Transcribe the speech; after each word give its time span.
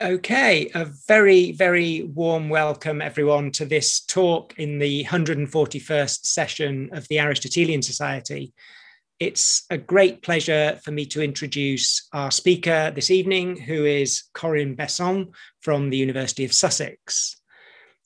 Okay, 0.00 0.70
a 0.76 0.84
very, 0.84 1.50
very 1.50 2.04
warm 2.04 2.48
welcome, 2.48 3.02
everyone, 3.02 3.50
to 3.50 3.64
this 3.64 3.98
talk 3.98 4.54
in 4.56 4.78
the 4.78 5.02
141st 5.02 6.24
session 6.24 6.90
of 6.92 7.08
the 7.08 7.18
Aristotelian 7.18 7.82
Society. 7.82 8.52
It's 9.18 9.64
a 9.70 9.76
great 9.76 10.22
pleasure 10.22 10.78
for 10.84 10.92
me 10.92 11.04
to 11.06 11.20
introduce 11.20 12.06
our 12.12 12.30
speaker 12.30 12.92
this 12.94 13.10
evening, 13.10 13.56
who 13.56 13.86
is 13.86 14.22
Corinne 14.34 14.76
Besson 14.76 15.32
from 15.62 15.90
the 15.90 15.96
University 15.96 16.44
of 16.44 16.52
Sussex. 16.52 17.34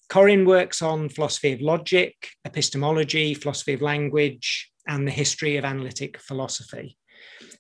Corinne 0.09 0.47
works 0.47 0.81
on 0.81 1.11
philosophy 1.11 1.53
of 1.53 1.61
logic, 1.61 2.15
epistemology, 2.47 3.35
philosophy 3.35 3.75
of 3.75 3.83
language, 3.83 4.73
and 4.87 5.07
the 5.07 5.13
history 5.13 5.59
of 5.59 5.67
analytic 5.67 6.19
philosophy. 6.19 6.97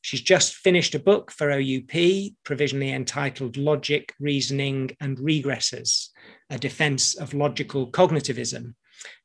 She's 0.03 0.21
just 0.21 0.57
finished 0.57 0.96
a 0.96 0.98
book 0.98 1.30
for 1.30 1.53
OUP, 1.53 2.32
provisionally 2.45 2.93
entitled 2.93 3.57
Logic, 3.57 4.12
Reasoning 4.19 4.96
and 5.01 5.16
Regresses, 5.16 6.09
a 6.51 6.59
defense 6.59 7.15
of 7.15 7.34
logical 7.34 7.91
cognitivism, 7.91 8.74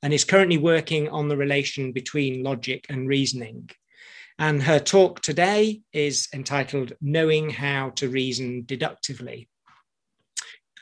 and 0.04 0.14
is 0.14 0.24
currently 0.24 0.60
working 0.60 1.10
on 1.10 1.28
the 1.28 1.38
relation 1.38 1.92
between 1.92 2.44
logic 2.44 2.86
and 2.90 3.08
reasoning. 3.08 3.72
And 4.38 4.62
her 4.62 4.78
talk 4.80 5.22
today 5.22 5.82
is 5.94 6.28
entitled 6.32 6.94
Knowing 7.02 7.50
How 7.50 7.90
to 7.96 8.08
Reason 8.08 8.64
Deductively. 8.66 9.50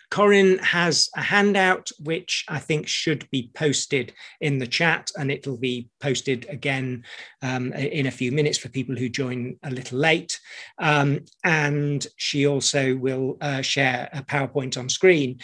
Corinne 0.10 0.58
has 0.60 1.10
a 1.16 1.22
handout 1.22 1.90
which 2.00 2.46
I 2.48 2.60
think 2.60 2.88
should 2.88 3.30
be 3.32 3.52
posted 3.54 4.14
in 4.42 4.60
the 4.60 4.68
chat, 4.68 5.12
and 5.18 5.32
it'll 5.32 5.58
be 5.58 5.90
posted 6.00 6.46
again 6.50 7.04
um, 7.42 7.74
in 7.74 8.08
a 8.08 8.12
few 8.12 8.32
minutes 8.32 8.58
for 8.58 8.70
people 8.70 8.96
who 8.96 9.10
join 9.10 9.58
a 9.64 9.70
little 9.70 10.00
late. 10.00 10.40
Um, 10.78 11.22
and 11.44 12.06
she 12.18 12.48
also 12.48 12.96
will 12.96 13.38
uh, 13.42 13.62
share 13.62 14.10
a 14.14 14.24
PowerPoint 14.24 14.78
on 14.78 14.90
screen. 14.90 15.40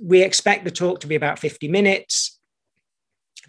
We 0.00 0.22
expect 0.22 0.64
the 0.64 0.70
talk 0.70 1.00
to 1.00 1.06
be 1.06 1.16
about 1.16 1.38
50 1.38 1.68
minutes. 1.68 2.33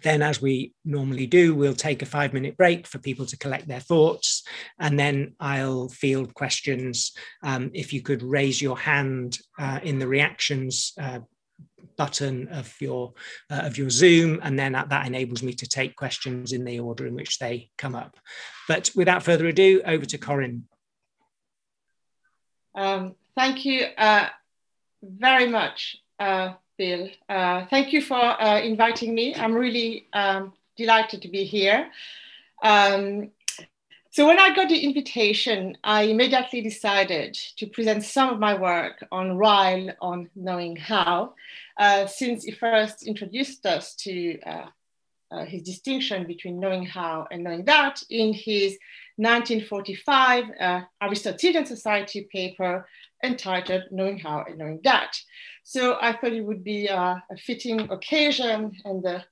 Then, 0.02 0.22
as 0.22 0.40
we 0.40 0.72
normally 0.84 1.26
do, 1.26 1.54
we'll 1.54 1.74
take 1.74 2.02
a 2.02 2.06
five 2.06 2.32
minute 2.32 2.56
break 2.56 2.86
for 2.86 2.98
people 2.98 3.26
to 3.26 3.38
collect 3.38 3.68
their 3.68 3.80
thoughts, 3.80 4.42
and 4.78 4.98
then 4.98 5.34
I'll 5.40 5.88
field 5.88 6.34
questions. 6.34 7.12
Um, 7.42 7.70
if 7.74 7.92
you 7.92 8.02
could 8.02 8.22
raise 8.22 8.60
your 8.60 8.78
hand 8.78 9.38
uh, 9.58 9.80
in 9.82 9.98
the 9.98 10.08
reactions 10.08 10.92
uh, 11.00 11.20
button 11.96 12.48
of 12.48 12.74
your 12.80 13.14
uh, 13.50 13.62
of 13.64 13.78
your 13.78 13.90
Zoom, 13.90 14.40
and 14.42 14.58
then 14.58 14.72
that 14.72 15.06
enables 15.06 15.42
me 15.42 15.52
to 15.54 15.68
take 15.68 15.96
questions 15.96 16.52
in 16.52 16.64
the 16.64 16.80
order 16.80 17.06
in 17.06 17.14
which 17.14 17.38
they 17.38 17.70
come 17.78 17.94
up. 17.94 18.16
But 18.68 18.90
without 18.94 19.22
further 19.22 19.46
ado, 19.46 19.82
over 19.84 20.04
to 20.06 20.18
Corinne. 20.18 20.64
Um, 22.74 23.14
thank 23.34 23.64
you 23.64 23.86
uh, 23.96 24.28
very 25.02 25.48
much. 25.48 25.96
Bill. 26.76 27.08
Uh, 27.28 27.66
thank 27.70 27.92
you 27.92 28.02
for 28.02 28.20
uh, 28.40 28.60
inviting 28.60 29.14
me. 29.14 29.34
I'm 29.34 29.54
really 29.54 30.06
um, 30.12 30.52
delighted 30.76 31.22
to 31.22 31.28
be 31.28 31.44
here. 31.44 31.90
Um, 32.62 33.30
so 34.10 34.26
when 34.26 34.38
I 34.38 34.54
got 34.54 34.68
the 34.68 34.78
invitation, 34.78 35.76
I 35.84 36.04
immediately 36.04 36.62
decided 36.62 37.34
to 37.58 37.66
present 37.66 38.02
some 38.02 38.30
of 38.30 38.38
my 38.38 38.54
work 38.54 39.04
on 39.12 39.36
Ryle 39.36 39.90
on 40.00 40.30
knowing 40.34 40.76
how, 40.76 41.34
uh, 41.76 42.06
since 42.06 42.44
he 42.44 42.52
first 42.52 43.06
introduced 43.06 43.66
us 43.66 43.94
to 43.96 44.40
uh, 44.40 44.66
uh, 45.30 45.44
his 45.44 45.62
distinction 45.62 46.26
between 46.26 46.58
knowing 46.60 46.86
how 46.86 47.26
and 47.30 47.44
knowing 47.44 47.64
that 47.64 48.02
in 48.08 48.32
his 48.32 48.78
1945 49.16 50.44
uh, 50.60 50.80
Aristotelian 51.02 51.66
Society 51.66 52.28
paper 52.32 52.86
entitled 53.24 53.84
Knowing 53.90 54.18
How 54.18 54.44
and 54.46 54.58
Knowing 54.58 54.80
That. 54.84 55.16
So 55.64 55.98
I 56.00 56.12
thought 56.12 56.32
it 56.32 56.44
would 56.44 56.64
be 56.64 56.86
a, 56.86 57.22
a 57.30 57.36
fitting 57.36 57.80
occasion 57.90 58.72
and 58.84 59.04
a 59.04 59.24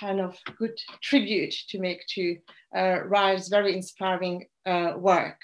kind 0.00 0.20
of 0.20 0.36
good 0.58 0.78
tribute 1.02 1.54
to 1.68 1.78
make 1.78 2.06
to 2.08 2.36
uh, 2.76 3.00
Ryle's 3.04 3.48
very 3.48 3.74
inspiring 3.74 4.46
uh, 4.66 4.94
work. 4.96 5.38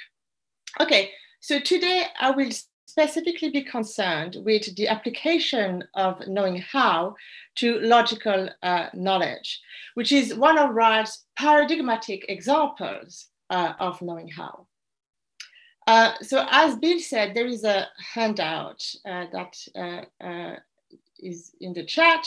Okay, 0.81 1.11
so 1.41 1.61
today 1.61 2.07
I 2.21 2.31
will 2.31 2.51
specifically 2.87 3.51
be 3.51 3.63
concerned 3.63 4.37
with 4.45 4.75
the 4.77 4.89
application 4.89 5.83
of 5.95 6.27
knowing 6.27 6.57
how 6.57 7.15
to 7.57 7.79
logical 7.81 8.49
uh, 8.63 8.87
knowledge, 8.93 9.61
which 9.95 10.13
is 10.13 10.35
one 10.35 10.59
of 10.59 10.75
Ryle's 10.75 11.25
paradigmatic 11.39 12.27
examples 12.29 13.29
uh, 13.51 13.73
of 13.79 14.03
knowing 14.03 14.29
how. 14.29 14.67
Uh, 15.87 16.13
so 16.23 16.47
as 16.51 16.77
Bill 16.77 17.01
said, 17.01 17.35
there 17.35 17.47
is 17.47 17.65
a 17.65 17.89
handout 18.15 18.85
uh, 19.05 19.27
that 19.33 19.57
uh, 19.77 20.25
uh, 20.25 20.57
is 21.19 21.53
in 21.61 21.73
the 21.73 21.85
chat. 21.85 22.27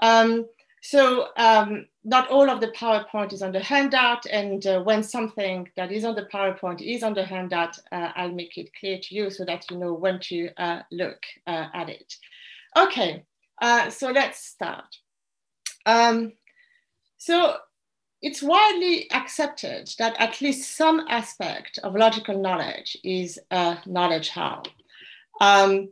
Um, 0.00 0.46
so 0.82 1.28
um, 1.36 1.86
not 2.04 2.28
all 2.30 2.48
of 2.48 2.60
the 2.60 2.68
PowerPoint 2.68 3.32
is 3.32 3.42
on 3.42 3.52
the 3.52 3.60
handout, 3.60 4.24
and 4.26 4.64
uh, 4.66 4.82
when 4.82 5.02
something 5.02 5.68
that 5.76 5.90
is 5.90 6.04
on 6.04 6.14
the 6.14 6.28
PowerPoint 6.32 6.80
is 6.80 7.02
on 7.02 7.14
the 7.14 7.24
handout, 7.24 7.76
I'll 7.90 8.30
make 8.30 8.56
it 8.56 8.70
clear 8.78 8.98
to 9.02 9.14
you 9.14 9.30
so 9.30 9.44
that 9.46 9.68
you 9.70 9.78
know 9.78 9.94
when 9.94 10.20
to 10.20 10.48
look 10.92 11.24
at 11.48 11.88
it. 11.88 12.14
Okay, 12.76 13.24
so 13.88 14.10
let's 14.12 14.44
start. 14.44 14.96
Um, 15.86 16.34
so 17.16 17.56
it's 18.22 18.42
widely 18.42 19.10
accepted 19.12 19.90
that 19.98 20.16
at 20.18 20.40
least 20.40 20.76
some 20.76 21.04
aspect 21.08 21.78
of 21.82 21.94
logical 21.94 22.40
knowledge 22.40 22.96
is 23.04 23.38
uh, 23.50 23.76
knowledge 23.86 24.30
how. 24.30 24.62
Um, 25.40 25.90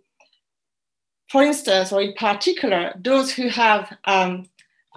for 1.30 1.42
instance, 1.42 1.92
or 1.92 2.00
in 2.00 2.14
particular, 2.14 2.94
those 3.02 3.32
who 3.32 3.48
have 3.48 3.96
um, 4.04 4.46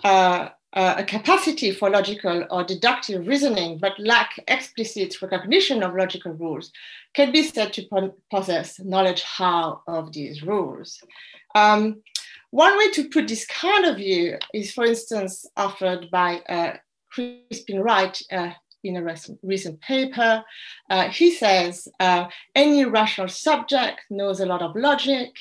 uh, 0.04 0.50
a 0.74 1.04
capacity 1.04 1.72
for 1.72 1.90
logical 1.90 2.46
or 2.52 2.64
deductive 2.64 3.26
reasoning 3.26 3.80
but 3.80 3.98
lack 3.98 4.38
explicit 4.48 5.20
recognition 5.22 5.82
of 5.82 5.96
logical 5.96 6.34
rules 6.34 6.72
can 7.16 7.32
be 7.32 7.42
said 7.42 7.74
to 7.74 8.14
possess 8.30 8.80
knowledge 8.80 9.24
how 9.24 9.82
of 9.88 10.14
these 10.14 10.44
rules. 10.44 11.00
Um, 11.56 12.04
one 12.52 12.78
way 12.78 12.92
to 12.92 13.10
put 13.10 13.28
this 13.28 13.46
kind 13.48 13.86
of 13.86 13.98
view 13.98 14.38
is, 14.54 14.72
for 14.72 14.86
instance, 14.86 15.46
offered 15.58 16.10
by 16.12 16.40
uh, 16.48 16.78
Crispin 17.18 17.82
Wright 17.82 18.22
uh, 18.32 18.52
in 18.84 18.96
a 18.98 19.16
recent, 19.42 19.82
paper. 19.82 20.44
Uh, 20.90 21.10
he 21.10 21.32
says 21.32 21.88
uh, 22.00 22.28
any 22.54 22.86
rational 22.86 23.28
subject 23.28 24.02
knows 24.12 24.40
a 24.40 24.46
lot 24.46 24.62
of 24.62 24.76
logic, 24.76 25.32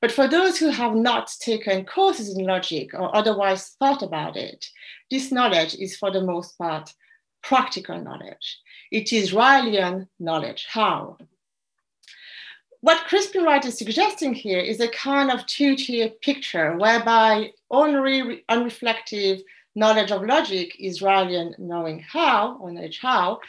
but 0.00 0.12
for 0.12 0.28
those 0.28 0.58
who 0.58 0.68
have 0.68 0.94
not 0.94 1.28
taken 1.40 1.84
courses 1.84 2.36
in 2.36 2.46
logic 2.46 2.94
or 2.94 3.14
otherwise 3.14 3.74
thought 3.80 4.02
about 4.02 4.36
it, 4.36 4.64
this 5.10 5.32
knowledge 5.32 5.74
is 5.74 5.96
for 5.96 6.12
the 6.12 6.22
most 6.22 6.56
part 6.56 6.94
practical 7.42 8.00
knowledge. 8.00 8.58
It 8.92 9.12
is 9.12 9.32
Rylean 9.32 10.06
knowledge. 10.20 10.66
How? 10.70 11.18
What 12.80 13.06
Crispin 13.06 13.44
Wright 13.44 13.64
is 13.64 13.76
suggesting 13.76 14.34
here 14.34 14.60
is 14.60 14.78
a 14.78 14.88
kind 14.88 15.30
of 15.30 15.46
two-tier 15.46 16.10
picture 16.20 16.76
whereby 16.76 17.50
only 17.70 18.44
unreflective 18.48 19.42
knowledge 19.74 20.10
of 20.10 20.22
logic 20.24 20.76
is 20.78 21.00
Rylean 21.00 21.58
knowing 21.58 22.00
how, 22.00 22.56
or 22.58 22.70
knowledge 22.70 23.00
how, 23.00 23.40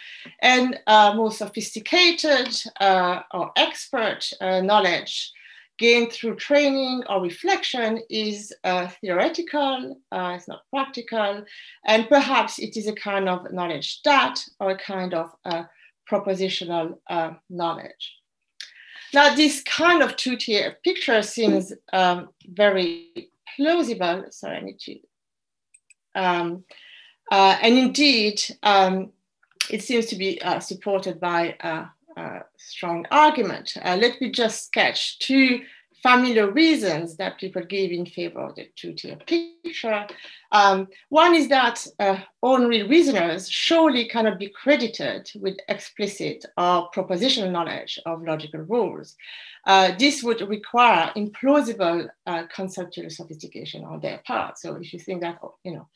and 0.42 0.80
uh, 0.88 1.14
more 1.16 1.32
sophisticated 1.32 2.56
uh, 2.80 3.22
or 3.32 3.52
expert 3.56 4.30
uh, 4.42 4.62
knowledge 4.62 5.32
gained 5.78 6.12
through 6.12 6.36
training 6.36 7.04
or 7.10 7.22
reflection 7.22 8.00
is 8.10 8.54
uh, 8.64 8.88
theoretical, 9.02 10.00
uh, 10.12 10.34
it's 10.36 10.48
not 10.48 10.62
practical, 10.70 11.44
and 11.86 12.08
perhaps 12.08 12.60
it 12.60 12.78
is 12.78 12.88
a 12.88 12.96
kind 12.96 13.28
of 13.28 13.52
knowledge 13.52 14.02
that 14.04 14.40
or 14.62 14.72
a 14.72 14.78
kind 14.78 15.14
of 15.14 15.32
uh, 15.44 15.64
propositional 16.10 16.98
knowledge. 17.50 18.16
Now, 19.14 19.36
this 19.36 19.64
kind 19.64 20.02
of 20.02 20.16
two-tier 20.16 20.78
picture 20.84 21.22
seems 21.22 21.74
um, 21.94 22.30
very 22.48 23.30
plausible. 23.56 24.26
Sorry, 24.30 24.58
I 24.58 24.62
need 24.62 24.80
to 24.80 25.00
um, 26.16 26.64
uh, 27.32 27.58
and 27.62 27.78
indeed, 27.78 28.42
um, 28.64 29.12
it 29.70 29.82
seems 29.84 30.06
to 30.08 30.16
be 30.16 30.42
uh, 30.42 30.60
supported 30.60 31.20
by 31.20 31.56
a, 31.62 31.86
a 32.20 32.42
strong 32.58 33.06
argument. 33.12 33.74
Uh, 33.84 33.98
let 34.00 34.20
me 34.22 34.32
just 34.32 34.66
sketch 34.66 35.20
two 35.20 35.62
familiar 36.06 36.52
reasons 36.52 37.18
that 37.18 37.40
people 37.40 37.64
give 37.64 37.90
in 37.92 38.06
favor 38.06 38.42
of 38.42 38.54
the 38.54 38.70
two-tier 38.76 39.18
picture. 39.26 40.06
Um, 40.52 40.88
one 41.10 41.34
is 41.34 41.48
that 41.50 41.76
uh, 42.00 42.20
ordinary 42.44 42.84
reasoners 42.84 43.50
surely 43.50 44.08
cannot 44.08 44.38
be 44.38 44.50
credited 44.50 45.32
with 45.44 45.58
explicit 45.68 46.46
or 46.58 46.92
propositional 46.96 47.52
knowledge 47.52 47.98
of 48.06 48.22
logical 48.22 48.62
rules. 48.62 49.16
Uh, 49.66 49.94
this 49.98 50.22
would 50.22 50.42
require 50.48 51.12
implausible 51.16 52.08
uh, 52.28 52.44
conceptual 52.54 53.10
sophistication 53.10 53.84
on 53.84 54.00
their 54.00 54.20
part. 54.28 54.60
So 54.60 54.76
if 54.76 54.94
you 54.94 55.00
think 55.00 55.22
that, 55.22 55.40
you 55.64 55.74
know, 55.74 55.88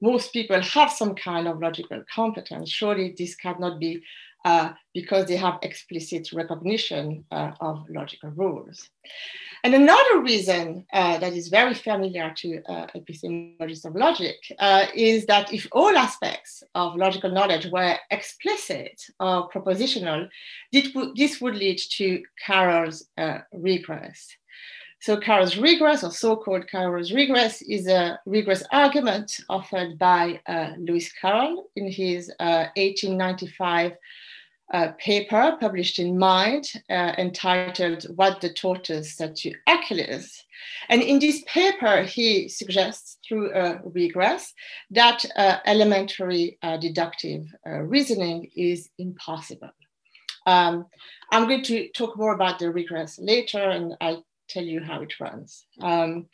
most 0.00 0.32
people 0.32 0.60
have 0.60 0.92
some 0.92 1.16
kind 1.16 1.48
of 1.48 1.60
logical 1.60 2.00
competence, 2.14 2.70
surely 2.70 3.12
this 3.18 3.34
cannot 3.34 3.80
be 3.80 4.02
uh, 4.48 4.72
because 4.94 5.26
they 5.26 5.36
have 5.36 5.58
explicit 5.62 6.32
recognition 6.32 7.22
uh, 7.30 7.52
of 7.60 7.84
logical 7.90 8.30
rules. 8.30 8.88
And 9.62 9.74
another 9.74 10.22
reason 10.22 10.86
uh, 10.92 11.18
that 11.18 11.34
is 11.34 11.48
very 11.48 11.74
familiar 11.74 12.32
to 12.40 12.62
uh, 12.62 12.86
epistemologists 12.96 13.84
of 13.84 13.94
logic 13.94 14.36
uh, 14.58 14.86
is 14.94 15.26
that 15.26 15.52
if 15.52 15.66
all 15.72 15.94
aspects 15.96 16.62
of 16.74 16.96
logical 16.96 17.30
knowledge 17.30 17.66
were 17.66 17.96
explicit 18.10 18.96
or 19.20 19.50
propositional, 19.50 20.28
this 20.72 21.40
would 21.42 21.56
lead 21.56 21.78
to 21.98 22.22
Carroll's 22.46 23.06
uh, 23.18 23.40
regress. 23.52 24.18
So 25.00 25.16
Carroll's 25.16 25.58
regress, 25.58 26.02
or 26.02 26.10
so-called 26.10 26.68
Carroll's 26.68 27.12
regress, 27.12 27.62
is 27.62 27.86
a 27.86 28.18
regress 28.26 28.62
argument 28.72 29.28
offered 29.48 29.98
by 29.98 30.40
uh, 30.46 30.70
Lewis 30.78 31.12
Carroll 31.12 31.66
in 31.76 31.86
his 31.90 32.32
1895 32.38 33.92
uh, 34.72 34.92
paper 34.98 35.56
published 35.60 35.98
in 35.98 36.18
Mind 36.18 36.70
uh, 36.90 37.12
entitled 37.18 38.04
What 38.16 38.40
the 38.40 38.52
Tortoise 38.52 39.16
Said 39.16 39.36
to 39.36 39.52
Achilles. 39.66 40.44
And 40.88 41.02
in 41.02 41.18
this 41.18 41.42
paper, 41.46 42.02
he 42.02 42.48
suggests 42.48 43.18
through 43.26 43.52
a 43.54 43.80
regress 43.84 44.52
that 44.90 45.24
uh, 45.36 45.58
elementary 45.66 46.58
uh, 46.62 46.76
deductive 46.76 47.44
uh, 47.66 47.80
reasoning 47.80 48.50
is 48.56 48.90
impossible. 48.98 49.70
Um, 50.46 50.86
I'm 51.30 51.46
going 51.46 51.62
to 51.64 51.88
talk 51.90 52.16
more 52.16 52.34
about 52.34 52.58
the 52.58 52.70
regress 52.70 53.18
later 53.18 53.70
and 53.70 53.94
I'll 54.00 54.24
tell 54.48 54.64
you 54.64 54.80
how 54.80 55.02
it 55.02 55.12
runs. 55.20 55.66
Um, 55.80 56.26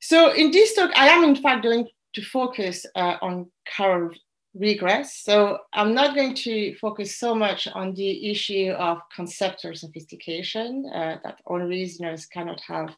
so 0.00 0.32
in 0.32 0.50
this 0.50 0.74
talk, 0.74 0.96
I 0.96 1.08
am 1.08 1.24
in 1.24 1.36
fact 1.36 1.64
going 1.64 1.88
to 2.14 2.22
focus 2.22 2.86
uh, 2.94 3.16
on 3.20 3.50
Carroll 3.66 4.10
regress. 4.54 5.16
So 5.16 5.58
I'm 5.72 5.94
not 5.94 6.14
going 6.14 6.34
to 6.34 6.74
focus 6.76 7.16
so 7.16 7.34
much 7.34 7.68
on 7.68 7.94
the 7.94 8.30
issue 8.30 8.70
of 8.78 8.98
conceptual 9.14 9.74
sophistication 9.74 10.90
uh, 10.94 11.18
that 11.22 11.40
all 11.46 11.58
reasoners 11.60 12.26
cannot 12.26 12.60
have 12.66 12.94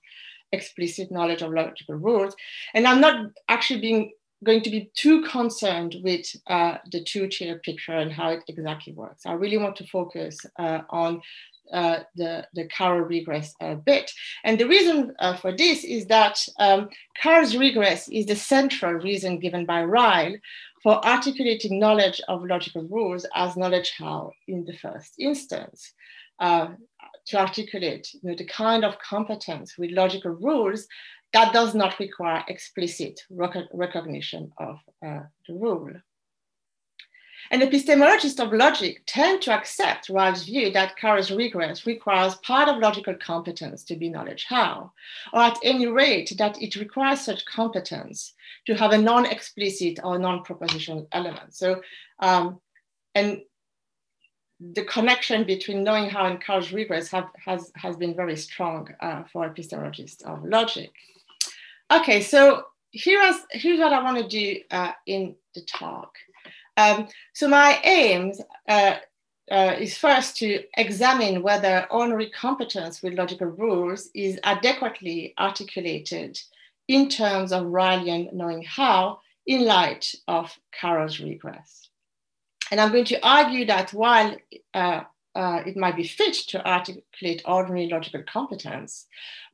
explicit 0.53 1.11
knowledge 1.11 1.43
of 1.43 1.53
logical 1.53 1.97
rules. 1.97 2.35
And 2.75 2.87
I'm 2.87 3.01
not 3.01 3.31
actually 3.49 3.81
being 3.81 4.13
going 4.43 4.63
to 4.63 4.71
be 4.71 4.91
too 4.95 5.23
concerned 5.25 5.97
with 6.03 6.25
uh, 6.47 6.77
the 6.91 7.05
two-tier 7.05 7.59
picture 7.59 7.93
and 7.93 8.11
how 8.11 8.31
it 8.31 8.43
exactly 8.49 8.95
works. 8.95 9.27
I 9.27 9.33
really 9.33 9.59
want 9.59 9.77
to 9.77 9.87
focus 9.87 10.39
uh, 10.59 10.81
on 10.89 11.21
uh, 11.73 12.01
the, 12.17 12.47
the 12.55 12.67
Carroll 12.67 13.03
regress 13.03 13.55
a 13.61 13.77
bit. 13.77 14.11
And 14.45 14.59
the 14.59 14.67
reason 14.67 15.15
uh, 15.19 15.37
for 15.37 15.57
this 15.57 15.85
is 15.85 16.07
that 16.07 16.45
um, 16.59 16.89
Carroll's 17.17 17.57
regress 17.57 18.09
is 18.09 18.27
the 18.27 18.35
central 18.35 18.95
reason 18.95 19.39
given 19.39 19.67
by 19.67 19.85
Ryle 19.85 20.35
for 20.83 21.05
articulating 21.05 21.79
knowledge 21.79 22.21
of 22.29 22.45
logical 22.45 22.83
rules 22.85 23.27
as 23.35 23.57
knowledge 23.57 23.93
how 23.99 24.33
in 24.49 24.65
the 24.65 24.77
first 24.79 25.15
instance. 25.19 25.93
Uh, 26.39 26.69
to 27.27 27.39
articulate 27.39 28.09
you 28.15 28.31
know, 28.31 28.35
the 28.35 28.47
kind 28.47 28.83
of 28.83 28.99
competence 28.99 29.77
with 29.77 29.91
logical 29.91 30.31
rules 30.31 30.87
that 31.33 31.53
does 31.53 31.75
not 31.75 31.99
require 31.99 32.43
explicit 32.49 33.21
rec 33.31 33.55
recognition 33.73 34.51
of 34.59 34.77
uh, 35.07 35.21
the 35.47 35.55
rule. 35.55 35.93
And 37.53 37.63
epistemologists 37.63 38.39
of 38.39 38.53
logic 38.53 39.03
tend 39.07 39.43
to 39.43 39.53
accept 39.53 40.09
Ryle's 40.09 40.45
view 40.45 40.71
that 40.71 40.97
Carroll's 40.97 41.33
regress 41.33 41.85
requires 41.85 42.37
part 42.37 42.69
of 42.69 42.79
logical 42.79 43.15
competence 43.15 43.83
to 43.85 43.97
be 43.97 44.09
knowledge 44.09 44.47
how, 44.49 44.93
or 45.33 45.41
at 45.41 45.59
any 45.65 45.87
rate 45.87 46.33
that 46.39 46.63
it 46.63 46.77
requires 46.77 47.23
such 47.23 47.45
competence 47.47 48.35
to 48.67 48.75
have 48.77 48.93
a 48.93 48.99
non-explicit 48.99 49.99
or 50.05 50.17
non-propositional 50.17 51.09
element. 51.11 51.53
So, 51.53 51.83
um, 52.21 52.61
and 53.17 53.41
the 54.61 54.85
connection 54.85 55.45
between 55.45 55.83
knowing 55.83 56.09
how 56.09 56.27
and 56.27 56.41
Carroll's 56.41 56.71
regress 56.71 57.11
have, 57.11 57.31
has, 57.45 57.73
has 57.75 57.97
been 57.97 58.15
very 58.15 58.37
strong 58.37 58.89
uh, 59.01 59.25
for 59.33 59.49
epistemologists 59.49 60.23
of 60.23 60.45
logic. 60.45 60.93
Okay, 61.91 62.21
so 62.21 62.63
here's, 62.93 63.37
here's 63.51 63.81
what 63.81 63.93
I 63.93 64.03
want 64.05 64.19
to 64.19 64.29
do 64.29 64.61
uh, 64.71 64.93
in 65.07 65.35
the 65.57 65.63
talk. 65.63 66.15
Um, 66.77 67.09
so 67.33 67.49
my 67.49 67.81
aims 67.85 68.41
uh, 68.69 68.97
uh, 69.51 69.75
is 69.79 69.99
first 69.99 70.37
to 70.37 70.63
examine 70.77 71.43
whether 71.43 71.87
ordinary 71.91 72.31
competence 72.31 73.03
with 73.03 73.15
logical 73.15 73.49
rules 73.49 74.09
is 74.15 74.39
adequately 74.45 75.35
articulated 75.39 76.39
in 76.89 77.09
terms 77.09 77.53
of 77.53 77.65
Rylean 77.65 78.33
knowing 78.33 78.63
how 78.63 79.21
in 79.47 79.65
light 79.65 80.15
of 80.29 80.57
Carroll's 80.73 81.21
regress. 81.21 81.89
And 82.71 82.81
I'm 82.81 82.93
going 82.93 83.07
to 83.07 83.27
argue 83.27 83.67
that 83.67 83.93
while 83.93 84.37
uh, 84.75 85.03
uh, 85.35 85.63
it 85.67 85.77
might 85.77 85.97
be 85.97 86.07
fit 86.07 86.35
to 86.35 86.67
articulate 86.67 87.43
ordinary 87.45 87.89
logical 87.89 88.23
competence, 88.33 89.07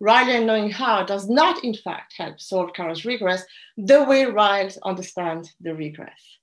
Rylean 0.02 0.44
knowing 0.44 0.70
how 0.70 1.04
does 1.04 1.28
not 1.28 1.64
in 1.64 1.74
fact 1.74 2.14
help 2.16 2.40
solve 2.40 2.72
Carroll's 2.74 3.04
regress 3.04 3.44
the 3.76 4.04
way 4.04 4.24
Ryle 4.26 4.68
understands 4.84 5.54
the 5.60 5.74
regress. 5.74 6.38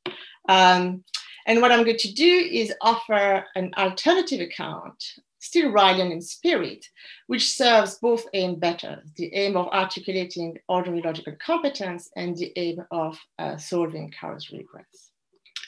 Um, 0.50 1.04
and 1.46 1.62
what 1.62 1.72
I'm 1.72 1.84
going 1.84 1.98
to 1.98 2.14
do 2.14 2.50
is 2.52 2.74
offer 2.82 3.46
an 3.56 3.74
alternative 3.78 4.40
account, 4.40 5.04
still 5.40 5.72
Rylean 5.72 6.12
in 6.12 6.22
spirit, 6.22 6.86
which 7.28 7.52
serves 7.52 7.96
both 7.96 8.26
aim 8.34 8.56
better, 8.56 9.04
the 9.18 9.34
aim 9.34 9.58
of 9.58 9.68
articulating 9.68 10.58
ordinary 10.70 11.02
logical 11.02 11.36
competence 11.46 12.10
and 12.16 12.38
the 12.38 12.54
aim 12.56 12.84
of 12.92 13.20
uh, 13.40 13.58
solving 13.58 14.12
Carroll's 14.12 14.50
regress. 14.52 15.12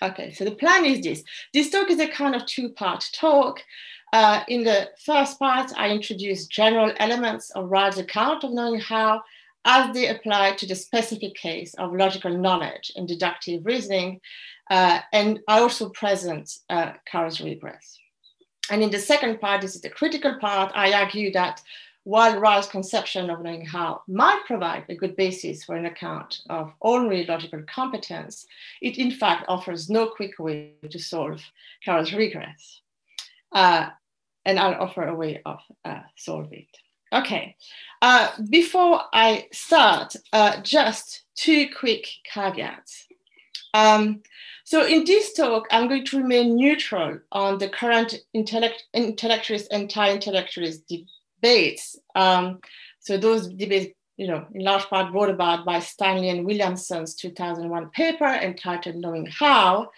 Okay, 0.01 0.31
so 0.31 0.43
the 0.45 0.55
plan 0.55 0.85
is 0.85 1.01
this. 1.01 1.23
This 1.53 1.69
talk 1.69 1.89
is 1.89 1.99
a 1.99 2.07
kind 2.07 2.35
of 2.35 2.45
two-part 2.45 3.05
talk. 3.13 3.61
Uh, 4.13 4.43
in 4.47 4.63
the 4.63 4.89
first 5.05 5.39
part, 5.39 5.71
I 5.77 5.89
introduce 5.89 6.47
general 6.47 6.93
elements 6.97 7.49
of 7.51 7.69
Ryle's 7.69 7.97
account 7.97 8.43
of 8.43 8.53
knowing 8.53 8.79
how 8.79 9.21
as 9.65 9.93
they 9.93 10.09
apply 10.09 10.51
to 10.53 10.67
the 10.67 10.75
specific 10.75 11.33
case 11.35 11.73
of 11.75 11.93
logical 11.93 12.37
knowledge 12.37 12.91
and 12.95 13.07
deductive 13.07 13.65
reasoning, 13.65 14.21
uh, 14.69 14.99
and 15.13 15.39
I 15.47 15.59
also 15.59 15.89
present 15.89 16.57
uh, 16.69 16.93
regress. 17.43 17.99
And 18.71 18.81
in 18.81 18.89
the 18.89 18.99
second 18.99 19.39
part, 19.39 19.61
this 19.61 19.75
is 19.75 19.81
the 19.81 19.89
critical 19.89 20.37
part, 20.39 20.71
I 20.75 20.93
argue 20.93 21.31
that 21.33 21.61
while 22.05 22.39
Ryle's 22.39 22.67
conception 22.67 23.29
of 23.29 23.41
knowing 23.41 23.65
how 23.65 24.01
might 24.07 24.43
provide 24.45 24.85
a 24.89 24.95
good 24.95 25.15
basis 25.15 25.63
for 25.63 25.75
an 25.75 25.87
account 25.87 26.41
of 26.49 26.71
ordinary 26.79 27.25
logical 27.25 27.63
competence, 27.63 28.45
it 28.81 28.97
in 28.99 29.11
fact 29.11 29.45
offers 29.47 29.89
no 29.89 30.07
quick 30.07 30.37
way 30.37 30.73
to 30.89 30.99
solve 30.99 31.41
Carroll's 31.83 32.13
regress. 32.13 32.81
Uh, 33.51 33.89
and 34.45 34.59
I'll 34.59 34.81
offer 34.81 35.07
a 35.07 35.15
way 35.15 35.41
of 35.45 35.59
uh, 35.83 36.01
solving 36.15 36.59
it. 36.59 36.77
Okay, 37.11 37.55
uh, 38.01 38.29
before 38.49 39.01
I 39.11 39.47
start, 39.51 40.15
uh, 40.31 40.61
just 40.61 41.23
two 41.35 41.67
quick 41.75 42.07
caveats. 42.31 43.07
Um, 43.73 44.21
so 44.65 44.83
in 44.83 45.05
this 45.05 45.33
talk, 45.33 45.67
I'm 45.69 45.87
going 45.87 46.05
to 46.05 46.17
remain 46.17 46.55
neutral 46.55 47.19
on 47.31 47.59
the 47.59 47.69
current 47.69 48.15
intellect, 48.33 48.85
intellectualist 48.95 49.67
and 49.69 49.83
anti-intellectualist 49.83 50.81
debates. 50.87 51.95
Um, 52.15 52.61
so 52.99 53.15
those 53.15 53.47
debates, 53.47 53.93
you 54.17 54.27
know, 54.27 54.47
in 54.55 54.63
large 54.63 54.85
part 54.85 55.11
brought 55.11 55.29
about 55.29 55.65
by 55.65 55.79
Stanley 55.79 56.29
and 56.29 56.47
Williamson's 56.47 57.13
2001 57.13 57.89
paper 57.91 58.25
entitled 58.25 58.95
Knowing 58.95 59.27
How. 59.27 59.91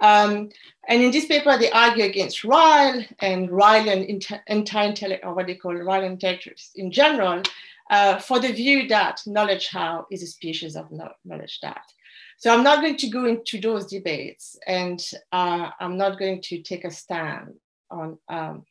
Um, 0.00 0.48
and 0.88 1.02
in 1.02 1.10
this 1.10 1.26
paper, 1.26 1.58
they 1.58 1.70
argue 1.70 2.04
against 2.04 2.44
Ryle 2.44 3.04
and 3.18 3.50
Ryle 3.50 3.90
and 3.90 4.26
anti-intellect, 4.46 5.22
or 5.22 5.34
what 5.34 5.48
they 5.48 5.54
call 5.56 5.74
Ryle 5.74 6.04
intellectualists 6.04 6.70
in 6.76 6.90
general, 6.90 7.42
uh, 7.90 8.18
for 8.18 8.40
the 8.40 8.52
view 8.52 8.88
that 8.88 9.20
knowledge 9.26 9.68
how 9.68 10.06
is 10.10 10.22
a 10.22 10.26
species 10.26 10.76
of 10.76 10.90
knowledge 11.26 11.60
that. 11.60 11.92
So 12.38 12.54
I'm 12.54 12.62
not 12.62 12.80
going 12.80 12.96
to 12.96 13.08
go 13.08 13.24
into 13.26 13.60
those 13.60 13.86
debates 13.86 14.56
and 14.66 15.04
uh, 15.32 15.70
I'm 15.80 15.96
not 15.96 16.20
going 16.20 16.40
to 16.42 16.62
take 16.62 16.84
a 16.84 16.90
stand 16.90 17.54
on 17.90 18.16
um, 18.28 18.64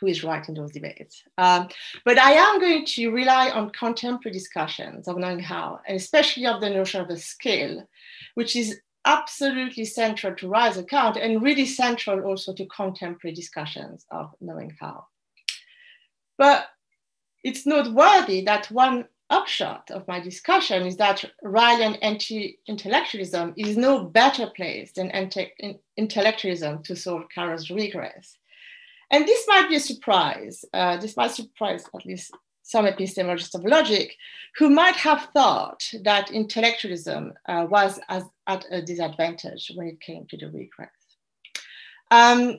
who 0.00 0.06
is 0.06 0.24
right 0.24 0.48
in 0.48 0.54
those 0.54 0.72
debates. 0.72 1.22
Um, 1.36 1.68
but 2.06 2.18
I 2.18 2.32
am 2.32 2.58
going 2.60 2.86
to 2.86 3.10
rely 3.10 3.50
on 3.50 3.70
contemporary 3.70 4.32
discussions 4.32 5.06
of 5.06 5.18
knowing 5.18 5.38
how, 5.38 5.80
and 5.86 5.96
especially 5.98 6.46
of 6.46 6.62
the 6.62 6.70
notion 6.70 7.02
of 7.02 7.10
a 7.10 7.16
skill, 7.18 7.86
which 8.36 8.56
is 8.56 8.80
absolutely 9.04 9.84
central 9.84 10.34
to 10.36 10.48
Ryle's 10.48 10.78
account 10.78 11.18
and 11.18 11.42
really 11.42 11.66
central 11.66 12.22
also 12.22 12.54
to 12.54 12.66
contemporary 12.66 13.34
discussions 13.34 14.06
of 14.10 14.34
knowing 14.40 14.74
how. 14.80 15.04
But 16.38 16.68
it's 17.44 17.66
noteworthy 17.66 18.42
that 18.46 18.70
one 18.70 19.04
upshot 19.30 19.90
of 19.90 20.06
my 20.06 20.20
discussion 20.20 20.86
is 20.86 20.96
that 20.96 21.24
Rylean 21.42 21.98
anti-intellectualism 22.02 23.54
is 23.56 23.76
no 23.76 24.04
better 24.04 24.48
placed 24.54 24.96
than 24.96 25.10
anti 25.10 25.50
intellectualism 25.96 26.82
to 26.82 26.96
solve 26.96 27.24
Carroll's 27.34 27.70
regress. 27.70 28.36
And 29.10 29.26
this 29.26 29.46
might 29.46 29.68
be 29.68 29.76
a 29.76 29.80
surprise. 29.80 30.64
Uh, 30.72 30.96
this 30.96 31.16
might 31.16 31.30
surprise 31.30 31.84
at 31.94 32.06
least 32.06 32.32
some 32.62 32.86
epistemologists 32.86 33.54
of 33.54 33.64
logic 33.64 34.16
who 34.56 34.70
might 34.70 34.96
have 34.96 35.28
thought 35.34 35.84
that 36.02 36.30
intellectualism 36.30 37.32
uh, 37.46 37.66
was 37.68 38.00
as, 38.08 38.24
at 38.46 38.64
a 38.70 38.80
disadvantage 38.80 39.70
when 39.74 39.86
it 39.86 40.00
came 40.00 40.26
to 40.26 40.36
the 40.36 40.46
regress. 40.46 40.88
Um, 42.10 42.58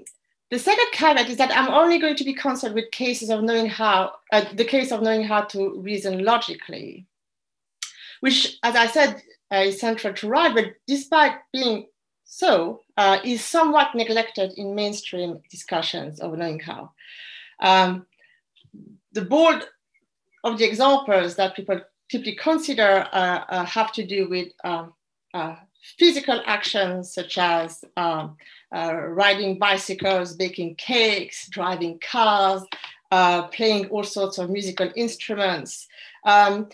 the 0.56 0.60
second 0.60 0.88
caveat 0.94 1.30
is 1.30 1.36
that 1.36 1.52
I'm 1.52 1.68
only 1.68 2.00
going 2.00 2.16
to 2.16 2.24
be 2.24 2.34
concerned 2.34 2.76
with 2.76 2.90
cases 2.92 3.30
of 3.30 3.44
knowing 3.44 3.66
how, 3.66 4.14
uh, 4.32 4.46
the 4.54 4.64
case 4.64 4.90
of 4.94 5.02
knowing 5.02 5.22
how 5.22 5.42
to 5.42 5.82
reason 5.82 6.24
logically, 6.24 7.06
which, 8.22 8.58
as 8.64 8.74
I 8.74 8.88
said, 8.88 9.22
uh, 9.52 9.64
is 9.68 9.82
central 9.82 10.14
to 10.14 10.30
Ryle, 10.30 10.54
but 10.54 10.76
despite 10.88 11.34
being 11.52 11.88
so, 12.24 12.80
uh, 12.96 13.18
is 13.26 13.44
somewhat 13.44 13.96
neglected 13.96 14.54
in 14.56 14.74
mainstream 14.74 15.42
discussions 15.52 16.22
of 16.22 16.38
knowing 16.38 16.62
how. 16.62 16.92
Um, 17.60 18.06
the 19.12 19.26
board 19.26 19.66
of 20.46 20.58
the 20.58 20.64
examples 20.64 21.36
that 21.36 21.58
people 21.58 21.82
typically 22.10 22.36
consider 22.36 23.06
uh, 23.12 23.44
uh, 23.50 23.66
have 23.66 23.92
to 23.92 24.06
do 24.06 24.30
with 24.30 24.54
uh, 24.64 24.88
physical 25.98 26.42
actions 26.46 27.14
such 27.14 27.38
as 27.38 27.84
um, 27.98 28.38
uh, 28.76 28.94
riding 28.94 29.58
bicycles, 29.58 30.36
baking 30.36 30.76
cakes, 30.76 31.48
driving 31.50 32.00
cars, 32.00 32.64
uh, 33.12 33.44
playing 33.48 33.88
all 33.88 34.04
sorts 34.04 34.38
of 34.38 34.50
musical 34.50 34.92
instruments, 34.96 35.88
um, 36.26 36.68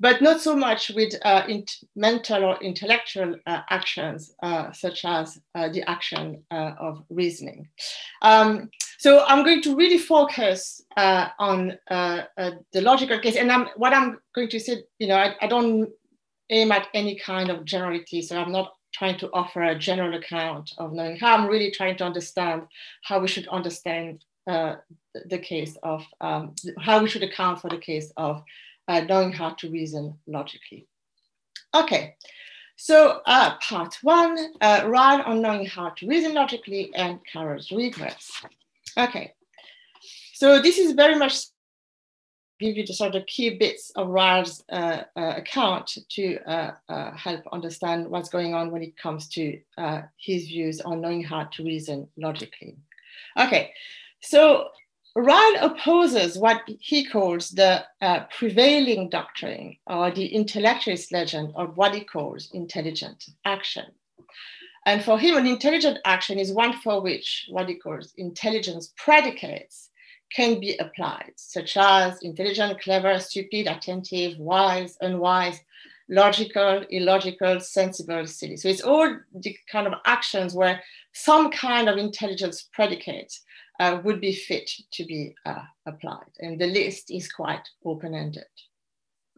but 0.00 0.22
not 0.22 0.40
so 0.40 0.54
much 0.54 0.90
with 0.90 1.14
uh, 1.24 1.42
mental 1.96 2.44
or 2.44 2.62
intellectual 2.62 3.34
uh, 3.46 3.62
actions, 3.70 4.32
uh, 4.42 4.70
such 4.70 5.04
as 5.04 5.40
uh, 5.56 5.68
the 5.70 5.82
action 5.90 6.40
of 6.50 7.02
reasoning. 7.10 7.66
Um, 8.22 8.70
so 8.98 9.24
I'm 9.26 9.44
going 9.44 9.62
to 9.62 9.74
really 9.74 9.98
focus 9.98 10.82
on 10.96 11.78
the 11.88 12.80
logical 12.80 13.18
case, 13.18 13.36
and 13.36 13.50
I'm, 13.50 13.66
what 13.76 13.92
I'm 13.92 14.20
going 14.34 14.50
to 14.50 14.60
say, 14.60 14.84
you 14.98 15.08
know, 15.08 15.16
I, 15.16 15.34
I 15.40 15.46
don't 15.48 15.90
aim 16.50 16.72
at 16.72 16.88
any 16.94 17.18
kind 17.18 17.50
of 17.50 17.64
generality. 17.64 18.22
So 18.22 18.38
I'm 18.38 18.52
not 18.52 18.74
trying 18.92 19.18
to 19.18 19.30
offer 19.32 19.62
a 19.62 19.78
general 19.78 20.14
account 20.14 20.72
of 20.78 20.92
knowing 20.92 21.16
how 21.16 21.36
I'm 21.36 21.46
really 21.46 21.70
trying 21.70 21.96
to 21.98 22.04
understand 22.04 22.62
how 23.02 23.20
we 23.20 23.28
should 23.28 23.46
understand 23.48 24.24
uh, 24.46 24.76
the 25.26 25.38
case 25.38 25.76
of 25.82 26.04
um, 26.20 26.54
how 26.80 27.02
we 27.02 27.08
should 27.08 27.22
account 27.22 27.60
for 27.60 27.68
the 27.68 27.78
case 27.78 28.12
of 28.16 28.42
uh, 28.88 29.00
knowing 29.00 29.32
how 29.32 29.50
to 29.50 29.70
reason 29.70 30.14
logically. 30.26 30.86
Okay, 31.74 32.14
so 32.76 33.20
uh, 33.26 33.56
part 33.58 33.98
one, 34.02 34.54
uh, 34.62 34.84
Ryle 34.86 35.22
on 35.26 35.42
knowing 35.42 35.66
how 35.66 35.90
to 35.90 36.06
reason 36.06 36.32
logically 36.32 36.90
and 36.94 37.20
Carroll's 37.30 37.70
regrets. 37.70 38.42
Okay, 38.96 39.34
so 40.32 40.62
this 40.62 40.78
is 40.78 40.92
very 40.92 41.16
much 41.16 41.44
give 42.58 42.76
you 42.76 42.86
the 42.86 42.92
sort 42.92 43.14
of 43.14 43.26
key 43.26 43.50
bits 43.50 43.90
of 43.96 44.08
Ryle's 44.08 44.64
uh, 44.70 45.02
uh, 45.16 45.34
account 45.36 45.98
to 46.10 46.38
uh, 46.46 46.72
uh, 46.88 47.12
help 47.12 47.42
understand 47.52 48.08
what's 48.08 48.28
going 48.28 48.54
on 48.54 48.70
when 48.70 48.82
it 48.82 48.96
comes 48.96 49.28
to 49.28 49.58
uh, 49.76 50.02
his 50.16 50.48
views 50.48 50.80
on 50.80 51.00
knowing 51.00 51.22
how 51.22 51.44
to 51.44 51.64
reason 51.64 52.08
logically. 52.16 52.76
Okay, 53.38 53.72
so 54.20 54.68
Ryle 55.14 55.56
opposes 55.62 56.38
what 56.38 56.62
he 56.80 57.04
calls 57.04 57.50
the 57.50 57.84
uh, 58.00 58.24
prevailing 58.36 59.08
doctrine 59.08 59.76
or 59.86 60.10
the 60.10 60.26
intellectualist 60.26 61.12
legend 61.12 61.52
of 61.56 61.76
what 61.76 61.94
he 61.94 62.04
calls 62.04 62.50
intelligent 62.52 63.24
action. 63.44 63.86
And 64.86 65.02
for 65.02 65.18
him, 65.18 65.36
an 65.36 65.46
intelligent 65.46 65.98
action 66.04 66.38
is 66.38 66.52
one 66.52 66.72
for 66.72 67.00
which 67.00 67.46
what 67.50 67.68
he 67.68 67.74
calls 67.74 68.14
intelligence 68.16 68.92
predicates 68.96 69.87
can 70.34 70.60
be 70.60 70.76
applied, 70.78 71.32
such 71.36 71.76
as 71.76 72.18
intelligent, 72.22 72.80
clever, 72.80 73.18
stupid, 73.18 73.66
attentive, 73.66 74.38
wise, 74.38 74.96
unwise, 75.00 75.60
logical, 76.08 76.84
illogical, 76.90 77.60
sensible, 77.60 78.26
silly. 78.26 78.56
So 78.56 78.68
it's 78.68 78.82
all 78.82 79.18
the 79.34 79.56
kind 79.70 79.86
of 79.86 79.94
actions 80.06 80.54
where 80.54 80.82
some 81.12 81.50
kind 81.50 81.88
of 81.88 81.98
intelligence 81.98 82.68
predicate 82.72 83.32
uh, 83.80 84.00
would 84.04 84.20
be 84.20 84.32
fit 84.32 84.70
to 84.92 85.04
be 85.04 85.34
uh, 85.46 85.62
applied. 85.86 86.32
And 86.40 86.60
the 86.60 86.66
list 86.66 87.10
is 87.10 87.30
quite 87.30 87.66
open-ended. 87.84 88.44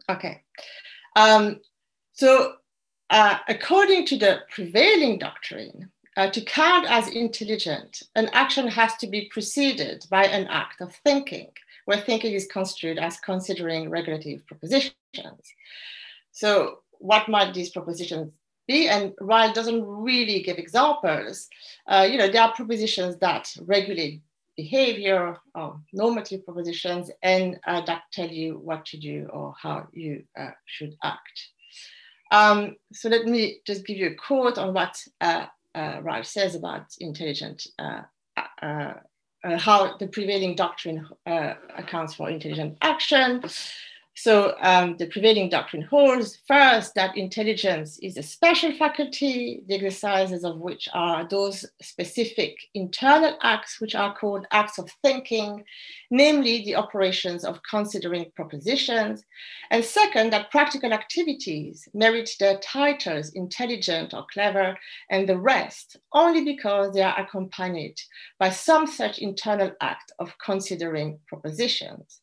Okay. 0.09 0.41
Um, 1.15 1.59
so 2.13 2.53
uh, 3.09 3.37
according 3.47 4.05
to 4.07 4.17
the 4.17 4.39
prevailing 4.49 5.19
doctrine, 5.19 5.91
uh, 6.17 6.29
to 6.29 6.41
count 6.41 6.85
as 6.89 7.07
intelligent, 7.09 8.03
an 8.15 8.29
action 8.33 8.67
has 8.67 8.95
to 8.97 9.07
be 9.07 9.29
preceded 9.31 10.05
by 10.09 10.25
an 10.25 10.47
act 10.47 10.81
of 10.81 10.93
thinking, 11.05 11.49
where 11.85 11.99
thinking 11.99 12.33
is 12.33 12.47
construed 12.47 12.97
as 12.97 13.19
considering 13.19 13.89
regulative 13.89 14.45
propositions. 14.45 14.93
So, 16.31 16.79
what 16.99 17.29
might 17.29 17.53
these 17.53 17.69
propositions 17.69 18.31
be? 18.67 18.87
And 18.89 19.13
Ryle 19.21 19.53
doesn't 19.53 19.85
really 19.85 20.43
give 20.43 20.57
examples. 20.57 21.49
Uh, 21.87 22.07
you 22.09 22.17
know, 22.17 22.29
there 22.29 22.43
are 22.43 22.53
propositions 22.53 23.17
that 23.17 23.51
regulate 23.61 24.21
behavior, 24.57 25.37
or 25.55 25.79
normative 25.93 26.45
propositions, 26.45 27.09
and 27.23 27.59
uh, 27.65 27.81
that 27.85 28.03
tell 28.11 28.29
you 28.29 28.59
what 28.59 28.85
to 28.85 28.97
do 28.97 29.27
or 29.31 29.55
how 29.59 29.87
you 29.93 30.23
uh, 30.37 30.51
should 30.65 30.95
act. 31.03 31.49
Um, 32.31 32.75
so 32.93 33.09
let 33.09 33.25
me 33.25 33.59
just 33.65 33.85
give 33.85 33.97
you 33.97 34.07
a 34.07 34.15
quote 34.15 34.57
on 34.57 34.73
what 34.73 34.95
uh, 35.19 35.47
uh, 35.75 36.01
says 36.23 36.55
about 36.55 36.85
intelligent, 36.99 37.65
uh, 37.79 38.01
uh, 38.61 38.93
uh, 39.43 39.57
how 39.57 39.97
the 39.97 40.07
prevailing 40.07 40.55
doctrine 40.55 41.07
uh, 41.25 41.53
accounts 41.77 42.13
for 42.13 42.29
intelligent 42.29 42.77
action. 42.81 43.41
So 44.23 44.55
um, 44.61 44.97
the 44.97 45.07
prevailing 45.07 45.49
doctrine 45.49 45.81
holds 45.81 46.37
first 46.47 46.93
that 46.93 47.17
intelligence 47.17 47.97
is 48.03 48.17
a 48.17 48.21
special 48.21 48.71
faculty, 48.71 49.63
the 49.67 49.73
exercises 49.73 50.43
of 50.43 50.59
which 50.59 50.87
are 50.93 51.27
those 51.27 51.65
specific 51.81 52.55
internal 52.75 53.35
acts 53.41 53.81
which 53.81 53.95
are 53.95 54.15
called 54.15 54.45
acts 54.51 54.77
of 54.77 54.91
thinking, 55.01 55.63
namely 56.11 56.63
the 56.63 56.75
operations 56.75 57.43
of 57.43 57.61
considering 57.67 58.31
propositions. 58.35 59.25
And 59.71 59.83
second, 59.83 60.31
that 60.33 60.51
practical 60.51 60.93
activities 60.93 61.87
merit 61.95 62.29
their 62.39 62.59
titles 62.59 63.31
intelligent 63.31 64.13
or 64.13 64.27
clever 64.31 64.77
and 65.09 65.27
the 65.27 65.39
rest 65.39 65.97
only 66.13 66.45
because 66.45 66.93
they 66.93 67.01
are 67.01 67.19
accompanied 67.19 67.95
by 68.37 68.51
some 68.51 68.85
such 68.85 69.17
internal 69.17 69.71
act 69.81 70.11
of 70.19 70.31
considering 70.37 71.17
propositions 71.27 72.21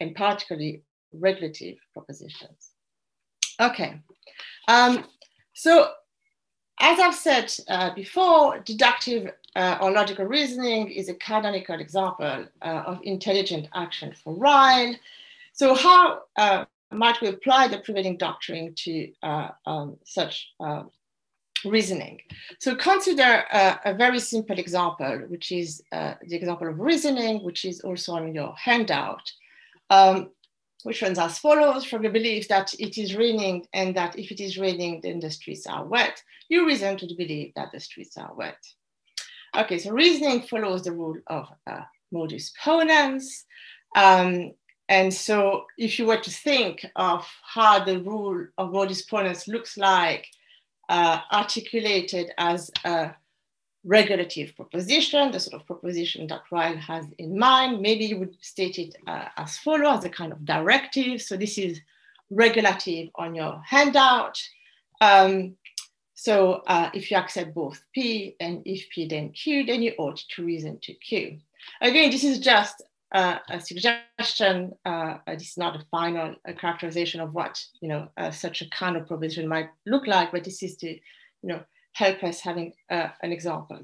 and 0.00 0.12
particularly 0.16 0.82
regulative 1.18 1.76
propositions. 1.92 2.72
Okay, 3.60 4.00
um, 4.68 5.04
so 5.54 5.90
as 6.78 7.00
I've 7.00 7.14
said 7.14 7.52
uh, 7.68 7.94
before, 7.94 8.58
deductive 8.60 9.32
uh, 9.54 9.78
or 9.80 9.90
logical 9.90 10.26
reasoning 10.26 10.90
is 10.90 11.08
a 11.08 11.14
canonical 11.14 11.80
example 11.80 12.46
uh, 12.60 12.82
of 12.86 13.00
intelligent 13.02 13.68
action 13.74 14.14
for 14.22 14.34
Ryle. 14.34 14.94
So 15.54 15.74
how 15.74 16.20
uh, 16.36 16.66
might 16.92 17.20
we 17.22 17.28
apply 17.28 17.68
the 17.68 17.78
prevailing 17.78 18.18
doctrine 18.18 18.74
to 18.84 19.10
uh, 19.22 19.48
um, 19.64 19.96
such 20.04 20.50
uh, 20.60 20.82
reasoning? 21.64 22.20
So 22.60 22.76
consider 22.76 23.44
a 23.84 23.94
very 23.94 24.18
simple 24.18 24.58
example, 24.58 25.22
which 25.28 25.50
is 25.52 25.82
the 25.90 26.36
example 26.36 26.68
of 26.68 26.78
reasoning, 26.78 27.42
which 27.42 27.64
is 27.64 27.80
also 27.80 28.12
on 28.12 28.34
your 28.34 28.54
handout. 28.56 29.32
Um, 29.88 30.30
which 30.86 31.02
runs 31.02 31.18
as 31.18 31.40
follows 31.40 31.84
from 31.84 32.04
the 32.04 32.08
belief 32.08 32.46
that 32.46 32.72
it 32.78 32.96
is 32.96 33.16
raining 33.16 33.66
and 33.72 33.92
that 33.96 34.16
if 34.16 34.30
it 34.30 34.38
is 34.38 34.56
raining, 34.56 35.00
then 35.02 35.18
the 35.18 35.28
streets 35.28 35.66
are 35.66 35.84
wet. 35.84 36.22
You 36.48 36.64
reason 36.64 36.96
to 36.98 37.06
believe 37.06 37.52
that 37.56 37.72
the 37.72 37.80
streets 37.80 38.16
are 38.16 38.32
wet. 38.36 38.58
Okay, 39.56 39.78
so 39.78 39.90
reasoning 39.90 40.42
follows 40.42 40.84
the 40.84 40.92
rule 40.92 41.16
of 41.26 41.48
uh, 41.66 41.80
modus 42.12 42.52
ponens. 42.62 43.24
Um, 43.96 44.52
and 44.88 45.12
so 45.12 45.64
if 45.76 45.98
you 45.98 46.06
were 46.06 46.20
to 46.20 46.30
think 46.30 46.86
of 46.94 47.26
how 47.42 47.84
the 47.84 47.98
rule 47.98 48.46
of 48.56 48.70
modus 48.70 49.04
ponens 49.06 49.48
looks 49.48 49.76
like 49.76 50.28
uh, 50.88 51.18
articulated 51.32 52.30
as 52.38 52.70
a 52.84 53.10
regulative 53.86 54.54
proposition, 54.56 55.30
the 55.30 55.40
sort 55.40 55.60
of 55.60 55.66
proposition 55.66 56.26
that 56.26 56.42
Ryle 56.50 56.76
has 56.76 57.06
in 57.18 57.38
mind. 57.38 57.80
Maybe 57.80 58.04
you 58.04 58.18
would 58.18 58.36
state 58.40 58.78
it 58.78 58.96
uh, 59.06 59.28
as 59.36 59.58
follows, 59.58 59.98
as 59.98 60.04
a 60.04 60.08
kind 60.10 60.32
of 60.32 60.44
directive. 60.44 61.22
So 61.22 61.36
this 61.36 61.56
is 61.56 61.80
regulative 62.30 63.08
on 63.14 63.34
your 63.34 63.62
handout. 63.64 64.42
Um, 65.00 65.56
so 66.14 66.62
uh, 66.66 66.90
if 66.94 67.10
you 67.10 67.16
accept 67.16 67.54
both 67.54 67.80
P 67.94 68.34
and 68.40 68.62
if 68.64 68.88
P 68.90 69.06
then 69.06 69.30
Q, 69.30 69.64
then 69.64 69.82
you 69.82 69.92
ought 69.98 70.16
to 70.16 70.44
reason 70.44 70.78
to 70.82 70.92
Q. 70.94 71.38
Again, 71.80 72.10
this 72.10 72.24
is 72.24 72.38
just 72.38 72.82
uh, 73.12 73.38
a 73.48 73.60
suggestion. 73.60 74.72
Uh, 74.84 75.18
this 75.28 75.50
is 75.50 75.58
not 75.58 75.76
a 75.76 75.84
final 75.90 76.34
characterization 76.58 77.20
of 77.20 77.34
what 77.34 77.62
you 77.80 77.88
know 77.88 78.08
uh, 78.16 78.30
such 78.30 78.62
a 78.62 78.70
kind 78.70 78.96
of 78.96 79.06
proposition 79.06 79.46
might 79.46 79.68
look 79.86 80.06
like, 80.06 80.32
but 80.32 80.42
this 80.42 80.62
is 80.62 80.76
to 80.78 80.88
you 80.88 81.00
know 81.42 81.62
help 81.96 82.22
us 82.22 82.40
having 82.40 82.72
uh, 82.90 83.08
an 83.22 83.32
example. 83.32 83.80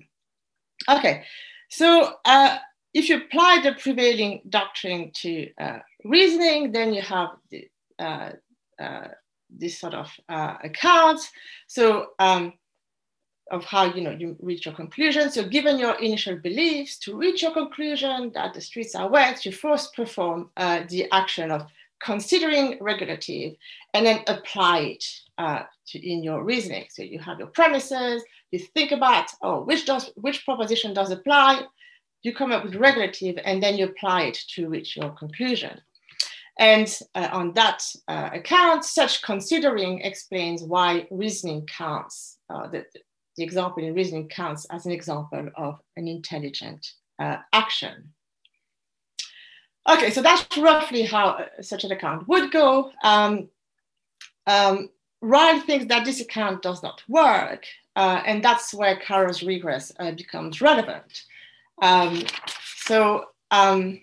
Okay, 0.88 1.24
so 1.70 2.14
uh, 2.26 2.58
if 2.92 3.08
you 3.08 3.16
apply 3.16 3.60
the 3.62 3.72
prevailing 3.72 4.42
doctrine 4.50 5.10
to 5.14 5.48
uh, 5.58 5.78
reasoning, 6.04 6.72
then 6.72 6.92
you 6.92 7.00
have 7.00 7.30
the, 7.50 7.68
uh, 7.98 8.32
uh, 8.78 9.08
this 9.48 9.78
sort 9.78 9.94
of 9.94 10.10
uh, 10.28 10.56
accounts. 10.62 11.30
So 11.66 12.08
um, 12.18 12.52
of 13.50 13.64
how 13.64 13.84
you 13.84 14.02
know 14.02 14.16
you 14.22 14.36
reach 14.40 14.66
your 14.66 14.74
conclusion. 14.74 15.30
So 15.30 15.44
given 15.44 15.78
your 15.78 15.94
initial 16.00 16.36
beliefs, 16.36 16.98
to 17.00 17.16
reach 17.16 17.42
your 17.42 17.52
conclusion 17.52 18.30
that 18.34 18.54
the 18.54 18.60
streets 18.60 18.94
are 18.94 19.08
wet, 19.08 19.44
you 19.44 19.52
first 19.52 19.94
perform 19.94 20.50
the 20.56 21.06
action 21.12 21.50
of 21.50 21.66
considering 22.02 22.78
regulative 22.80 23.54
and 23.94 24.04
then 24.04 24.22
apply 24.26 24.78
it 24.80 25.04
uh, 25.38 25.62
to, 25.86 25.98
in 25.98 26.22
your 26.22 26.44
reasoning. 26.44 26.86
So 26.90 27.02
you 27.02 27.18
have 27.20 27.38
your 27.38 27.48
premises, 27.48 28.22
you 28.50 28.58
think 28.58 28.92
about, 28.92 29.30
oh, 29.42 29.62
which, 29.62 29.86
does, 29.86 30.10
which 30.16 30.44
proposition 30.44 30.94
does 30.94 31.10
apply, 31.10 31.62
you 32.22 32.34
come 32.34 32.52
up 32.52 32.64
with 32.64 32.76
regulative 32.76 33.38
and 33.44 33.62
then 33.62 33.76
you 33.76 33.86
apply 33.86 34.22
it 34.24 34.38
to 34.54 34.68
reach 34.68 34.96
your 34.96 35.10
conclusion. 35.10 35.80
And 36.58 36.94
uh, 37.14 37.28
on 37.32 37.52
that 37.54 37.82
uh, 38.08 38.30
account, 38.32 38.84
such 38.84 39.22
considering 39.22 40.00
explains 40.00 40.62
why 40.62 41.06
reasoning 41.10 41.66
counts. 41.66 42.38
Uh, 42.50 42.68
the, 42.68 42.84
the, 43.36 43.42
example 43.42 43.82
in 43.82 43.94
reasoning 43.94 44.28
counts 44.28 44.66
as 44.66 44.84
an 44.84 44.92
example 44.92 45.48
of 45.56 45.78
an 45.96 46.06
intelligent 46.06 46.86
uh, 47.18 47.38
action. 47.54 48.12
Okay, 49.88 50.10
so 50.10 50.22
that's 50.22 50.56
roughly 50.58 51.02
how 51.02 51.28
uh, 51.30 51.46
such 51.60 51.84
an 51.84 51.92
account 51.92 52.28
would 52.28 52.52
go. 52.52 52.92
Um, 53.02 53.48
um, 54.46 54.90
Ryle 55.20 55.60
thinks 55.60 55.86
that 55.86 56.04
this 56.04 56.20
account 56.20 56.62
does 56.62 56.82
not 56.82 57.02
work, 57.08 57.64
uh, 57.96 58.22
and 58.26 58.44
that's 58.44 58.72
where 58.74 58.96
Carroll's 58.96 59.42
regress 59.42 59.92
becomes 60.16 60.60
relevant. 60.60 61.24
Um, 61.80 62.22
so 62.76 63.26
um, 63.50 64.00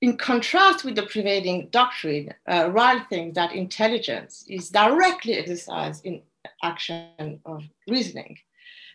in 0.00 0.16
contrast 0.16 0.84
with 0.84 0.96
the 0.96 1.04
prevailing 1.04 1.68
doctrine, 1.70 2.34
uh, 2.50 2.70
Ryle 2.70 3.04
thinks 3.08 3.34
that 3.36 3.54
intelligence 3.54 4.44
is 4.48 4.68
directly 4.68 5.34
exercised 5.34 6.04
in 6.04 6.22
action 6.62 7.40
of 7.44 7.64
reasoning. 7.88 8.38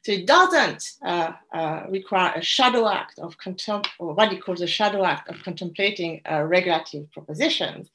So 0.07 0.13
it 0.13 0.25
doesn't 0.25 0.93
uh, 1.05 1.33
uh, 1.53 1.83
require 1.89 2.31
a 2.33 2.41
shadow 2.41 2.87
act 2.87 3.19
of 3.19 3.37
contempt, 3.39 3.89
or 3.99 4.13
what 4.13 4.31
he 4.31 4.37
calls 4.37 4.61
a 4.61 4.65
shadow 4.65 5.03
act 5.03 5.27
of 5.27 5.43
contemplating 5.43 6.21
uh, 6.31 6.43
regulative 6.43 7.11
propositions, 7.11 7.89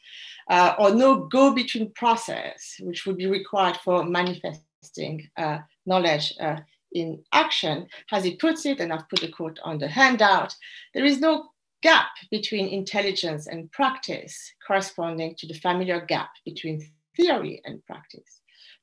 uh, 0.51 0.75
or 0.79 0.95
no 0.95 1.25
go-between 1.25 1.91
process, 1.93 2.77
which 2.81 3.07
would 3.07 3.17
be 3.17 3.25
required 3.25 3.79
for 3.79 4.05
manifesting 4.05 5.27
uh, 5.39 5.61
knowledge 5.87 6.35
uh, 6.39 6.57
in 6.93 7.25
action, 7.33 7.87
as 8.13 8.25
he 8.25 8.37
puts 8.37 8.67
it, 8.67 8.81
and 8.81 8.93
I've 8.93 9.09
put 9.09 9.23
a 9.23 9.29
quote 9.29 9.59
on 9.65 9.79
the 9.79 9.89
handout, 9.89 10.55
there 10.93 11.07
is 11.07 11.19
no 11.19 11.49
gap 11.83 12.11
between 12.31 12.69
intelligence 12.69 13.47
and 13.47 13.73
practice 13.73 14.53
corresponding 14.67 15.35
to 15.37 15.47
the 15.47 15.55
familiar 15.55 16.05
gap 16.05 16.29
between 16.45 16.87
theory 17.17 17.63
and 17.65 17.83
practice. 17.87 18.42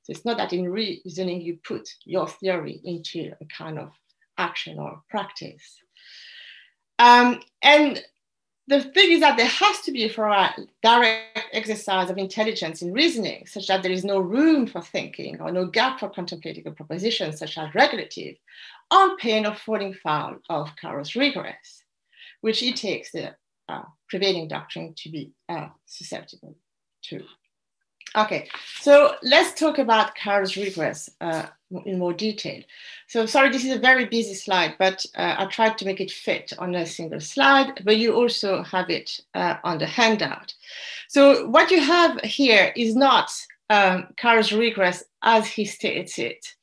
So 0.09 0.13
it's 0.13 0.25
not 0.25 0.37
that 0.37 0.53
in 0.53 0.67
reasoning 0.67 1.39
you 1.39 1.59
put 1.63 1.87
your 2.03 2.27
theory 2.27 2.81
into 2.83 3.31
a 3.39 3.45
kind 3.45 3.77
of 3.77 3.91
action 4.39 4.79
or 4.79 5.03
practice. 5.07 5.77
Um, 6.97 7.41
and 7.61 8.03
the 8.67 8.81
thing 8.81 9.11
is 9.11 9.19
that 9.19 9.37
there 9.37 9.45
has 9.45 9.81
to 9.81 9.91
be 9.91 10.05
a 10.05 10.55
direct 10.81 11.47
exercise 11.53 12.09
of 12.09 12.17
intelligence 12.17 12.81
in 12.81 12.91
reasoning, 12.91 13.45
such 13.45 13.67
that 13.67 13.83
there 13.83 13.91
is 13.91 14.03
no 14.03 14.17
room 14.17 14.65
for 14.65 14.81
thinking 14.81 15.39
or 15.39 15.51
no 15.51 15.67
gap 15.67 15.99
for 15.99 16.09
contemplating 16.09 16.65
a 16.67 16.71
proposition 16.71 17.31
such 17.31 17.59
as 17.59 17.75
regulative, 17.75 18.35
on 18.89 19.15
pain 19.17 19.45
of 19.45 19.59
falling 19.59 19.93
foul 19.93 20.37
of 20.49 20.75
Carroll's 20.75 21.15
regress, 21.15 21.83
which 22.41 22.59
he 22.59 22.73
takes 22.73 23.11
the 23.11 23.35
uh, 23.67 23.83
prevailing 24.09 24.47
doctrine 24.47 24.95
to 24.97 25.09
be 25.09 25.33
uh, 25.49 25.67
susceptible 25.85 26.55
to. 27.03 27.23
Okay, 28.15 28.49
so 28.81 29.15
let's 29.21 29.59
talk 29.59 29.77
about 29.77 30.15
Carroll's 30.15 30.57
regress 30.57 31.09
uh, 31.21 31.45
in 31.85 31.99
more 31.99 32.13
detail. 32.13 32.63
So 33.07 33.27
sorry, 33.27 33.49
this 33.49 33.63
is 33.63 33.75
a 33.75 33.79
very 33.79 34.05
busy 34.05 34.33
slide, 34.33 34.75
but 34.79 35.05
uh, 35.15 35.35
I 35.37 35.45
tried 35.45 35.77
to 35.77 35.85
make 35.85 36.01
it 36.01 36.09
fit 36.11 36.51
on 36.57 36.73
a 36.73 36.85
single 36.87 37.19
slide, 37.19 37.83
but 37.85 37.97
you 37.97 38.15
also 38.15 38.63
have 38.63 38.89
it 38.89 39.21
uh, 39.35 39.57
on 39.63 39.77
the 39.77 39.85
handout. 39.85 40.53
So 41.07 41.47
what 41.47 41.69
you 41.69 41.81
have 41.81 42.19
here 42.21 42.73
is 42.75 42.95
not 42.95 43.31
um, 43.69 44.07
Carroll's 44.17 44.51
regress 44.51 45.03
as 45.21 45.47
he 45.47 45.65
states 45.65 46.17
it. 46.17 46.55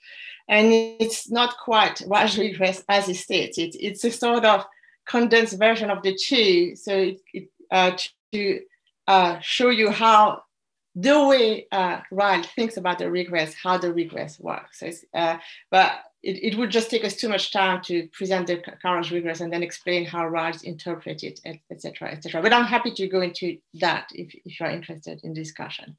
And 0.48 0.72
it's 0.72 1.30
not 1.30 1.56
quite 1.58 2.02
Ryle's 2.06 2.38
regress 2.38 2.82
as 2.88 3.06
he 3.06 3.14
states 3.14 3.58
it. 3.58 3.76
It's 3.78 4.04
a 4.04 4.10
sort 4.10 4.44
of 4.44 4.64
condensed 5.04 5.58
version 5.58 5.90
of 5.90 6.02
the 6.02 6.14
two. 6.14 6.76
So 6.76 6.92
it, 6.92 7.20
it, 7.32 7.48
uh, 7.70 7.96
to 8.32 8.60
uh, 9.08 9.38
show 9.40 9.70
you 9.70 9.90
how 9.90 10.42
the 10.98 11.26
way 11.26 11.66
uh, 11.70 12.00
Ryle 12.10 12.42
thinks 12.42 12.78
about 12.78 12.98
the 12.98 13.10
regress, 13.10 13.54
how 13.54 13.76
the 13.76 13.92
regress 13.92 14.40
works. 14.40 14.82
Uh, 15.14 15.36
but 15.70 15.92
it, 16.22 16.42
it, 16.42 16.58
would 16.58 16.70
just 16.70 16.90
take 16.90 17.04
us 17.04 17.14
too 17.14 17.28
much 17.28 17.52
time 17.52 17.82
to 17.82 18.08
present 18.14 18.46
the 18.46 18.62
Carroll's 18.80 19.12
regress 19.12 19.40
and 19.40 19.52
then 19.52 19.62
explain 19.62 20.06
how 20.06 20.26
Ryle's 20.26 20.62
interpret 20.62 21.22
it, 21.22 21.38
etc., 21.44 22.10
etc. 22.10 22.40
But 22.40 22.54
I'm 22.54 22.64
happy 22.64 22.92
to 22.92 23.08
go 23.08 23.20
into 23.20 23.58
that 23.74 24.08
if, 24.14 24.34
if 24.46 24.58
you're 24.58 24.70
interested 24.70 25.20
in 25.22 25.34
discussion. 25.34 25.98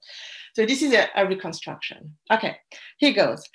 So 0.56 0.66
this 0.66 0.82
is 0.82 0.94
a, 0.94 1.08
a 1.16 1.28
reconstruction. 1.28 2.18
Okay, 2.32 2.58
here 2.98 3.14
goes. 3.14 3.48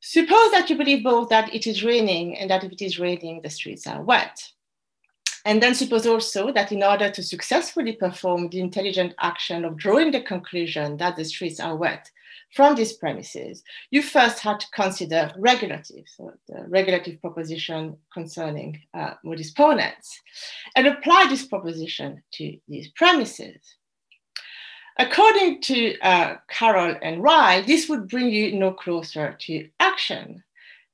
Suppose 0.00 0.52
that 0.52 0.70
you 0.70 0.76
believe 0.78 1.04
both 1.04 1.28
that 1.28 1.54
it 1.54 1.66
is 1.66 1.84
raining 1.84 2.38
and 2.38 2.48
that 2.50 2.64
if 2.64 2.72
it 2.72 2.80
is 2.80 2.98
raining, 2.98 3.42
the 3.42 3.50
streets 3.50 3.86
are 3.86 4.00
wet. 4.00 4.40
And 5.48 5.62
then 5.62 5.74
suppose 5.74 6.06
also 6.06 6.52
that 6.52 6.72
in 6.72 6.82
order 6.82 7.10
to 7.10 7.22
successfully 7.22 7.94
perform 7.94 8.50
the 8.50 8.60
intelligent 8.60 9.14
action 9.18 9.64
of 9.64 9.78
drawing 9.78 10.10
the 10.10 10.20
conclusion 10.20 10.98
that 10.98 11.16
the 11.16 11.24
streets 11.24 11.58
are 11.58 11.74
wet 11.74 12.10
from 12.54 12.74
these 12.74 12.92
premises, 12.92 13.62
you 13.90 14.02
first 14.02 14.40
had 14.40 14.60
to 14.60 14.66
consider 14.74 15.32
regulative, 15.38 16.04
so 16.06 16.34
the 16.48 16.66
regulative 16.68 17.18
proposition 17.22 17.96
concerning 18.12 18.78
uh, 18.92 19.14
ponens, 19.24 20.18
and 20.76 20.86
apply 20.86 21.28
this 21.30 21.46
proposition 21.46 22.22
to 22.32 22.58
these 22.68 22.88
premises. 22.88 23.76
According 24.98 25.62
to 25.62 25.98
uh, 26.00 26.36
Carroll 26.50 26.96
and 27.00 27.22
Ryle, 27.22 27.64
this 27.64 27.88
would 27.88 28.06
bring 28.08 28.28
you 28.28 28.52
no 28.52 28.72
closer 28.72 29.34
to 29.40 29.66
action 29.80 30.44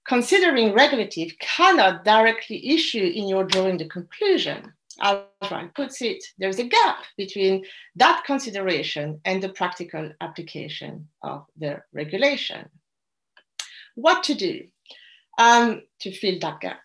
considering 0.07 0.75
regulative 0.75 1.33
cannot 1.41 2.05
directly 2.05 2.75
issue 2.75 3.13
in 3.15 3.29
your 3.29 3.45
drawing 3.45 3.79
the 3.79 3.89
conclusion. 3.89 4.73
As 5.01 5.19
Ryle 5.51 5.71
puts 5.75 6.03
it, 6.03 6.23
there's 6.39 6.59
a 6.59 6.69
gap 6.69 6.99
between 7.17 7.65
that 7.97 8.23
consideration 8.25 9.21
and 9.25 9.43
the 9.43 9.49
practical 9.49 10.11
application 10.21 11.09
of 11.23 11.47
the 11.57 11.83
regulation. 11.93 12.69
What 13.97 14.23
to 14.25 14.35
do 14.35 14.67
um, 15.39 15.83
to 16.01 16.13
fill 16.13 16.39
that 16.41 16.61
gap? 16.61 16.81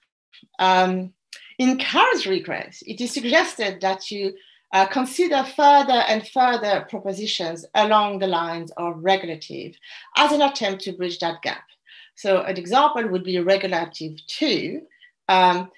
Um, 0.58 1.14
in 1.60 1.78
Carroll's 1.78 2.26
regress, 2.26 2.82
it 2.88 3.02
is 3.02 3.14
suggested 3.14 3.82
that 3.82 4.10
you 4.10 4.34
uh, 4.72 4.86
consider 4.86 5.44
further 5.44 6.04
and 6.08 6.28
further 6.28 6.86
propositions 6.90 7.66
along 7.76 8.20
the 8.20 8.28
lines 8.28 8.72
of 8.78 8.96
regulative 8.98 9.76
as 10.16 10.32
an 10.32 10.42
attempt 10.42 10.84
to 10.84 10.94
bridge 10.94 11.20
that 11.20 11.42
gap. 11.42 11.64
So 12.20 12.42
an 12.42 12.58
example 12.58 13.08
would 13.08 13.24
be 13.24 13.40
regulative 13.40 14.14
two, 14.28 14.82
um, 15.30 15.72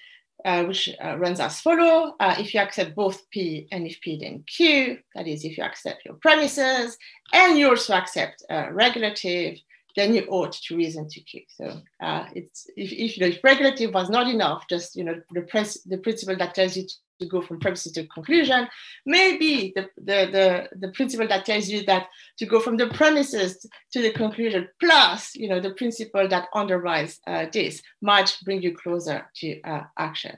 uh, 0.44 0.64
which 0.64 0.90
uh, 1.00 1.16
runs 1.16 1.38
as 1.38 1.60
follow. 1.60 2.16
Uh, 2.18 2.34
if 2.36 2.52
you 2.52 2.58
accept 2.58 2.96
both 2.96 3.30
P 3.30 3.68
and 3.70 3.86
if 3.86 4.00
P 4.00 4.18
then 4.20 4.42
Q, 4.48 4.98
that 5.14 5.28
is 5.28 5.44
if 5.44 5.56
you 5.56 5.62
accept 5.62 6.04
your 6.04 6.14
premises 6.14 6.98
and 7.32 7.56
you 7.56 7.68
also 7.68 7.94
accept 7.94 8.42
regulative, 8.72 9.58
then 9.94 10.14
you 10.16 10.26
ought 10.30 10.50
to 10.52 10.76
reason 10.76 11.08
to 11.10 11.20
Q. 11.20 11.42
So 11.46 11.80
uh, 12.02 12.24
it's 12.34 12.66
if, 12.76 12.90
if, 12.90 13.16
you 13.16 13.20
know, 13.22 13.32
if 13.32 13.44
regulative 13.44 13.94
was 13.94 14.10
not 14.10 14.26
enough, 14.26 14.66
just 14.68 14.96
you 14.96 15.04
know 15.04 15.20
the, 15.32 15.42
the 15.86 15.98
principle 15.98 16.36
that 16.36 16.56
tells 16.56 16.76
you 16.76 16.86
to 17.22 17.28
go 17.28 17.40
from 17.40 17.60
premises 17.60 17.92
to 17.92 18.06
conclusion. 18.08 18.68
Maybe 19.06 19.72
the, 19.74 19.88
the, 19.96 20.28
the, 20.30 20.68
the, 20.78 20.92
principle 20.92 21.28
that 21.28 21.46
tells 21.46 21.68
you 21.68 21.84
that 21.84 22.08
to 22.38 22.46
go 22.46 22.60
from 22.60 22.76
the 22.76 22.88
premises 22.88 23.64
to 23.92 24.02
the 24.02 24.12
conclusion, 24.12 24.68
plus 24.80 25.34
you 25.34 25.48
know 25.48 25.60
the 25.60 25.74
principle 25.74 26.28
that 26.28 26.48
underlies 26.54 27.20
uh, 27.26 27.46
this, 27.52 27.82
might 28.00 28.36
bring 28.44 28.62
you 28.62 28.76
closer 28.76 29.26
to 29.36 29.60
uh, 29.62 29.84
action. 29.98 30.36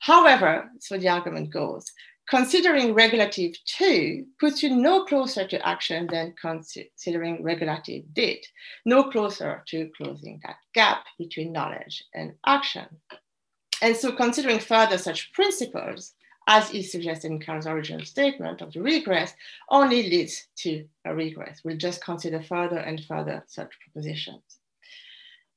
However, 0.00 0.70
so 0.80 0.98
the 0.98 1.08
argument 1.08 1.50
goes, 1.50 1.86
considering 2.28 2.92
regulative 2.92 3.54
two 3.64 4.26
puts 4.38 4.62
you 4.62 4.70
no 4.74 5.04
closer 5.04 5.46
to 5.46 5.66
action 5.66 6.08
than 6.10 6.34
considering 6.40 7.42
regulative 7.42 8.02
did, 8.12 8.44
no 8.84 9.04
closer 9.04 9.62
to 9.68 9.90
closing 9.96 10.40
that 10.44 10.56
gap 10.74 11.04
between 11.18 11.52
knowledge 11.52 12.04
and 12.14 12.34
action. 12.46 12.86
And 13.82 13.96
so 13.96 14.12
considering 14.12 14.58
further 14.58 14.98
such 14.98 15.32
principles, 15.32 16.14
as 16.46 16.70
is 16.72 16.92
suggested 16.92 17.30
in 17.30 17.40
Carroll's 17.40 17.66
original 17.66 18.04
statement 18.04 18.62
of 18.62 18.72
the 18.72 18.80
regress, 18.80 19.34
only 19.70 20.08
leads 20.08 20.46
to 20.56 20.86
a 21.04 21.14
regress. 21.14 21.62
We'll 21.64 21.76
just 21.76 22.04
consider 22.04 22.42
further 22.42 22.78
and 22.78 23.04
further 23.04 23.42
such 23.46 23.72
propositions. 23.80 24.58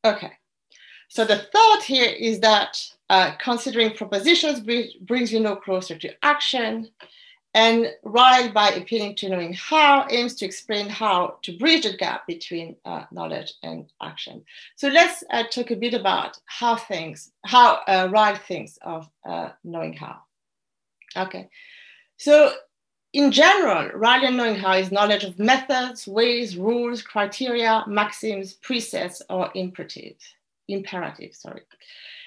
Okay, 0.03 0.31
so 1.09 1.25
the 1.25 1.37
thought 1.37 1.83
here 1.83 2.09
is 2.09 2.39
that 2.39 2.81
uh, 3.09 3.33
considering 3.41 3.91
propositions 3.91 4.61
brings 5.01 5.33
you 5.33 5.39
no 5.39 5.55
closer 5.55 5.97
to 5.97 6.13
action, 6.23 6.89
and 7.55 7.91
Ryle, 8.03 8.51
by 8.51 8.69
appealing 8.69 9.15
to 9.15 9.29
knowing 9.29 9.53
how, 9.53 10.05
aims 10.11 10.35
to 10.35 10.45
explain 10.45 10.87
how 10.87 11.39
to 11.41 11.57
bridge 11.57 11.83
the 11.83 11.97
gap 11.97 12.27
between 12.27 12.75
uh, 12.85 13.05
knowledge 13.11 13.53
and 13.63 13.91
action. 14.03 14.43
So 14.75 14.87
let's 14.87 15.23
uh, 15.31 15.43
talk 15.51 15.71
a 15.71 15.75
bit 15.75 15.95
about 15.95 16.37
how 16.45 16.75
things, 16.75 17.31
how 17.45 17.81
uh, 17.87 18.07
Ryle 18.11 18.35
thinks 18.35 18.77
of 18.83 19.09
uh, 19.27 19.49
knowing 19.63 19.93
how. 19.93 20.21
Okay, 21.17 21.49
so 22.17 22.53
in 23.13 23.31
general, 23.31 23.89
Rylean 23.89 24.35
knowing 24.35 24.55
how 24.55 24.73
is 24.73 24.91
knowledge 24.91 25.23
of 25.23 25.39
methods, 25.39 26.07
ways, 26.07 26.57
rules, 26.57 27.01
criteria, 27.01 27.83
maxims, 27.87 28.53
precepts, 28.53 29.21
or 29.29 29.49
imperatives. 29.55 30.23
Imperatives, 30.67 31.39
sorry. 31.39 31.61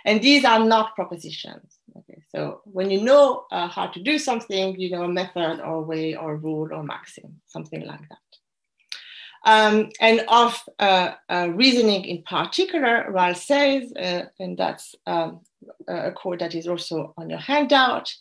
And 0.05 0.21
these 0.21 0.45
are 0.45 0.65
not 0.65 0.97
propositions. 0.97 1.79
Okay, 1.97 2.21
so 2.35 2.63
when 2.65 2.91
you 2.91 3.01
know 3.01 3.45
uh, 3.53 3.69
how 3.69 3.87
to 3.87 4.03
do 4.03 4.19
something, 4.19 4.79
you 4.79 4.91
know 4.91 5.05
a 5.05 5.09
method 5.09 5.61
or 5.61 5.75
a 5.75 5.81
way 5.83 6.17
or 6.17 6.37
rule 6.37 6.69
or 6.73 6.83
maxim, 6.83 7.41
something 7.47 7.87
like 7.87 8.01
that. 8.09 8.19
Um, 9.45 9.91
and 10.01 10.25
of 10.29 10.61
uh, 10.79 11.15
uh, 11.29 11.49
reasoning 11.53 12.05
in 12.05 12.23
particular, 12.23 13.07
Ryle 13.11 13.35
says, 13.35 13.93
uh, 13.93 14.25
and 14.39 14.57
that's 14.57 14.95
um, 15.07 15.41
a 15.89 16.13
quote 16.13 16.39
that 16.41 16.55
is 16.55 16.69
also 16.69 17.13
on 17.17 17.29
your 17.29 17.41
handout, 17.41 18.13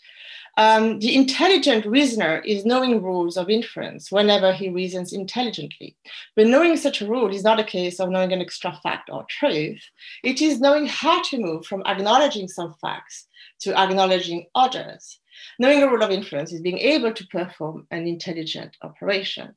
um, 0.57 0.99
the 0.99 1.15
intelligent 1.15 1.85
reasoner 1.85 2.39
is 2.39 2.65
knowing 2.65 3.01
rules 3.01 3.37
of 3.37 3.49
inference 3.49 4.11
whenever 4.11 4.51
he 4.51 4.69
reasons 4.69 5.13
intelligently. 5.13 5.95
But 6.35 6.47
knowing 6.47 6.75
such 6.77 7.01
a 7.01 7.07
rule 7.07 7.33
is 7.33 7.43
not 7.43 7.59
a 7.59 7.63
case 7.63 7.99
of 7.99 8.09
knowing 8.09 8.33
an 8.33 8.41
extra 8.41 8.77
fact 8.83 9.09
or 9.11 9.25
truth. 9.29 9.81
It 10.23 10.41
is 10.41 10.59
knowing 10.59 10.87
how 10.87 11.21
to 11.23 11.37
move 11.39 11.65
from 11.65 11.83
acknowledging 11.85 12.47
some 12.47 12.75
facts 12.81 13.27
to 13.61 13.77
acknowledging 13.77 14.47
others. 14.53 15.19
Knowing 15.57 15.83
a 15.83 15.87
rule 15.87 16.03
of 16.03 16.11
inference 16.11 16.51
is 16.51 16.61
being 16.61 16.79
able 16.79 17.13
to 17.13 17.27
perform 17.27 17.87
an 17.91 18.05
intelligent 18.05 18.75
operation. 18.81 19.55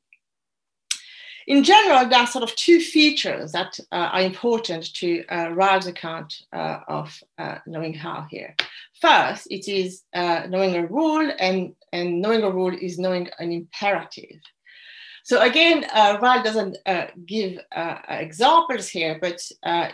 In 1.47 1.63
general, 1.63 2.09
there 2.09 2.21
are 2.21 2.27
sort 2.27 2.45
of 2.45 2.57
two 2.57 2.81
features 2.81 3.53
that 3.53 3.79
uh, 3.93 4.09
are 4.13 4.23
important 4.23 4.95
to 4.95 5.25
uh, 5.27 5.51
account 5.87 6.35
uh, 6.53 6.81
of 6.89 7.23
uh, 7.39 7.59
knowing 7.67 7.93
how 7.93 8.27
here. 8.31 8.55
First, 9.01 9.49
it 9.51 9.69
is 9.69 10.05
uh, 10.15 10.47
knowing 10.49 10.77
a 10.77 10.87
rule, 10.87 11.31
and, 11.39 11.75
and 11.93 12.23
knowing 12.23 12.43
a 12.45 12.51
rule 12.51 12.75
is 12.75 12.99
knowing 12.99 13.29
an 13.39 13.53
imperative. 13.53 14.41
So 15.23 15.41
again, 15.41 15.87
uh, 15.95 16.19
doesn't 16.43 16.77
uh, 16.85 17.07
give 17.25 17.59
examples 18.09 18.89
here, 18.91 19.19
but 19.23 19.41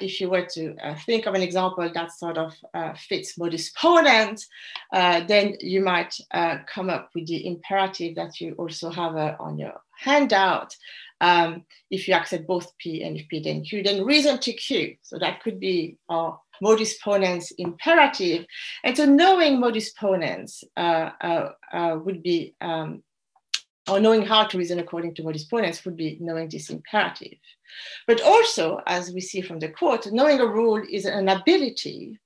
if 0.01 0.21
you 0.21 0.29
were 0.29 0.45
to 0.55 0.75
think 1.07 1.27
of 1.27 1.35
an 1.35 1.43
example 1.43 1.89
that 1.89 2.13
sort 2.13 2.37
of 2.37 2.53
fits 2.99 3.39
modus 3.39 3.73
ponens, 3.73 4.47
then 4.93 5.57
you 5.61 5.83
might 5.83 6.17
come 6.67 6.91
up 6.91 7.11
with 7.15 7.29
the 7.29 7.47
imperative 7.47 8.17
that 8.17 8.41
you 8.41 8.55
also 8.59 8.91
have 8.91 9.15
on 9.39 9.57
your 9.57 9.81
handout. 10.01 10.75
Um, 11.21 11.65
if 11.91 12.09
you 12.09 12.15
accept 12.15 12.47
both 12.47 12.77
P 12.79 13.03
and 13.03 13.17
if 13.17 13.29
P 13.29 13.41
then 13.41 13.63
Q, 13.63 13.83
then 13.83 14.05
reason 14.05 14.39
to 14.39 14.53
Q. 14.53 14.97
So 15.03 15.19
that 15.19 15.43
could 15.43 15.61
be 15.61 15.99
our 16.09 16.41
modus 16.63 16.99
ponens 16.99 17.53
imperative. 17.59 18.47
And 18.85 18.97
so 18.97 19.05
knowing 19.05 19.61
modus 19.61 19.93
ponens 19.95 20.63
would 22.05 22.23
be 22.23 22.55
um, 22.61 23.03
or 23.89 23.99
knowing 23.99 24.23
how 24.23 24.45
to 24.45 24.59
reason 24.59 24.79
according 24.79 25.15
to 25.15 25.23
modus 25.23 25.47
ponens 25.49 25.85
would 25.85 25.97
be 25.97 26.17
knowing 26.21 26.49
this 26.49 26.71
imperative. 26.71 27.39
But 28.07 28.21
also, 28.21 28.81
as 28.87 29.13
we 29.13 29.21
see 29.21 29.41
from 29.41 29.59
the 29.59 29.69
quote, 29.69 30.07
knowing 30.13 30.41
a 30.41 30.47
rule 30.47 30.83
is 30.91 31.07
an 31.07 31.29
ability, 31.29 32.19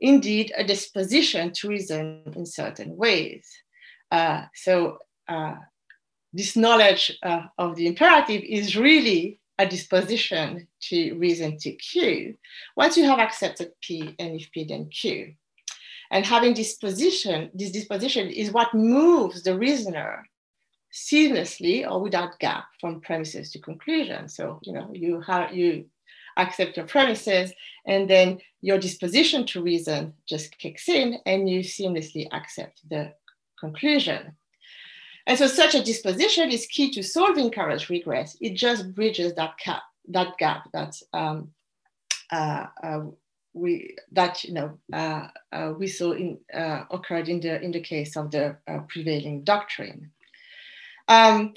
indeed 0.00 0.52
a 0.56 0.64
disposition 0.64 1.52
to 1.52 1.68
reason 1.68 2.22
in 2.34 2.46
certain 2.46 2.96
ways. 2.96 3.48
Uh, 4.10 4.42
so 4.54 4.98
uh, 5.28 5.54
this 6.34 6.56
knowledge 6.56 7.16
uh, 7.22 7.42
of 7.58 7.76
the 7.76 7.86
imperative 7.86 8.42
is 8.42 8.76
really 8.76 9.40
a 9.58 9.66
disposition 9.66 10.66
to 10.80 11.14
reason 11.14 11.56
to 11.58 11.70
Q 11.72 12.34
once 12.76 12.96
you 12.96 13.04
have 13.04 13.20
accepted 13.20 13.70
P 13.80 14.14
and 14.18 14.38
if 14.38 14.50
P 14.50 14.64
then 14.64 14.90
Q. 14.90 15.34
And 16.10 16.26
having 16.26 16.52
this 16.52 16.76
disposition, 16.76 17.50
this 17.54 17.70
disposition 17.70 18.28
is 18.28 18.50
what 18.50 18.74
moves 18.74 19.42
the 19.44 19.56
reasoner 19.56 20.26
seamlessly 20.92 21.88
or 21.88 22.00
without 22.00 22.38
gap 22.40 22.66
from 22.80 23.00
premises 23.00 23.52
to 23.52 23.60
conclusion. 23.60 24.28
So, 24.28 24.58
you 24.62 24.72
know, 24.72 24.90
you 24.92 25.20
have 25.20 25.54
you 25.54 25.86
accept 26.36 26.76
your 26.76 26.86
premises 26.86 27.52
and 27.86 28.10
then 28.10 28.38
your 28.60 28.78
disposition 28.78 29.46
to 29.46 29.62
reason 29.62 30.14
just 30.28 30.58
kicks 30.58 30.88
in 30.88 31.18
and 31.26 31.48
you 31.48 31.60
seamlessly 31.60 32.26
accept 32.32 32.80
the 32.88 33.12
conclusion. 33.58 34.36
And 35.26 35.38
so 35.38 35.46
such 35.46 35.74
a 35.74 35.82
disposition 35.82 36.50
is 36.50 36.66
key 36.66 36.90
to 36.92 37.02
solving 37.02 37.50
Carroll's 37.50 37.88
regress. 37.88 38.36
It 38.40 38.54
just 38.54 38.94
bridges 38.94 39.34
that 39.34 39.54
gap, 39.64 39.82
that 40.08 40.36
gap 40.38 40.70
that 40.72 41.00
um, 41.12 41.50
uh, 42.30 42.66
uh, 42.82 43.00
we 43.54 43.96
that 44.12 44.42
you 44.44 44.52
know 44.52 44.78
uh, 44.92 45.28
uh 45.52 45.72
we 45.78 45.86
saw 45.86 46.12
in, 46.12 46.38
uh, 46.52 46.84
occurred 46.90 47.28
in 47.28 47.40
the 47.40 47.62
in 47.62 47.70
the 47.70 47.80
case 47.80 48.16
of 48.16 48.30
the 48.30 48.56
uh, 48.68 48.80
prevailing 48.88 49.44
doctrine. 49.44 50.10
Um, 51.08 51.54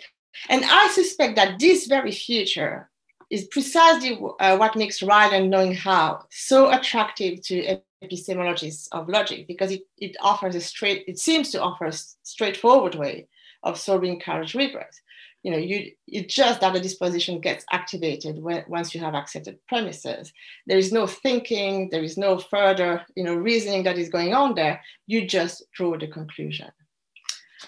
and 0.49 0.63
I 0.65 0.89
suspect 0.89 1.35
that 1.35 1.59
this 1.59 1.87
very 1.87 2.11
future 2.11 2.89
is 3.29 3.45
precisely 3.45 4.13
what 4.15 4.75
makes 4.75 5.01
Rylean 5.01 5.49
knowing 5.49 5.73
how 5.73 6.25
so 6.29 6.71
attractive 6.71 7.41
to 7.43 7.79
epistemologists 8.03 8.87
of 8.91 9.09
logic 9.09 9.47
because 9.47 9.71
it, 9.71 9.81
it 9.97 10.15
offers 10.21 10.55
a 10.55 10.61
straight, 10.61 11.03
it 11.07 11.19
seems 11.19 11.49
to 11.51 11.61
offer 11.61 11.85
a 11.85 11.93
straightforward 12.23 12.95
way 12.95 13.27
of 13.63 13.79
solving 13.79 14.19
Carroll's 14.19 14.55
regress. 14.55 15.01
You 15.43 15.51
know, 15.51 15.57
you 15.57 15.91
it's 16.07 16.33
just 16.33 16.61
that 16.61 16.73
the 16.73 16.79
disposition 16.79 17.39
gets 17.39 17.63
activated 17.71 18.41
when, 18.41 18.63
once 18.67 18.93
you 18.93 18.99
have 19.01 19.15
accepted 19.15 19.59
premises. 19.67 20.33
There 20.65 20.77
is 20.77 20.91
no 20.91 21.07
thinking, 21.07 21.89
there 21.89 22.03
is 22.03 22.17
no 22.17 22.37
further, 22.37 23.05
you 23.15 23.23
know, 23.23 23.35
reasoning 23.35 23.83
that 23.83 23.97
is 23.97 24.09
going 24.09 24.33
on 24.33 24.55
there. 24.55 24.81
You 25.05 25.25
just 25.27 25.63
draw 25.73 25.97
the 25.97 26.07
conclusion. 26.07 26.69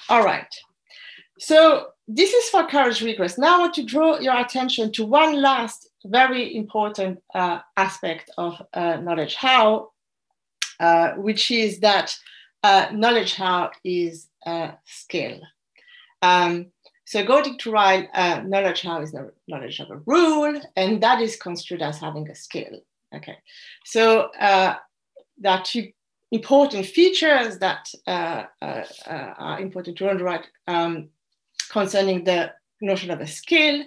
All 0.10 0.24
right. 0.24 0.54
So 1.40 1.88
this 2.08 2.34
is 2.34 2.50
for 2.50 2.66
Carroll's 2.66 3.02
regress. 3.02 3.38
Now 3.38 3.56
I 3.56 3.60
want 3.60 3.74
to 3.76 3.86
draw 3.86 4.20
your 4.20 4.38
attention 4.38 4.92
to 4.94 5.06
one 5.06 5.42
last 5.42 5.90
very 6.06 6.56
important 6.56 7.22
uh, 7.34 7.60
aspect 7.78 8.30
of 8.38 8.62
uh, 8.74 8.98
knowledge 8.98 9.36
how, 9.36 9.92
uh, 10.80 11.12
which 11.14 11.52
is 11.52 11.80
that 11.80 12.18
uh, 12.64 12.88
knowledge 12.92 13.36
how 13.36 13.72
is 13.84 14.28
a 14.46 14.74
skill. 14.86 15.40
Um, 16.22 16.68
so 17.06 17.22
according 17.22 17.58
to 17.60 17.72
Ryle, 17.72 18.08
uh, 18.14 18.42
knowledge 18.46 18.82
how 18.82 19.02
is 19.02 19.16
knowledge 19.48 19.80
of 19.80 19.90
a 19.90 20.02
rule, 20.06 20.62
and 20.76 21.02
that 21.02 21.22
is 21.22 21.36
construed 21.36 21.82
as 21.82 22.00
having 22.00 22.30
a 22.30 22.36
skill. 22.36 22.80
Okay, 23.16 23.38
so 23.86 24.30
uh, 24.40 24.76
there 25.38 25.52
are 25.52 25.64
two 25.64 25.92
important 26.32 26.86
features 26.86 27.58
that 27.58 27.90
are 28.06 29.60
important 29.60 29.98
to 29.98 30.10
underwrite 30.10 30.48
um, 30.68 31.10
concerning 31.72 32.24
the 32.24 32.52
notion 32.82 33.12
of 33.12 33.20
a 33.22 33.28
skill. 33.28 33.84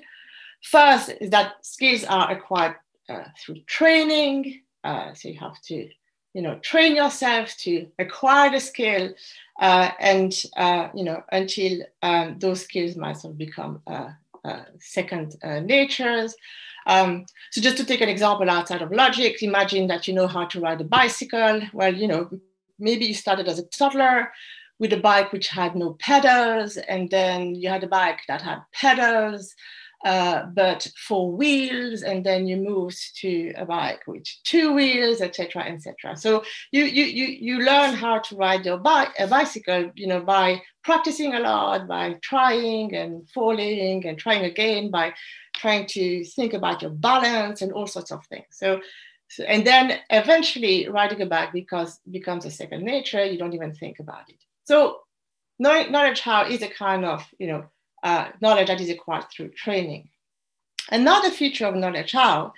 First 0.63 1.13
is 1.21 1.31
that 1.31 1.65
skills 1.65 2.05
are 2.05 2.31
acquired 2.31 2.77
uh, 3.09 3.25
through 3.39 3.61
training. 3.67 4.63
Uh, 4.85 5.15
so 5.15 5.29
you 5.29 5.39
have 5.39 5.61
to, 5.63 5.89
you 6.35 6.43
know, 6.43 6.59
train 6.61 6.97
yourself 6.97 7.57
to 7.59 7.87
acquire 7.99 8.51
the 8.51 8.61
skill, 8.61 9.13
uh, 9.61 9.91
and 10.01 10.45
uh, 10.57 10.89
you 10.95 11.05
know, 11.05 11.23
until 11.33 11.83
um, 12.03 12.37
those 12.39 12.63
skills 12.63 12.97
might 12.97 13.19
sort 13.19 13.37
become 13.39 13.83
uh, 13.87 14.11
uh, 14.45 14.65
second 14.79 15.37
natures. 15.65 16.35
Um, 16.87 17.27
so 17.53 17.61
just 17.61 17.77
to 17.77 17.85
take 17.85 18.01
an 18.01 18.09
example 18.09 18.51
outside 18.51 18.83
of 18.83 18.91
logic, 18.91 19.43
imagine 19.43 19.87
that 19.87 20.09
you 20.09 20.15
know 20.15 20.27
how 20.27 20.47
to 20.47 20.61
ride 20.61 20.81
a 20.81 20.85
bicycle. 20.85 21.61
Well, 21.73 21.95
you 21.95 22.09
know, 22.09 22.29
maybe 22.79 23.05
you 23.05 23.15
started 23.15 23.47
as 23.47 23.59
a 23.59 23.67
toddler, 23.67 24.33
with 24.83 24.93
a 24.93 24.97
bike 24.97 25.33
which 25.33 25.47
had 25.47 25.77
no 25.77 25.93
pedals, 26.01 26.77
and 26.77 27.09
then 27.09 27.55
you 27.55 27.69
had 27.69 27.85
a 27.85 27.87
bike 27.87 28.19
that 28.27 28.43
had 28.43 28.59
pedals, 28.73 29.55
uh, 30.05 30.47
but 30.47 30.87
four 30.97 31.31
wheels, 31.31 32.03
and 32.03 32.25
then 32.25 32.47
you 32.47 32.57
moved 32.57 33.17
to 33.21 33.53
a 33.57 33.65
bike 33.65 34.03
with 34.07 34.25
two 34.45 34.73
wheels, 34.73 35.21
etc., 35.21 35.63
etc. 35.63 36.17
So 36.17 36.43
you 36.73 36.85
you 36.85 37.05
you 37.05 37.27
you 37.27 37.59
learn 37.61 37.95
how 37.95 38.19
to 38.19 38.37
ride 38.37 38.67
your 38.67 38.79
bike, 38.79 39.11
a 39.19 39.27
bicycle, 39.27 39.91
you 39.95 40.07
know, 40.09 40.21
by 40.21 40.63
practicing 40.83 41.35
a 41.35 41.41
lot, 41.41 41.87
by 41.87 42.17
trying 42.23 42.95
and 42.95 43.29
falling 43.31 44.07
and 44.07 44.19
trying 44.19 44.45
again, 44.45 44.91
by 44.91 45.15
trying 45.55 45.87
to 45.87 46.25
think 46.25 46.53
about 46.53 46.83
your 46.83 46.91
balance 46.91 47.63
and 47.63 47.73
all 47.73 47.87
sorts 47.87 48.13
of 48.13 48.25
things. 48.27 48.47
So. 48.51 48.81
So, 49.29 49.45
and 49.45 49.67
then 49.67 49.99
eventually 50.11 50.89
riding 50.91 51.23
a 51.23 51.27
bike 51.27 51.55
because 51.55 52.01
becomes 52.11 52.45
a 52.45 52.51
second 52.51 52.85
nature. 52.85 53.25
You 53.25 53.39
don't 53.39 53.55
even 53.55 53.73
think 53.73 53.99
about 53.99 54.29
it. 54.29 54.37
So 54.65 54.99
knowledge 55.59 56.21
how 56.21 56.45
is 56.45 56.61
a 56.61 56.69
kind 56.69 57.07
of, 57.07 57.27
you 57.39 57.47
know, 57.47 57.65
uh, 58.03 58.29
knowledge 58.41 58.69
that 58.69 58.81
is 58.81 58.91
acquired 58.91 59.25
through 59.31 59.51
training. 59.51 60.09
Another 60.91 61.31
feature 61.31 61.67
of 61.67 61.75
knowledge 61.75 62.13
how 62.13 62.53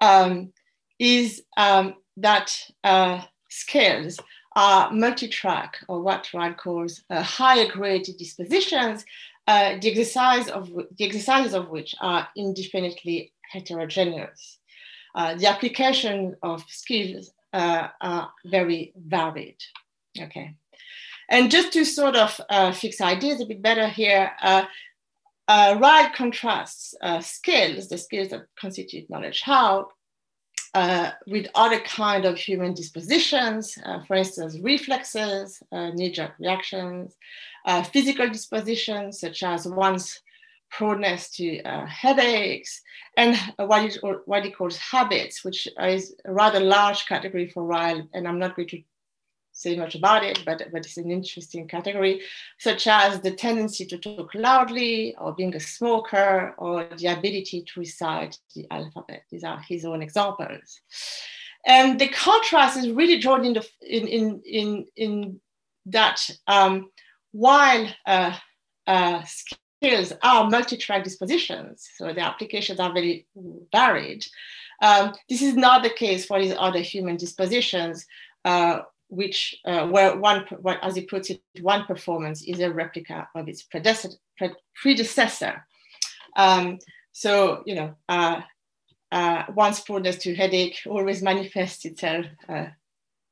um, 0.00 0.52
is 0.98 1.42
um, 1.56 1.94
that 2.16 2.52
uh, 2.84 3.22
skills 3.48 4.18
are 4.56 4.90
multi-track 4.90 5.78
or 5.88 6.02
what 6.02 6.32
Ryle 6.34 6.54
calls 6.54 7.02
uh, 7.10 7.22
higher 7.22 7.70
grade 7.70 8.08
dispositions, 8.18 9.04
uh, 9.46 9.76
the, 9.80 9.90
exercise 9.90 10.48
of, 10.48 10.68
the 10.96 11.04
exercises 11.04 11.54
of 11.54 11.68
which 11.68 11.94
are 12.00 12.28
indefinitely 12.36 13.32
heterogeneous. 13.52 14.58
Uh, 15.14 15.34
the 15.36 15.46
application 15.46 16.36
of 16.42 16.64
skills 16.68 17.30
uh, 17.52 17.88
are 18.00 18.30
very 18.44 18.92
varied. 18.96 19.56
Okay. 20.20 20.54
And 21.30 21.50
just 21.50 21.72
to 21.74 21.84
sort 21.84 22.16
of 22.16 22.40
uh, 22.48 22.72
fix 22.72 23.00
ideas 23.00 23.40
a 23.40 23.46
bit 23.46 23.62
better 23.62 23.86
here, 23.86 24.32
uh, 24.42 24.64
uh, 25.48 26.10
contrasts 26.14 26.94
uh, 27.02 27.20
skills, 27.20 27.88
the 27.88 27.98
skills 27.98 28.28
that 28.28 28.42
constitute 28.60 29.08
knowledge 29.08 29.42
how, 29.42 29.88
uh, 30.74 31.10
with 31.26 31.46
other 31.54 31.80
kind 31.80 32.26
of 32.26 32.36
human 32.36 32.74
dispositions, 32.74 33.78
uh, 33.84 34.04
for 34.04 34.16
instance, 34.16 34.58
reflexes, 34.60 35.62
uh, 35.72 35.90
knee-jerk 35.90 36.32
reactions, 36.38 37.16
uh, 37.64 37.82
physical 37.82 38.28
dispositions 38.28 39.20
such 39.20 39.42
as 39.42 39.66
one's 39.66 40.20
proneness 40.70 41.30
to 41.30 41.62
uh, 41.62 41.86
headaches, 41.86 42.82
and 43.16 43.36
what 43.56 44.44
he 44.44 44.50
calls 44.50 44.76
habits, 44.76 45.42
which 45.42 45.66
is 45.80 46.14
a 46.26 46.32
rather 46.32 46.60
large 46.60 47.06
category 47.06 47.48
for 47.48 47.64
Ryle, 47.64 48.06
and 48.12 48.28
I'm 48.28 48.38
not 48.38 48.54
going 48.54 48.68
to 48.68 48.82
say 49.58 49.76
much 49.76 49.94
about 49.96 50.22
it, 50.22 50.42
but, 50.46 50.62
but 50.72 50.86
it's 50.86 50.96
an 50.96 51.10
interesting 51.10 51.66
category, 51.66 52.20
such 52.58 52.86
as 52.86 53.20
the 53.20 53.32
tendency 53.32 53.84
to 53.86 53.98
talk 53.98 54.30
loudly, 54.34 55.16
or 55.18 55.34
being 55.34 55.54
a 55.56 55.60
smoker, 55.60 56.54
or 56.58 56.86
the 56.96 57.08
ability 57.08 57.64
to 57.66 57.80
recite 57.80 58.38
the 58.54 58.64
alphabet. 58.70 59.22
These 59.30 59.44
are 59.44 59.60
his 59.68 59.84
own 59.84 60.00
examples. 60.00 60.80
And 61.66 61.98
the 61.98 62.08
contrast 62.08 62.76
is 62.76 62.90
really 62.90 63.18
drawn 63.18 63.44
in, 63.44 63.54
the, 63.54 63.66
in, 63.82 64.06
in, 64.06 64.42
in, 64.44 64.86
in 64.96 65.40
that 65.86 66.18
um, 66.46 66.90
while 67.32 67.88
uh, 68.06 68.36
uh, 68.86 69.22
skills 69.24 70.12
are 70.22 70.48
multi-track 70.48 71.02
dispositions, 71.02 71.88
so 71.96 72.12
the 72.12 72.20
applications 72.20 72.78
are 72.78 72.92
very 72.92 73.26
varied, 73.72 74.24
um, 74.80 75.14
this 75.28 75.42
is 75.42 75.54
not 75.54 75.82
the 75.82 75.90
case 75.90 76.24
for 76.24 76.40
these 76.40 76.54
other 76.56 76.78
human 76.78 77.16
dispositions, 77.16 78.06
uh, 78.44 78.80
which 79.08 79.58
uh, 79.64 79.86
where 79.88 80.16
one, 80.16 80.44
as 80.82 80.94
he 80.94 81.02
puts 81.02 81.30
it, 81.30 81.42
one 81.60 81.84
performance 81.86 82.42
is 82.42 82.60
a 82.60 82.70
replica 82.70 83.28
of 83.34 83.48
its 83.48 83.66
predecessor. 84.74 85.66
Um, 86.36 86.78
so, 87.12 87.62
you 87.66 87.74
know, 87.74 87.94
uh, 88.08 88.42
uh, 89.10 89.44
one's 89.54 89.80
to 90.18 90.34
headache 90.34 90.78
always 90.86 91.22
manifests 91.22 91.84
itself 91.84 92.26
uh, 92.48 92.66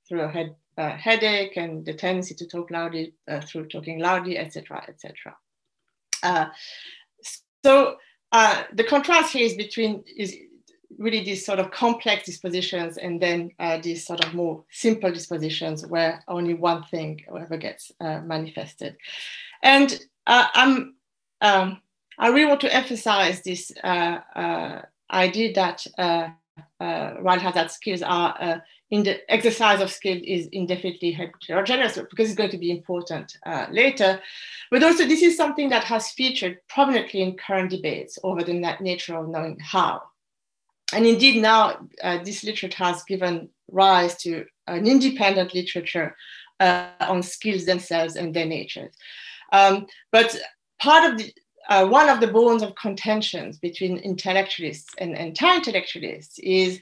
through 0.09 0.23
a 0.23 0.29
head, 0.29 0.57
uh, 0.79 0.97
headache 0.97 1.57
and 1.57 1.85
the 1.85 1.95
tendency 1.95 2.35
to 2.35 2.47
talk 2.47 2.71
loudly 2.71 3.15
uh, 3.29 3.41
through 3.41 3.69
talking 3.69 3.99
loudly, 4.01 4.39
etc., 4.39 4.83
etc. 4.89 5.37
so 7.65 7.97
the 8.33 8.85
contrast 8.85 9.33
here 9.33 9.47
is 9.47 9.55
between 9.55 10.03
is 10.17 10.37
really 10.99 11.23
these 11.23 11.45
sort 11.45 11.59
of 11.59 11.71
complex 11.71 12.25
dispositions 12.25 12.97
and 12.97 13.21
then 13.21 13.51
uh, 13.59 13.79
these 13.79 14.07
sort 14.07 14.25
of 14.25 14.35
more 14.35 14.65
simple 14.71 15.13
dispositions 15.13 15.87
where 15.87 16.23
only 16.29 16.55
one 16.55 16.83
thing 16.85 17.21
ever 17.37 17.57
gets 17.57 17.93
uh, 18.01 18.21
manifested. 18.21 18.97
And 19.63 19.99
uh, 20.27 20.47
I'm, 20.55 20.95
um, 21.41 21.81
I 22.19 22.29
really 22.29 22.47
want 22.47 22.61
to 22.63 22.75
emphasize 22.75 23.43
this 23.43 23.73
uh, 23.85 24.21
uh, 24.35 24.83
idea 25.13 25.53
that 25.55 25.87
uh, 25.99 26.29
Ryle 26.81 27.39
has 27.39 27.55
that 27.55 27.71
skills 27.71 28.03
are 28.03 28.63
in 28.91 29.03
the 29.03 29.19
exercise 29.33 29.81
of 29.81 29.91
skill 29.91 30.19
is 30.25 30.49
indefinitely 30.53 31.11
heterogeneous 31.11 31.99
because 32.09 32.29
it's 32.29 32.37
going 32.37 32.51
to 32.51 32.59
be 32.59 32.71
important 32.71 33.37
later. 33.71 34.21
But 34.71 34.85
also 34.85 35.07
this 35.07 35.23
is 35.23 35.37
something 35.37 35.69
that 35.71 35.85
has 35.85 36.13
featured 36.13 36.59
prominently 36.69 37.23
in 37.23 37.37
current 37.37 37.71
debates 37.71 38.19
over 38.23 38.45
the 38.45 38.55
nature 38.81 39.17
of 39.17 39.29
knowing 39.29 39.59
how 39.59 40.03
and 40.93 41.07
indeed 41.07 41.41
now 41.43 41.79
uh, 42.03 42.19
this 42.23 42.45
literature 42.45 42.85
has 42.85 43.03
given 43.05 43.49
rise 43.71 44.17
to 44.17 44.45
an 44.67 44.87
independent 44.87 45.55
literature 45.55 46.17
uh, 46.61 46.91
on 47.01 47.23
skills 47.23 47.65
themselves 47.65 48.17
and 48.17 48.33
their 48.33 48.47
natures. 48.47 48.95
Um, 49.53 49.87
but 50.13 50.37
part 50.81 51.11
of 51.11 51.19
the, 51.19 51.33
uh, 51.69 51.87
one 51.87 52.09
of 52.09 52.21
the 52.21 52.29
bones 52.29 52.63
of 52.63 52.75
contentions 52.77 53.59
between 53.59 53.99
intellectualists 53.99 54.95
and 54.99 55.17
anti-intellectualists 55.17 56.39
is 56.39 56.81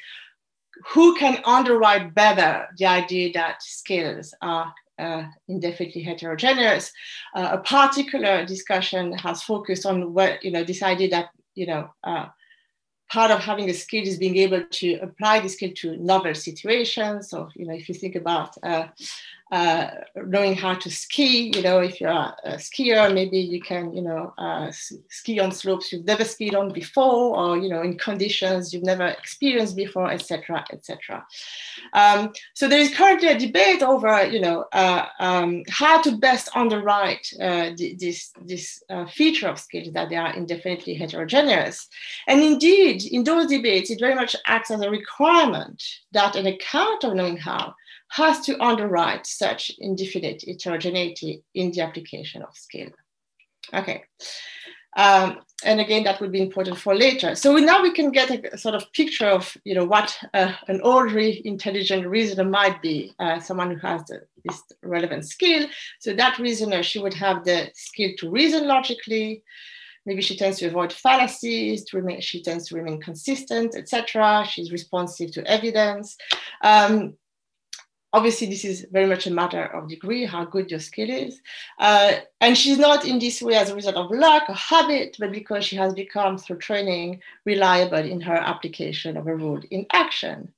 who 0.93 1.17
can 1.17 1.40
underwrite 1.45 2.14
better 2.14 2.67
the 2.79 2.87
idea 2.87 3.33
that 3.33 3.62
skills 3.62 4.35
are 4.43 4.73
uh, 4.99 5.25
indefinitely 5.49 6.03
heterogeneous. 6.03 6.93
Uh, 7.35 7.51
a 7.53 7.59
particular 7.59 8.45
discussion 8.45 9.12
has 9.19 9.43
focused 9.43 9.87
on 9.87 10.12
what, 10.12 10.43
you 10.45 10.51
know, 10.51 10.64
this 10.64 10.83
idea 10.83 11.09
that, 11.09 11.29
you 11.55 11.67
know, 11.67 11.88
uh, 12.05 12.27
part 13.14 13.31
of 13.31 13.38
having 13.38 13.70
a 13.70 13.74
skill 13.85 14.05
is 14.12 14.18
being 14.18 14.37
able 14.37 14.62
to 14.81 14.88
apply 15.07 15.38
the 15.38 15.48
skill 15.48 15.72
to 15.83 15.96
novel 15.98 16.35
situations. 16.35 17.31
So, 17.31 17.48
you 17.55 17.64
know, 17.66 17.77
if 17.81 17.88
you 17.88 17.94
think 17.94 18.16
about 18.16 18.50
uh, 18.64 18.88
uh, 19.55 19.88
knowing 20.27 20.53
how 20.53 20.75
to 20.75 20.90
ski. 20.90 21.53
You 21.55 21.62
know, 21.62 21.79
if 21.79 22.01
you're 22.01 22.11
a, 22.11 22.37
a 22.45 22.53
skier, 22.57 23.14
maybe 23.14 23.38
you 23.38 23.61
can, 23.61 23.95
you 23.95 24.03
know, 24.03 24.35
uh, 24.37 24.73
ski 25.09 25.38
on 25.38 25.53
slopes 25.53 25.93
you've 25.93 26.05
never 26.05 26.25
skied 26.25 26.57
on 26.57 26.73
before, 26.73 27.37
or 27.38 27.57
you 27.57 27.69
know, 27.69 27.83
in 27.83 27.97
conditions 27.97 28.75
you've 28.75 28.83
never 28.83 29.07
experienced 29.07 29.77
before, 29.77 30.11
etc., 30.11 30.64
etc. 30.73 31.25
Um, 31.93 32.33
so 32.55 32.67
there 32.67 32.81
is 32.81 32.93
currently 32.97 33.29
a 33.29 33.38
debate 33.38 33.83
over, 33.83 34.27
you 34.27 34.40
know, 34.40 34.64
uh, 34.73 35.07
um, 35.21 35.62
how 35.69 36.03
to 36.03 36.17
best 36.17 36.49
underwrite 36.57 37.27
uh, 37.40 37.71
this 37.77 38.33
this 38.45 38.83
uh, 38.90 39.07
feature 39.07 39.47
of 39.47 39.61
skills 39.61 39.93
that 39.93 40.09
they 40.09 40.17
are 40.17 40.35
indefinitely 40.35 40.95
heterogeneous. 40.95 41.87
And 42.27 42.43
indeed, 42.43 43.05
in 43.05 43.23
those 43.23 43.47
debates, 43.47 43.88
it 43.93 44.01
very 44.01 44.17
much 44.17 44.35
acts 44.47 44.73
as 44.73 44.81
a 44.81 44.90
requirement 44.90 45.81
that 46.11 46.35
an 46.35 46.47
account 46.47 47.05
of 47.05 47.14
knowing 47.14 47.37
how 47.37 47.75
has 48.14 48.38
to 48.40 48.62
underwrite 48.62 49.27
such 49.27 49.72
indefinite 49.81 50.44
heterogeneity 50.46 51.42
in 51.55 51.72
the 51.72 51.81
application 51.81 52.42
of 52.42 52.57
skill. 52.57 52.88
Okay. 53.72 54.05
Um, 54.96 55.40
and 55.64 55.81
again, 55.81 56.05
that 56.05 56.20
would 56.20 56.31
be 56.31 56.40
important 56.40 56.79
for 56.79 56.94
later. 56.94 57.35
So 57.35 57.57
now 57.57 57.83
we 57.83 57.92
can 57.92 58.12
get 58.12 58.31
a, 58.31 58.55
a 58.55 58.59
sort 58.59 58.77
of 58.77 58.92
picture 58.92 59.27
of, 59.27 59.57
you 59.64 59.74
know, 59.74 59.85
what 59.85 60.16
uh, 60.33 60.53
an 60.68 60.81
ordinary 60.83 61.42
intelligent 61.44 62.07
reasoner 62.07 62.44
might 62.44 62.81
be, 62.81 63.12
uh, 63.18 63.40
someone 63.40 63.72
who 63.72 63.81
has 63.85 64.05
the, 64.05 64.20
this 64.44 64.62
relevant 64.85 65.27
skill. 65.27 65.66
So 65.98 66.14
that 66.14 66.38
reasoner, 66.38 66.85
she 66.85 67.00
would 67.00 67.14
have 67.14 67.44
the 67.44 67.70
skill 67.74 68.11
to 68.18 68.31
reason 68.31 68.68
logically. 68.68 69.42
Maybe 70.07 70.22
she 70.22 70.37
tends 70.37 70.59
to 70.59 70.66
avoid 70.66 70.92
fallacies, 70.92 71.83
to 71.87 71.96
remain, 71.96 72.20
she 72.20 72.42
tends 72.44 72.68
to 72.68 72.77
remain 72.77 73.00
consistent, 73.00 73.74
etc. 73.74 74.46
She's 74.48 74.70
responsive 74.70 75.33
to 75.33 75.44
evidence. 75.50 76.16
Um, 76.62 77.14
obviously 78.14 78.46
this 78.46 78.64
is 78.64 78.87
very 78.92 79.07
much 79.07 79.27
a 79.27 79.31
matter 79.31 79.64
of 79.77 79.88
degree 79.88 80.24
how 80.24 80.44
good 80.44 80.70
your 80.70 80.79
skill 80.79 81.11
is. 81.11 81.40
Uh, 81.81 82.12
and 82.40 82.57
she's 82.57 82.79
not 82.79 83.05
in 83.05 83.18
this 83.18 83.42
way 83.42 83.57
as 83.57 83.70
a 83.70 83.74
result 83.74 83.96
of 83.96 84.11
luck 84.11 84.44
or 84.48 84.55
habit 84.55 85.16
but 85.18 85.33
because 85.33 85.64
she 85.64 85.77
has 85.77 85.92
become 85.92 86.38
through 86.38 86.59
training 86.59 87.20
reliable 87.44 87.98
in 87.98 88.20
her 88.20 88.37
application 88.37 89.16
of 89.16 89.27
a 89.27 89.35
rule 89.35 89.61
in 89.70 89.85
action. 89.92 90.53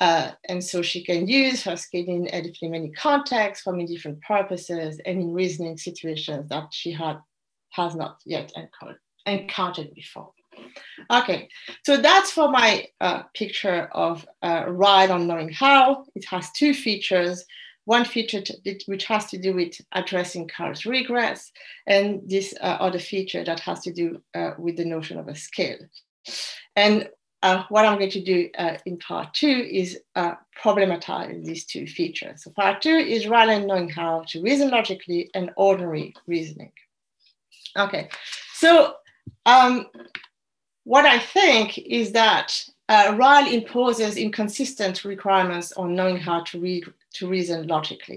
Uh, 0.00 0.30
and 0.48 0.62
so 0.62 0.82
she 0.82 1.02
can 1.04 1.26
use 1.26 1.62
her 1.64 1.76
skill 1.76 2.06
in 2.06 2.32
editing 2.32 2.70
many 2.70 2.90
contexts 2.90 3.64
for 3.64 3.72
many 3.72 3.86
different 3.86 4.20
purposes 4.22 5.00
and 5.04 5.20
in 5.20 5.32
reasoning 5.32 5.76
situations 5.76 6.48
that 6.48 6.68
she 6.72 6.92
had 6.92 7.18
has 7.70 7.96
not 7.96 8.20
yet 8.24 8.52
encountered 9.26 9.92
before 9.94 10.30
Okay, 11.10 11.48
so 11.84 11.96
that's 11.96 12.30
for 12.30 12.50
my 12.50 12.86
uh, 13.00 13.22
picture 13.34 13.88
of 13.92 14.26
uh, 14.42 14.64
Ryle 14.68 15.12
on 15.12 15.26
knowing 15.26 15.50
how. 15.50 16.06
It 16.14 16.24
has 16.26 16.50
two 16.52 16.72
features. 16.74 17.44
One 17.84 18.06
feature 18.06 18.42
which 18.86 19.04
has 19.04 19.26
to 19.26 19.38
do 19.38 19.52
with 19.52 19.74
addressing 19.92 20.48
Carroll's 20.48 20.86
regress, 20.86 21.52
and 21.86 22.22
this 22.26 22.54
uh, 22.60 22.78
other 22.80 22.98
feature 22.98 23.44
that 23.44 23.60
has 23.60 23.80
to 23.80 23.92
do 23.92 24.22
uh, 24.34 24.52
with 24.58 24.76
the 24.76 24.86
notion 24.86 25.18
of 25.18 25.28
a 25.28 25.34
scale. 25.34 25.76
And 26.76 27.10
uh, 27.42 27.64
what 27.68 27.84
I'm 27.84 27.98
going 27.98 28.10
to 28.12 28.24
do 28.24 28.48
uh, 28.56 28.78
in 28.86 28.96
part 28.96 29.34
two 29.34 29.68
is 29.70 30.00
problematize 30.64 31.44
these 31.44 31.66
two 31.66 31.86
features. 31.86 32.44
So 32.44 32.50
part 32.52 32.80
two 32.80 32.96
is 32.96 33.26
Ryle 33.26 33.66
knowing 33.66 33.90
how 33.90 34.24
to 34.28 34.40
reason 34.40 34.70
logically 34.70 35.28
and 35.34 35.50
ordinary 35.58 36.14
reasoning. 36.26 36.72
Okay, 37.76 38.08
so 38.54 38.94
um, 39.44 39.88
what 40.84 41.04
I 41.04 41.18
think 41.18 41.78
is 41.78 42.12
that 42.12 42.64
uh, 42.88 43.14
Ryle 43.18 43.50
imposes 43.50 44.16
inconsistent 44.16 45.04
requirements 45.04 45.72
on 45.72 45.94
knowing 45.94 46.18
how 46.18 46.42
to 46.44 46.82
to 47.14 47.28
reason 47.28 47.66
logically. 47.66 48.16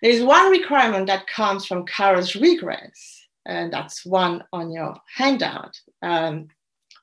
There 0.00 0.10
is 0.10 0.22
one 0.22 0.50
requirement 0.50 1.06
that 1.08 1.26
comes 1.26 1.66
from 1.66 1.86
Carroll's 1.86 2.36
regress, 2.36 3.26
and 3.46 3.72
that's 3.72 4.06
one 4.06 4.44
on 4.52 4.70
your 4.70 4.96
handout. 5.16 5.80
Um, 6.02 6.48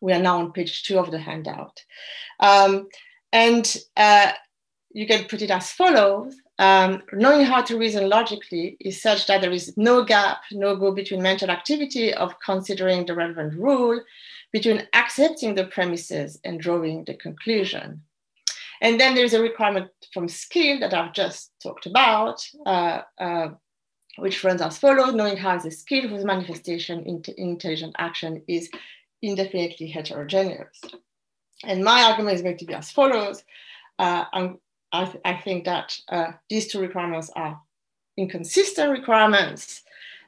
we 0.01 0.13
are 0.13 0.21
now 0.21 0.39
on 0.39 0.53
page 0.53 0.83
two 0.83 0.97
of 0.97 1.11
the 1.11 1.19
handout. 1.19 1.83
Um, 2.39 2.87
and 3.33 3.75
uh, 3.97 4.31
you 4.91 5.05
can 5.05 5.25
put 5.25 5.41
it 5.41 5.51
as 5.51 5.71
follows. 5.71 6.35
um, 6.59 7.01
knowing 7.13 7.45
how 7.45 7.61
to 7.61 7.77
reason 7.77 8.09
logically 8.09 8.75
is 8.81 9.01
such 9.01 9.27
that 9.27 9.41
there 9.41 9.51
is 9.51 9.77
no 9.77 10.03
gap, 10.03 10.39
no 10.51 10.75
go 10.75 10.91
between 10.91 11.21
mental 11.21 11.49
activity 11.49 12.13
of 12.13 12.37
considering 12.45 13.05
the 13.05 13.15
relevant 13.15 13.53
rule, 13.53 14.01
between 14.51 14.87
accepting 14.93 15.55
the 15.55 15.65
premises 15.65 16.39
and 16.43 16.59
drawing 16.59 17.03
the 17.05 17.13
conclusion. 17.15 18.01
And 18.81 18.99
then 18.99 19.13
there's 19.13 19.33
a 19.33 19.41
requirement 19.41 19.89
from 20.13 20.27
skill 20.27 20.79
that 20.79 20.93
I've 20.93 21.13
just 21.13 21.51
talked 21.61 21.85
about, 21.85 22.41
uh, 22.65 23.01
uh, 23.19 23.49
which 24.17 24.43
runs 24.43 24.61
as 24.61 24.77
follows, 24.77 25.13
knowing 25.13 25.37
how 25.37 25.57
the 25.57 25.71
skill 25.71 26.07
whose 26.07 26.25
manifestation 26.25 27.03
in 27.03 27.21
intelligent 27.37 27.95
action 27.97 28.41
is 28.47 28.69
indefinitely 29.21 29.87
heterogeneous. 29.87 30.81
And 31.65 31.83
my 31.83 32.03
argument 32.03 32.35
is 32.35 32.41
going 32.41 32.57
to 32.57 32.65
be 32.65 32.73
as 32.73 32.91
follows. 32.91 33.43
Uh, 33.97 34.23
I, 34.91 35.05
th 35.05 35.17
I, 35.25 35.33
think 35.35 35.65
that 35.65 35.97
uh, 36.09 36.31
these 36.49 36.67
two 36.67 36.79
requirements 36.79 37.29
are 37.35 37.59
inconsistent 38.17 38.91
requirements. 38.91 39.83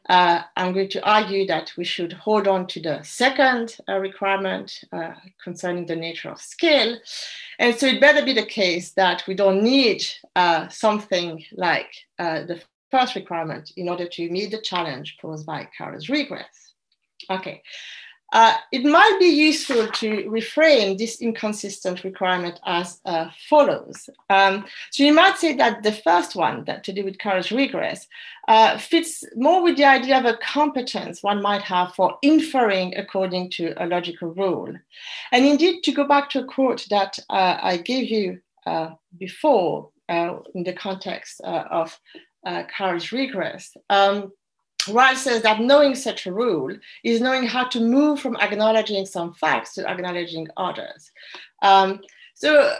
Uh, 0.09 0.41
I'm 0.57 0.73
going 0.73 0.89
to 0.89 1.09
argue 1.09 1.45
that 1.47 1.71
we 1.77 1.83
should 1.83 2.13
hold 2.13 2.47
on 2.47 2.67
to 2.67 2.81
the 2.81 3.01
second 3.03 3.77
uh, 3.87 3.97
requirement 3.99 4.83
uh, 4.91 5.13
concerning 5.43 5.85
the 5.85 5.95
nature 5.95 6.29
of 6.29 6.41
skill. 6.41 6.97
And 7.59 7.75
so 7.75 7.85
it 7.85 8.01
better 8.01 8.25
be 8.25 8.33
the 8.33 8.45
case 8.45 8.91
that 8.93 9.23
we 9.27 9.35
don't 9.35 9.63
need 9.63 10.03
uh, 10.35 10.67
something 10.69 11.43
like 11.53 11.93
the 12.17 12.61
first 12.89 13.15
requirement 13.15 13.71
in 13.77 13.87
order 13.87 14.07
to 14.07 14.29
meet 14.29 14.51
the 14.51 14.61
challenge 14.61 15.17
posed 15.21 15.45
by 15.45 15.67
Carroll's 15.77 16.09
regress. 16.09 16.73
Okay, 17.29 17.61
uh, 18.31 18.55
it 18.71 18.85
might 18.85 19.17
be 19.19 19.25
useful 19.25 19.87
to 19.87 20.23
reframe 20.29 20.97
this 20.97 21.21
inconsistent 21.21 22.03
requirement 22.03 22.59
as 22.65 23.01
uh, 23.05 23.29
follows. 23.49 24.09
Um, 24.29 24.65
so 24.89 25.03
you 25.03 25.13
might 25.13 25.37
say 25.37 25.53
that 25.57 25.83
the 25.83 25.91
first 25.91 26.35
one, 26.35 26.63
that 26.65 26.83
to 26.85 26.93
do 26.93 27.03
with 27.03 27.19
Carroll's 27.19 27.51
regress, 27.51 28.07
uh, 28.47 28.77
fits 28.77 29.23
more 29.35 29.61
with 29.61 29.75
the 29.75 29.85
idea 29.85 30.17
of 30.17 30.25
a 30.25 30.37
competence 30.37 31.21
one 31.21 31.41
might 31.41 31.61
have 31.61 31.93
for 31.93 32.17
inferring 32.21 32.95
according 32.97 33.49
to 33.51 33.73
a 33.77 33.85
logical 33.85 34.29
rule. 34.29 34.73
And 35.31 35.45
indeed, 35.45 35.83
to 35.83 35.91
go 35.91 36.07
back 36.07 36.29
to 36.31 36.39
a 36.39 36.45
quote 36.45 36.87
that 36.89 37.19
uh, 37.29 37.57
I 37.61 37.77
gave 37.77 38.09
you 38.09 38.39
uh, 38.65 38.91
before 39.17 39.89
uh, 40.07 40.37
in 40.55 40.63
the 40.63 40.73
context 40.73 41.41
of 41.43 41.99
Carroll's 42.75 43.11
regress, 43.11 43.75
um, 43.89 44.31
Ryle 44.87 45.15
says 45.15 45.41
that 45.43 45.61
knowing 45.61 45.95
such 45.95 46.25
a 46.25 46.33
rule 46.33 46.75
is 47.03 47.21
knowing 47.21 47.45
how 47.45 47.65
to 47.65 47.79
move 47.79 48.19
from 48.19 48.35
acknowledging 48.37 49.05
some 49.05 49.33
facts 49.33 49.73
to 49.75 49.89
acknowledging 49.89 50.47
others. 50.57 51.11
Um, 51.61 52.01
so 52.35 52.73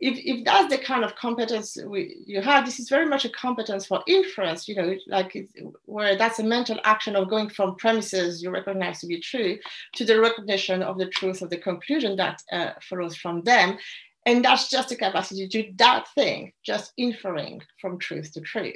if, 0.00 0.18
if 0.24 0.44
that's 0.44 0.74
the 0.74 0.82
kind 0.82 1.04
of 1.04 1.16
competence 1.16 1.76
we, 1.86 2.16
you 2.26 2.40
have, 2.40 2.64
this 2.64 2.78
is 2.78 2.88
very 2.88 3.06
much 3.06 3.24
a 3.24 3.30
competence 3.30 3.86
for 3.86 4.02
inference, 4.06 4.68
you 4.68 4.74
know, 4.74 4.94
like 5.08 5.48
where 5.84 6.16
that's 6.16 6.38
a 6.38 6.44
mental 6.44 6.78
action 6.84 7.16
of 7.16 7.30
going 7.30 7.48
from 7.48 7.76
premises 7.76 8.42
you 8.42 8.50
recognize 8.50 9.00
to 9.00 9.06
be 9.06 9.20
true 9.20 9.58
to 9.94 10.04
the 10.04 10.20
recognition 10.20 10.82
of 10.82 10.98
the 10.98 11.06
truth 11.06 11.42
of 11.42 11.50
the 11.50 11.56
conclusion 11.56 12.16
that 12.16 12.42
uh, 12.52 12.70
follows 12.82 13.16
from 13.16 13.42
them. 13.42 13.78
And 14.26 14.44
that's 14.44 14.68
just 14.68 14.90
a 14.90 14.96
capacity 14.96 15.46
to 15.46 15.62
do 15.62 15.72
that 15.76 16.08
thing, 16.14 16.52
just 16.64 16.92
inferring 16.96 17.62
from 17.80 17.98
truth 17.98 18.32
to 18.32 18.40
truth. 18.40 18.74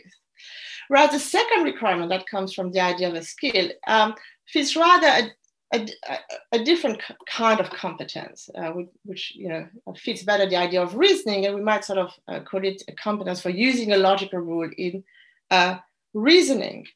Whereas 0.89 1.13
the 1.13 1.21
second 1.21 1.65
requirement 1.65 2.11
that 2.11 2.27
comes 2.27 2.53
from 2.53 2.73
the 2.73 2.81
idea 2.81 3.09
of 3.09 3.15
a 3.15 3.23
skill 3.23 3.71
um, 3.87 4.15
fits 4.49 4.75
rather 4.75 5.07
a, 5.07 5.31
a, 5.73 6.19
a, 6.53 6.65
different 6.65 7.01
kind 7.29 7.61
of 7.61 7.71
competence, 7.71 8.51
uh, 8.57 8.73
which 9.05 9.33
you 9.37 9.49
know 9.49 9.69
fits 9.97 10.25
better 10.25 10.47
the 10.47 10.57
idea 10.57 10.83
of 10.83 10.97
reasoning, 10.97 11.47
and 11.47 11.55
we 11.55 11.63
might 11.63 11.85
sort 11.85 11.99
of 11.99 12.13
uh, 12.27 12.41
call 12.41 12.65
it 12.65 12.83
a 12.89 12.93
competence 12.93 13.41
for 13.41 13.51
using 13.51 13.93
a 13.93 13.97
logical 13.97 14.41
rule 14.41 14.69
in 14.79 15.05
uh, 15.51 15.77
reasoning. 16.13 16.87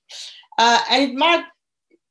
Uh, 0.58 0.80
and 0.90 1.10
it 1.10 1.14
might, 1.14 1.44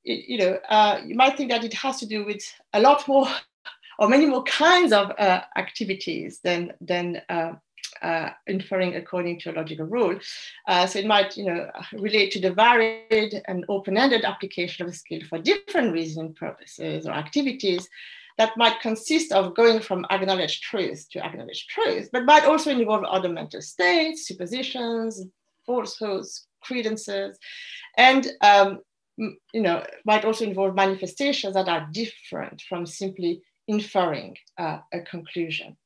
you 0.03 0.37
know, 0.37 0.57
uh, 0.69 1.01
you 1.05 1.15
might 1.15 1.35
think 1.37 1.51
that 1.51 1.63
it 1.63 1.73
has 1.73 1.99
to 1.99 2.05
do 2.05 2.25
with 2.25 2.41
a 2.73 2.79
lot 2.79 3.05
more 3.07 3.27
or 3.99 4.07
many 4.07 4.25
more 4.25 4.43
kinds 4.43 4.93
of 4.93 5.11
uh, 5.19 5.41
activities 5.57 6.39
than 6.43 6.71
than 6.79 7.21
uh, 8.01 8.29
inferring 8.47 8.95
according 8.95 9.39
to 9.39 9.51
a 9.51 9.53
logical 9.53 9.85
rule. 9.85 10.17
Uh, 10.67 10.85
so 10.85 10.99
it 10.99 11.05
might, 11.05 11.37
you 11.37 11.45
know, 11.45 11.69
relate 11.93 12.31
to 12.31 12.39
the 12.39 12.51
varied 12.51 13.41
and 13.47 13.65
open-ended 13.69 14.25
application 14.25 14.85
of 14.85 14.91
a 14.91 14.95
skill 14.95 15.21
for 15.29 15.39
different 15.39 15.93
reasoning 15.93 16.33
purposes 16.33 17.05
or 17.05 17.11
activities 17.11 17.87
that 18.37 18.57
might 18.57 18.81
consist 18.81 19.31
of 19.31 19.55
going 19.55 19.79
from 19.79 20.05
acknowledged 20.09 20.63
truth 20.63 21.07
to 21.11 21.23
acknowledged 21.23 21.69
truth, 21.69 22.09
but 22.11 22.25
might 22.25 22.45
also 22.45 22.71
involve 22.71 23.03
other 23.03 23.29
mental 23.29 23.61
states, 23.61 24.27
suppositions, 24.27 25.23
falsehoods, 25.65 26.47
credences, 26.63 27.37
and 27.97 28.31
um, 28.41 28.79
you 29.17 29.61
know, 29.61 29.83
might 30.05 30.25
also 30.25 30.43
involve 30.45 30.75
manifestations 30.75 31.53
that 31.53 31.69
are 31.69 31.87
different 31.91 32.61
from 32.67 32.85
simply 32.85 33.41
inferring 33.67 34.35
uh, 34.57 34.79
a 34.91 35.01
conclusion. 35.01 35.77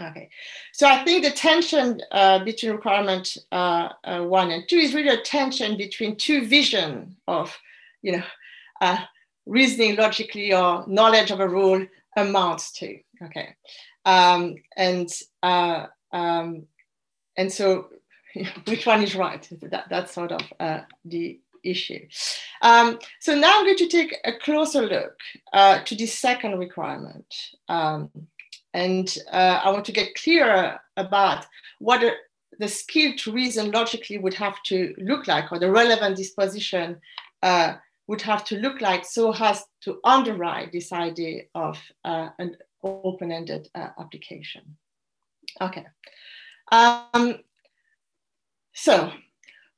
Okay, 0.00 0.30
so 0.72 0.88
I 0.88 1.04
think 1.04 1.22
the 1.22 1.30
tension 1.30 2.00
uh, 2.12 2.42
between 2.44 2.72
requirement 2.72 3.36
uh, 3.52 3.90
uh, 4.04 4.20
one 4.20 4.50
and 4.50 4.66
two 4.66 4.76
is 4.76 4.94
really 4.94 5.10
a 5.10 5.20
tension 5.20 5.76
between 5.76 6.16
two 6.16 6.46
vision 6.46 7.14
of, 7.28 7.54
you 8.00 8.12
know, 8.12 8.22
uh, 8.80 8.96
reasoning 9.44 9.96
logically 9.96 10.54
or 10.54 10.84
knowledge 10.86 11.30
of 11.30 11.40
a 11.40 11.48
rule 11.48 11.86
amounts 12.16 12.72
to. 12.72 12.98
Okay, 13.22 13.54
um, 14.06 14.54
and 14.78 15.10
uh, 15.42 15.86
um, 16.10 16.62
and 17.36 17.52
so 17.52 17.88
which 18.66 18.86
one 18.86 19.02
is 19.02 19.14
right? 19.14 19.46
That, 19.60 19.90
that's 19.90 20.14
sort 20.14 20.32
of 20.32 20.40
uh, 20.58 20.80
the 21.04 21.38
issue. 21.62 22.00
Um, 22.62 22.98
so 23.20 23.34
now 23.34 23.58
I'm 23.58 23.66
going 23.66 23.76
to 23.76 23.88
take 23.88 24.16
a 24.24 24.32
closer 24.32 24.86
look 24.86 25.18
to 25.84 25.94
the 25.94 26.06
second 26.06 26.58
requirement. 26.58 27.26
And 28.74 29.16
uh, 29.30 29.60
I 29.64 29.70
want 29.70 29.84
to 29.86 29.92
get 29.92 30.14
clearer 30.14 30.80
about 30.96 31.46
what 31.78 32.02
a, 32.02 32.12
the 32.58 32.68
skill 32.68 33.12
to 33.18 33.32
reason 33.32 33.70
logically 33.70 34.18
would 34.18 34.34
have 34.34 34.62
to 34.64 34.94
look 34.98 35.26
like, 35.26 35.52
or 35.52 35.58
the 35.58 35.70
relevant 35.70 36.16
disposition 36.16 37.00
uh, 37.42 37.74
would 38.06 38.22
have 38.22 38.44
to 38.46 38.56
look 38.56 38.80
like, 38.80 39.04
so 39.04 39.34
as 39.34 39.64
to 39.82 40.00
underwrite 40.04 40.72
this 40.72 40.92
idea 40.92 41.42
of 41.54 41.78
uh, 42.04 42.28
an 42.38 42.56
open-ended 42.82 43.68
uh, 43.74 43.88
application. 43.98 44.76
Okay. 45.60 45.86
Um, 46.70 47.40
so 48.72 49.12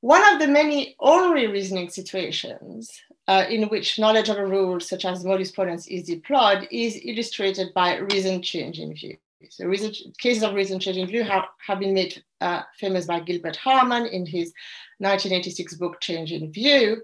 one 0.00 0.32
of 0.32 0.40
the 0.40 0.46
many 0.46 0.94
ordinary 0.98 1.48
reasoning 1.48 1.88
situations 1.90 2.90
uh, 3.28 3.44
in 3.48 3.68
which 3.68 3.98
knowledge 3.98 4.28
of 4.28 4.38
a 4.38 4.46
rule 4.46 4.80
such 4.80 5.04
as 5.04 5.24
modus 5.24 5.52
ponens 5.52 5.88
is 5.88 6.04
deployed 6.04 6.68
is 6.70 7.00
illustrated 7.04 7.72
by 7.74 7.96
reason 7.96 8.42
change 8.42 8.78
in 8.78 8.94
view. 8.94 9.16
So 9.50 9.70
cases 10.18 10.42
of 10.42 10.54
reason 10.54 10.80
change 10.80 10.96
in 10.96 11.06
view 11.06 11.22
have, 11.24 11.44
have 11.66 11.78
been 11.78 11.94
made 11.94 12.22
uh, 12.40 12.62
famous 12.78 13.06
by 13.06 13.20
Gilbert 13.20 13.56
Harman 13.56 14.06
in 14.06 14.26
his 14.26 14.52
1986 14.98 15.74
book 15.74 16.00
Change 16.00 16.32
in 16.32 16.52
View, 16.52 17.02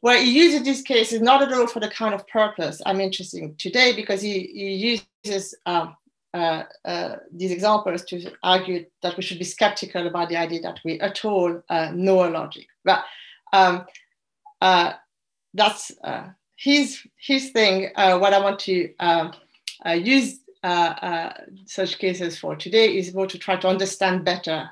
where 0.00 0.22
he 0.22 0.30
uses 0.30 0.62
these 0.62 0.82
cases 0.82 1.20
not 1.20 1.42
at 1.42 1.52
all 1.52 1.66
for 1.66 1.80
the 1.80 1.88
kind 1.88 2.14
of 2.14 2.26
purpose 2.28 2.80
I'm 2.86 3.00
interested 3.00 3.42
in 3.42 3.56
today 3.56 3.94
because 3.94 4.20
he, 4.20 4.46
he 4.54 5.02
uses 5.24 5.54
um, 5.66 5.96
uh, 6.32 6.64
uh, 6.84 7.16
these 7.32 7.52
examples 7.52 8.04
to 8.04 8.32
argue 8.42 8.84
that 9.02 9.16
we 9.16 9.22
should 9.22 9.38
be 9.38 9.44
skeptical 9.44 10.06
about 10.06 10.28
the 10.28 10.36
idea 10.36 10.60
that 10.60 10.80
we 10.84 11.00
at 11.00 11.24
all 11.24 11.62
uh, 11.68 11.90
know 11.94 12.28
a 12.28 12.30
logic. 12.30 12.66
But 12.84 13.04
um, 13.52 13.86
uh, 14.60 14.94
that's 15.54 15.92
uh, 16.02 16.28
his 16.56 17.00
his 17.16 17.50
thing. 17.50 17.90
Uh, 17.96 18.18
what 18.18 18.34
I 18.34 18.40
want 18.40 18.58
to 18.60 18.92
um, 18.98 19.32
uh, 19.86 19.92
use 19.92 20.40
uh, 20.62 20.66
uh, 20.66 21.32
such 21.66 21.98
cases 21.98 22.38
for 22.38 22.56
today 22.56 22.96
is 22.96 23.14
more 23.14 23.26
to 23.26 23.38
try 23.38 23.56
to 23.56 23.68
understand 23.68 24.24
better 24.24 24.68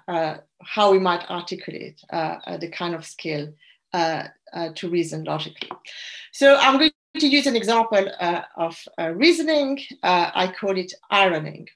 how 0.64 0.92
we 0.92 0.98
might 0.98 1.28
articulate 1.30 2.00
the 2.10 2.70
kind 2.72 2.94
of 2.94 3.04
skill 3.04 3.52
to 3.94 4.88
reason 4.88 5.24
logically. 5.24 5.70
So 6.32 6.56
I'm 6.56 6.78
going 6.78 6.92
to 7.18 7.26
use 7.26 7.46
an 7.46 7.56
example 7.56 8.08
of 8.56 8.78
reasoning. 9.14 9.80
I 10.02 10.52
call 10.58 10.76
it 10.76 10.92
ironing. 11.10 11.68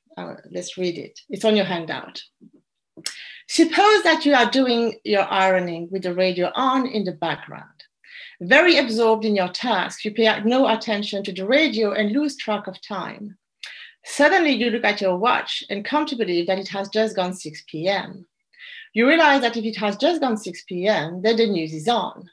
let's 0.51 0.79
read 0.79 0.99
it. 0.99 1.21
It's 1.29 1.45
on 1.45 1.57
your 1.57 1.67
handout. 1.67 2.23
Suppose 3.49 4.03
that 4.03 4.25
you 4.25 4.35
are 4.35 4.51
doing 4.51 4.99
your 5.05 5.31
ironing 5.31 5.89
with 5.91 6.03
the 6.03 6.15
radio 6.15 6.51
on 6.55 6.87
in 6.87 7.05
the 7.05 7.13
background. 7.13 7.86
Very 8.41 8.77
absorbed 8.77 9.25
in 9.25 9.35
your 9.35 9.49
task, 9.49 10.05
you 10.05 10.11
pay 10.11 10.43
no 10.45 10.69
attention 10.69 11.23
to 11.25 11.33
the 11.33 11.47
radio 11.47 11.93
and 11.93 12.13
lose 12.13 12.37
track 12.37 12.67
of 12.67 12.81
time. 12.83 13.39
Suddenly, 14.05 14.53
you 14.53 14.71
look 14.71 14.85
at 14.85 15.01
your 15.01 15.17
watch 15.17 15.65
and 15.71 15.85
come 15.85 16.05
to 16.07 16.17
believe 16.17 16.47
that 16.47 16.59
it 16.59 16.69
has 16.69 16.89
just 16.91 17.17
gone 17.17 17.35
6 17.35 17.65
p.m. 17.67 18.27
You 18.93 19.09
realize 19.09 19.41
that 19.41 19.57
if 19.57 19.65
it 19.65 19.77
has 19.77 19.97
just 19.97 20.21
gone 20.21 20.37
6 20.37 20.65
p.m., 20.69 21.23
then 21.23 21.37
the 21.37 21.47
news 21.47 21.73
is 21.73 21.89
on. 21.89 22.31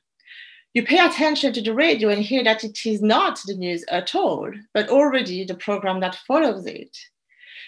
You 0.74 0.84
pay 0.84 1.00
attention 1.00 1.54
to 1.54 1.62
the 1.62 1.74
radio 1.74 2.10
and 2.10 2.22
hear 2.22 2.44
that 2.44 2.64
it 2.64 2.86
is 2.86 3.02
not 3.02 3.40
the 3.46 3.56
news 3.56 3.86
at 3.90 4.14
all, 4.14 4.52
but 4.74 4.90
already 4.90 5.46
the 5.46 5.56
program 5.56 6.00
that 6.02 6.16
follows 6.28 6.66
it. 6.66 6.98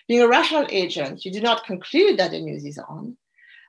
Being 0.07 0.21
a 0.21 0.27
rational 0.27 0.67
agent, 0.69 1.23
you 1.23 1.31
do 1.31 1.41
not 1.41 1.65
conclude 1.65 2.17
that 2.17 2.31
the 2.31 2.41
news 2.41 2.65
is 2.65 2.77
on, 2.77 3.17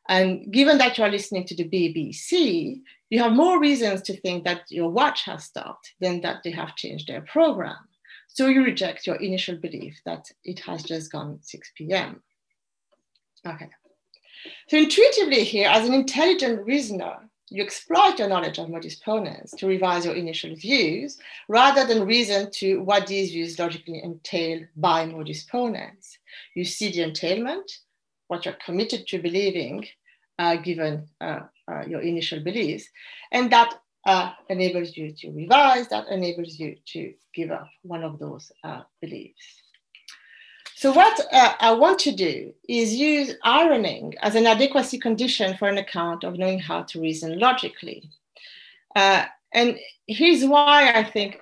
And 0.08 0.52
given 0.52 0.78
that 0.78 0.96
you 0.96 1.04
are 1.04 1.10
listening 1.10 1.44
to 1.46 1.56
the 1.56 1.68
BBC, 1.68 2.80
you 3.10 3.22
have 3.22 3.32
more 3.32 3.60
reasons 3.60 4.02
to 4.02 4.16
think 4.20 4.44
that 4.44 4.62
your 4.70 4.90
watch 4.90 5.24
has 5.24 5.44
stopped 5.44 5.94
than 6.00 6.20
that 6.22 6.42
they 6.44 6.50
have 6.50 6.76
changed 6.76 7.08
their 7.08 7.22
program. 7.22 7.76
So 8.28 8.46
you 8.48 8.62
reject 8.62 9.06
your 9.06 9.16
initial 9.16 9.56
belief 9.56 10.00
that 10.04 10.30
it 10.44 10.60
has 10.60 10.82
just 10.82 11.10
gone 11.10 11.38
6 11.42 11.72
p.m. 11.76 12.22
Okay. 13.46 13.68
So 14.68 14.76
intuitively 14.76 15.44
here, 15.44 15.68
as 15.68 15.88
an 15.88 15.94
intelligent 15.94 16.64
reasoner, 16.66 17.16
you 17.48 17.62
exploit 17.62 18.18
your 18.18 18.28
knowledge 18.28 18.58
of 18.58 18.68
modus 18.68 18.98
ponens 19.00 19.56
to 19.56 19.68
revise 19.68 20.04
your 20.04 20.16
initial 20.16 20.54
views 20.56 21.16
rather 21.48 21.86
than 21.86 22.04
reason 22.04 22.50
to 22.50 22.80
what 22.82 23.06
these 23.06 23.30
views 23.30 23.58
logically 23.58 24.02
entail 24.02 24.62
by 24.76 25.06
modus 25.06 25.46
ponens. 25.46 26.18
You 26.54 26.64
see 26.64 26.90
the 26.90 27.02
entailment, 27.02 27.70
what 28.28 28.44
you're 28.44 28.58
committed 28.64 29.06
to 29.08 29.18
believing, 29.18 29.86
uh, 30.38 30.56
given 30.56 31.08
uh, 31.20 31.40
uh, 31.70 31.82
your 31.86 32.00
initial 32.00 32.40
beliefs, 32.40 32.88
and 33.32 33.50
that 33.50 33.74
uh, 34.06 34.32
enables 34.48 34.96
you 34.96 35.12
to 35.12 35.30
revise, 35.32 35.88
that 35.88 36.06
enables 36.08 36.58
you 36.58 36.76
to 36.86 37.12
give 37.34 37.50
up 37.50 37.68
one 37.82 38.04
of 38.04 38.18
those 38.18 38.52
uh, 38.64 38.82
beliefs. 39.00 39.44
So 40.74 40.92
what 40.92 41.18
uh, 41.32 41.54
I 41.58 41.72
want 41.72 41.98
to 42.00 42.12
do 42.12 42.52
is 42.68 42.94
use 42.94 43.34
ironing 43.42 44.14
as 44.20 44.34
an 44.34 44.46
adequacy 44.46 44.98
condition 44.98 45.56
for 45.56 45.68
an 45.68 45.78
account 45.78 46.22
of 46.22 46.38
knowing 46.38 46.58
how 46.58 46.82
to 46.82 47.00
reason 47.00 47.38
logically. 47.38 48.10
And 48.94 49.78
here's 50.06 50.44
why 50.44 50.92
I 50.92 51.02
think 51.02 51.40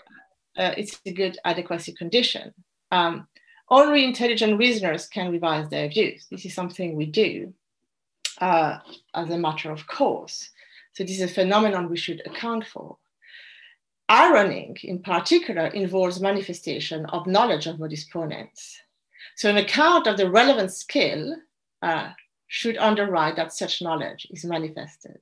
it's 0.56 1.00
a 1.04 1.12
good 1.12 1.36
adequacy 1.44 1.92
condition. 1.92 2.54
Um, 2.92 3.26
only 3.70 4.04
intelligent 4.04 4.58
reasoners 4.58 5.06
can 5.06 5.32
revise 5.32 5.68
their 5.68 5.88
views. 5.88 6.26
This 6.30 6.44
is 6.44 6.54
something 6.54 6.94
we 6.94 7.06
do 7.06 7.52
uh, 8.40 8.78
as 9.14 9.30
a 9.30 9.38
matter 9.38 9.70
of 9.70 9.86
course. 9.86 10.50
So 10.92 11.04
this 11.04 11.20
is 11.20 11.30
a 11.30 11.34
phenomenon 11.34 11.88
we 11.88 11.96
should 11.96 12.22
account 12.26 12.66
for. 12.66 12.98
Ironing, 14.08 14.76
in 14.84 15.00
particular, 15.00 15.66
involves 15.68 16.20
manifestation 16.20 17.06
of 17.06 17.26
knowledge 17.26 17.66
of 17.66 17.78
modus 17.78 18.06
ponens. 18.08 18.76
So 19.36 19.48
an 19.48 19.56
account 19.56 20.06
of 20.06 20.18
the 20.18 20.30
relevant 20.30 20.72
skill 20.72 21.36
uh, 21.82 22.10
should 22.46 22.76
underwrite 22.76 23.36
that 23.36 23.52
such 23.52 23.82
knowledge 23.82 24.26
is 24.30 24.44
manifested. 24.44 25.18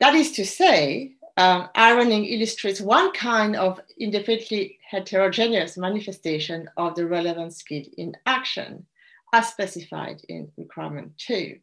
That 0.00 0.14
is 0.14 0.32
to 0.32 0.46
say, 0.46 1.12
um, 1.36 1.68
ironing 1.74 2.24
illustrates 2.24 2.80
one 2.80 3.12
kind 3.12 3.54
of 3.54 3.80
independently 3.98 4.77
heterogeneous 4.90 5.76
manifestation 5.76 6.68
of 6.76 6.94
the 6.94 7.06
relevant 7.06 7.54
skill 7.54 7.84
in 7.96 8.14
action, 8.26 8.86
as 9.32 9.48
specified 9.48 10.20
in 10.28 10.50
requirement 10.56 11.12
two. 11.18 11.58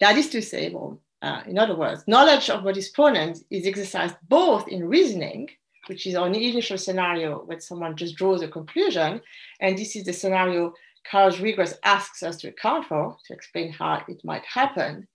That 0.00 0.16
is 0.16 0.28
to 0.30 0.42
say, 0.42 0.70
well, 0.70 1.00
uh, 1.22 1.42
in 1.46 1.58
other 1.58 1.76
words, 1.76 2.04
knowledge 2.06 2.50
of 2.50 2.64
modus 2.64 2.92
ponens 2.92 3.44
is 3.50 3.66
exercised 3.66 4.16
both 4.28 4.68
in 4.68 4.88
reasoning 4.88 5.48
which 5.88 6.06
is 6.06 6.14
the 6.14 6.24
initial 6.24 6.78
scenario 6.78 7.38
when 7.44 7.60
someone 7.60 7.96
just 7.96 8.16
draws 8.16 8.42
a 8.42 8.48
conclusion. 8.48 9.20
And 9.60 9.76
this 9.76 9.96
is 9.96 10.04
the 10.04 10.12
scenario 10.12 10.72
Carroll's 11.04 11.40
regress 11.40 11.74
asks 11.84 12.22
us 12.22 12.36
to 12.38 12.48
account 12.48 12.86
for 12.86 13.16
to 13.26 13.32
explain 13.32 13.72
how 13.72 14.02
it 14.08 14.20
might 14.24 14.44
happen. 14.44 15.08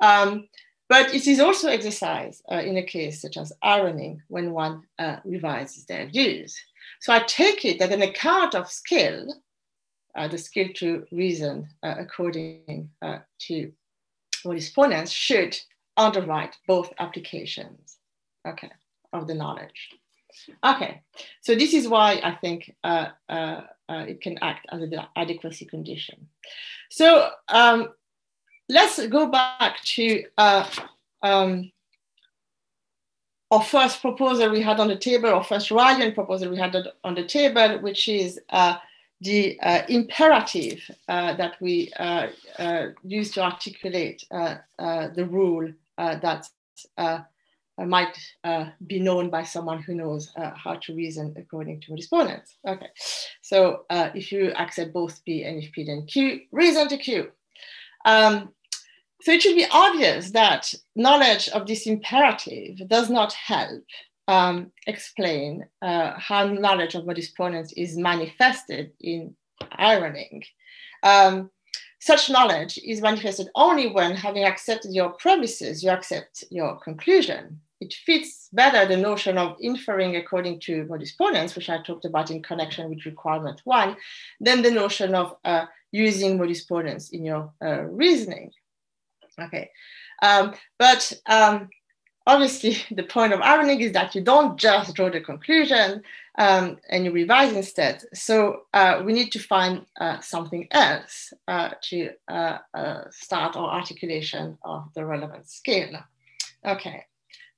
Um, 0.00 0.48
but 0.90 1.14
it 1.14 1.28
is 1.28 1.38
also 1.38 1.68
exercised 1.68 2.42
uh, 2.50 2.56
in 2.56 2.76
a 2.76 2.82
case 2.82 3.22
such 3.22 3.36
as 3.36 3.52
ironing 3.62 4.20
when 4.26 4.50
one 4.50 4.82
uh, 4.98 5.18
revises 5.24 5.86
their 5.86 6.06
views. 6.06 6.58
So 7.00 7.12
I 7.12 7.20
take 7.20 7.64
it 7.64 7.78
that 7.78 7.92
an 7.92 8.02
account 8.02 8.56
of 8.56 8.68
skill, 8.68 9.32
uh, 10.16 10.26
the 10.26 10.36
skill 10.36 10.68
to 10.74 11.06
reason 11.12 11.68
uh, 11.84 11.94
according 11.96 12.90
uh, 13.00 13.18
to 13.46 13.72
modus 14.44 14.72
ponens, 14.72 15.12
should 15.12 15.56
underwrite 15.96 16.56
both 16.66 16.92
applications, 16.98 17.98
okay, 18.44 18.72
of 19.12 19.28
the 19.28 19.34
knowledge. 19.34 19.90
Okay, 20.64 21.02
so 21.40 21.54
this 21.54 21.72
is 21.72 21.86
why 21.86 22.20
I 22.24 22.34
think 22.40 22.74
uh, 22.82 23.08
uh, 23.28 23.60
uh, 23.88 24.04
it 24.08 24.20
can 24.20 24.38
act 24.42 24.66
as 24.72 24.82
an 24.82 24.92
adequacy 25.14 25.66
condition. 25.66 26.26
So 26.90 27.30
um, 27.48 27.90
let's 28.70 29.04
go 29.08 29.26
back 29.26 29.80
to 29.82 30.24
uh, 30.38 30.68
um, 31.22 31.70
our 33.50 33.62
first 33.62 34.00
proposal 34.00 34.50
we 34.50 34.62
had 34.62 34.78
on 34.78 34.88
the 34.88 34.96
table, 34.96 35.28
our 35.28 35.44
first 35.44 35.70
Rylean 35.70 36.14
proposal 36.14 36.50
we 36.50 36.56
had 36.56 36.76
on 37.02 37.14
the 37.14 37.24
table, 37.24 37.80
which 37.80 38.08
is 38.08 38.40
uh, 38.50 38.76
the 39.20 39.58
uh, 39.60 39.82
imperative 39.88 40.80
that 41.08 41.56
we 41.60 41.92
use 43.02 43.32
to 43.32 43.42
articulate 43.42 44.24
the 44.30 45.28
rule 45.28 45.70
that 45.98 46.48
uh, 47.80 47.86
might 47.86 48.18
uh, 48.44 48.66
be 48.86 49.00
known 49.00 49.30
by 49.30 49.42
someone 49.42 49.82
who 49.82 49.94
knows 49.94 50.30
uh, 50.36 50.50
how 50.54 50.74
to 50.74 50.94
reason 50.94 51.34
according 51.38 51.80
to 51.80 51.90
modus 51.90 52.08
ponens. 52.08 52.56
Okay, 52.66 52.88
so 53.40 53.84
uh, 53.88 54.10
if 54.14 54.30
you 54.32 54.52
accept 54.52 54.92
both 54.92 55.24
P 55.24 55.44
and 55.44 55.62
if 55.62 55.72
P 55.72 55.84
then 55.84 56.04
Q, 56.06 56.40
reason 56.52 56.88
to 56.88 56.98
Q. 56.98 57.30
Um, 58.04 58.52
so 59.22 59.32
it 59.32 59.42
should 59.42 59.56
be 59.56 59.66
obvious 59.70 60.30
that 60.30 60.72
knowledge 60.96 61.48
of 61.50 61.66
this 61.66 61.86
imperative 61.86 62.88
does 62.88 63.10
not 63.10 63.32
help 63.32 63.84
um, 64.28 64.70
explain 64.86 65.66
uh, 65.82 66.12
how 66.16 66.46
knowledge 66.46 66.94
of 66.94 67.06
modus 67.06 67.32
ponens 67.32 67.72
is 67.76 67.96
manifested 67.96 68.92
in 69.00 69.34
ironing. 69.72 70.42
Um, 71.02 71.50
such 71.98 72.30
knowledge 72.30 72.78
is 72.84 73.02
manifested 73.02 73.48
only 73.54 73.88
when, 73.88 74.16
having 74.16 74.44
accepted 74.44 74.94
your 74.94 75.10
premises, 75.10 75.82
you 75.82 75.90
accept 75.90 76.44
your 76.50 76.78
conclusion 76.78 77.60
it 77.80 77.94
fits 77.94 78.48
better 78.52 78.86
the 78.86 78.96
notion 78.96 79.38
of 79.38 79.56
inferring 79.60 80.16
according 80.16 80.60
to 80.60 80.84
modus 80.84 81.16
ponens, 81.16 81.56
which 81.56 81.70
I 81.70 81.82
talked 81.82 82.04
about 82.04 82.30
in 82.30 82.42
connection 82.42 82.90
with 82.90 83.06
requirement 83.06 83.62
one, 83.64 83.96
than 84.38 84.62
the 84.62 84.70
notion 84.70 85.14
of 85.14 85.36
uh, 85.44 85.64
using 85.90 86.36
modus 86.36 86.66
ponens 86.66 87.10
in 87.12 87.24
your 87.24 87.52
uh, 87.64 87.84
reasoning. 87.84 88.52
Okay, 89.38 89.70
um, 90.22 90.54
but 90.78 91.12
um, 91.26 91.68
obviously 92.26 92.76
the 92.96 93.02
point 93.02 93.32
of 93.32 93.40
ironing 93.40 93.80
is 93.80 93.92
that 93.92 94.14
you 94.14 94.22
don't 94.22 94.58
just 94.58 94.94
draw 94.94 95.10
the 95.10 95.20
conclusion 95.20 96.02
um, 96.38 96.78
and 96.90 97.04
you 97.04 97.10
revise 97.12 97.52
instead. 97.52 98.04
So 98.14 98.62
uh, 98.72 99.02
we 99.04 99.12
need 99.12 99.30
to 99.32 99.38
find 99.38 99.84
uh, 100.00 100.20
something 100.20 100.68
else 100.70 101.32
uh, 101.48 101.70
to 101.88 102.10
uh, 102.28 102.58
uh, 102.74 103.02
start 103.10 103.56
our 103.56 103.70
articulation 103.70 104.56
of 104.64 104.88
the 104.94 105.04
relevant 105.04 105.48
scale. 105.48 106.02
Okay 106.64 107.04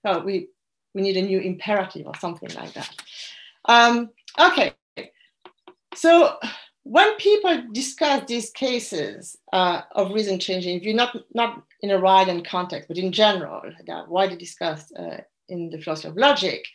So 0.05 0.20
we, 0.20 0.49
we 0.95 1.03
need 1.03 1.16
a 1.16 1.23
new 1.23 1.41
imperative 1.41 2.07
or 2.07 2.16
something 2.16 2.51
like 2.55 2.73
that. 2.75 2.95
Um, 3.66 4.11
okay, 4.39 4.75
so 5.95 6.37
when 6.85 7.14
people 7.16 7.62
discuss 7.72 8.24
these 8.26 8.51
cases 8.51 9.37
uh, 9.53 9.83
of 9.93 10.12
reason 10.12 10.39
changing 10.39 10.80
view, 10.80 10.95
not, 10.95 11.16
not 11.35 11.62
in 11.80 11.91
a 11.91 11.99
Rylean 11.99 12.45
context, 12.45 12.89
but 12.89 12.99
in 12.99 13.12
general, 13.12 13.62
that 13.87 14.09
widely 14.09 14.37
discussed 14.37 14.93
uh, 14.99 15.18
in 15.49 15.70
the 15.70 15.80
philosophy 15.80 16.09
of 16.09 16.16
logic, 16.16 16.66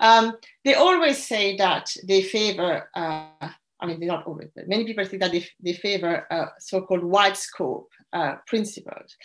um, 0.00 0.36
they 0.64 0.74
always 0.74 1.24
say 1.24 1.56
that 1.56 1.92
they 2.04 2.22
favor, 2.22 2.88
uh, 2.94 3.26
I 3.80 3.86
mean, 3.86 3.98
they're 3.98 4.08
not 4.08 4.26
always, 4.26 4.50
but 4.54 4.68
many 4.68 4.84
people 4.84 5.04
think 5.04 5.22
that 5.22 5.32
they, 5.32 5.46
they 5.60 5.72
favor 5.72 6.26
uh, 6.30 6.46
so-called 6.58 7.02
wide 7.02 7.36
scope 7.36 7.90
uh, 8.12 8.36
principles. 8.46 9.16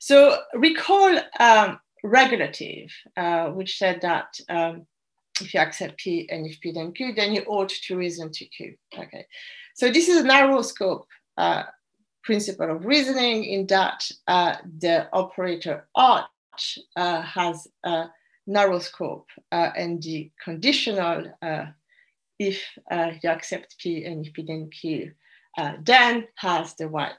So 0.00 0.38
recall 0.54 1.18
um, 1.40 1.80
regulative, 2.04 2.90
uh, 3.16 3.48
which 3.48 3.78
said 3.78 4.00
that 4.02 4.38
um, 4.48 4.86
if 5.40 5.54
you 5.54 5.60
accept 5.60 5.98
P 5.98 6.28
and 6.30 6.46
if 6.46 6.60
P 6.60 6.72
then 6.72 6.92
Q, 6.92 7.14
then 7.14 7.32
you 7.32 7.42
ought 7.42 7.68
to 7.68 7.96
reason 7.96 8.30
to 8.32 8.44
Q. 8.46 8.74
Okay, 8.96 9.26
so 9.74 9.90
this 9.90 10.08
is 10.08 10.18
a 10.18 10.24
narrow 10.24 10.62
scope 10.62 11.06
uh, 11.36 11.64
principle 12.24 12.70
of 12.70 12.84
reasoning 12.84 13.44
in 13.44 13.66
that 13.68 14.10
uh, 14.26 14.56
the 14.80 15.08
operator 15.12 15.88
ought 15.94 16.28
uh, 16.96 17.22
has 17.22 17.66
a 17.84 18.06
narrow 18.46 18.78
scope 18.78 19.28
uh, 19.52 19.70
and 19.76 20.02
the 20.02 20.30
conditional 20.44 21.24
uh, 21.42 21.66
if 22.38 22.62
you 23.22 23.30
accept 23.30 23.76
P 23.78 24.04
and 24.04 24.26
if 24.26 24.32
P 24.32 24.44
then 24.46 24.68
Q, 24.70 25.12
then 25.82 26.26
has 26.36 26.74
the 26.74 26.88
wide 26.88 27.12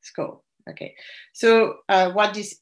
scope. 0.00 0.44
Okay, 0.68 0.94
so 1.32 1.76
what 1.88 2.34
this 2.34 2.60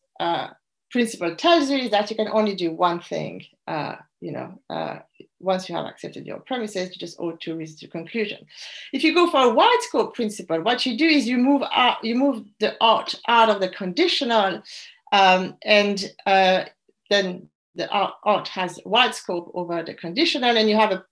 principle 0.91 1.35
tells 1.37 1.71
you 1.71 1.79
is 1.79 1.91
that 1.91 2.11
you 2.11 2.17
can 2.17 2.29
only 2.29 2.55
do 2.55 2.73
one 2.73 3.01
thing. 3.01 3.45
Uh, 3.67 3.97
you 4.21 4.33
know, 4.33 4.61
uh, 4.69 4.99
once 5.39 5.69
you 5.69 5.75
have 5.75 5.87
accepted 5.87 6.27
your 6.27 6.41
premises, 6.41 6.91
you 6.91 6.97
just 6.97 7.19
ought 7.19 7.41
to 7.41 7.57
reach 7.57 7.79
the 7.81 7.89
conclusion. 7.89 8.45
If 8.93 9.03
you 9.03 9.15
go 9.15 9.31
for 9.31 9.41
a 9.41 9.55
wide 9.55 9.79
scope 9.81 10.15
principle, 10.15 10.61
what 10.61 10.85
you 10.85 10.99
do 10.99 11.07
is 11.07 11.27
you 11.27 11.39
move 11.39 11.63
out, 11.73 12.05
you 12.05 12.15
move 12.15 12.45
the 12.59 12.77
ought 12.81 13.15
out 13.29 13.49
of 13.49 13.61
the 13.61 13.69
conditional, 13.69 14.63
um, 15.13 15.57
and 15.65 16.13
uh, 16.27 16.65
then 17.09 17.49
the 17.75 17.91
ought 17.91 18.49
has 18.49 18.79
wide 18.85 19.15
scope 19.15 19.51
over 19.55 19.83
the 19.83 19.95
conditional, 19.95 20.57
and 20.57 20.69
you 20.69 20.77
have 20.77 20.93
a 20.93 21.05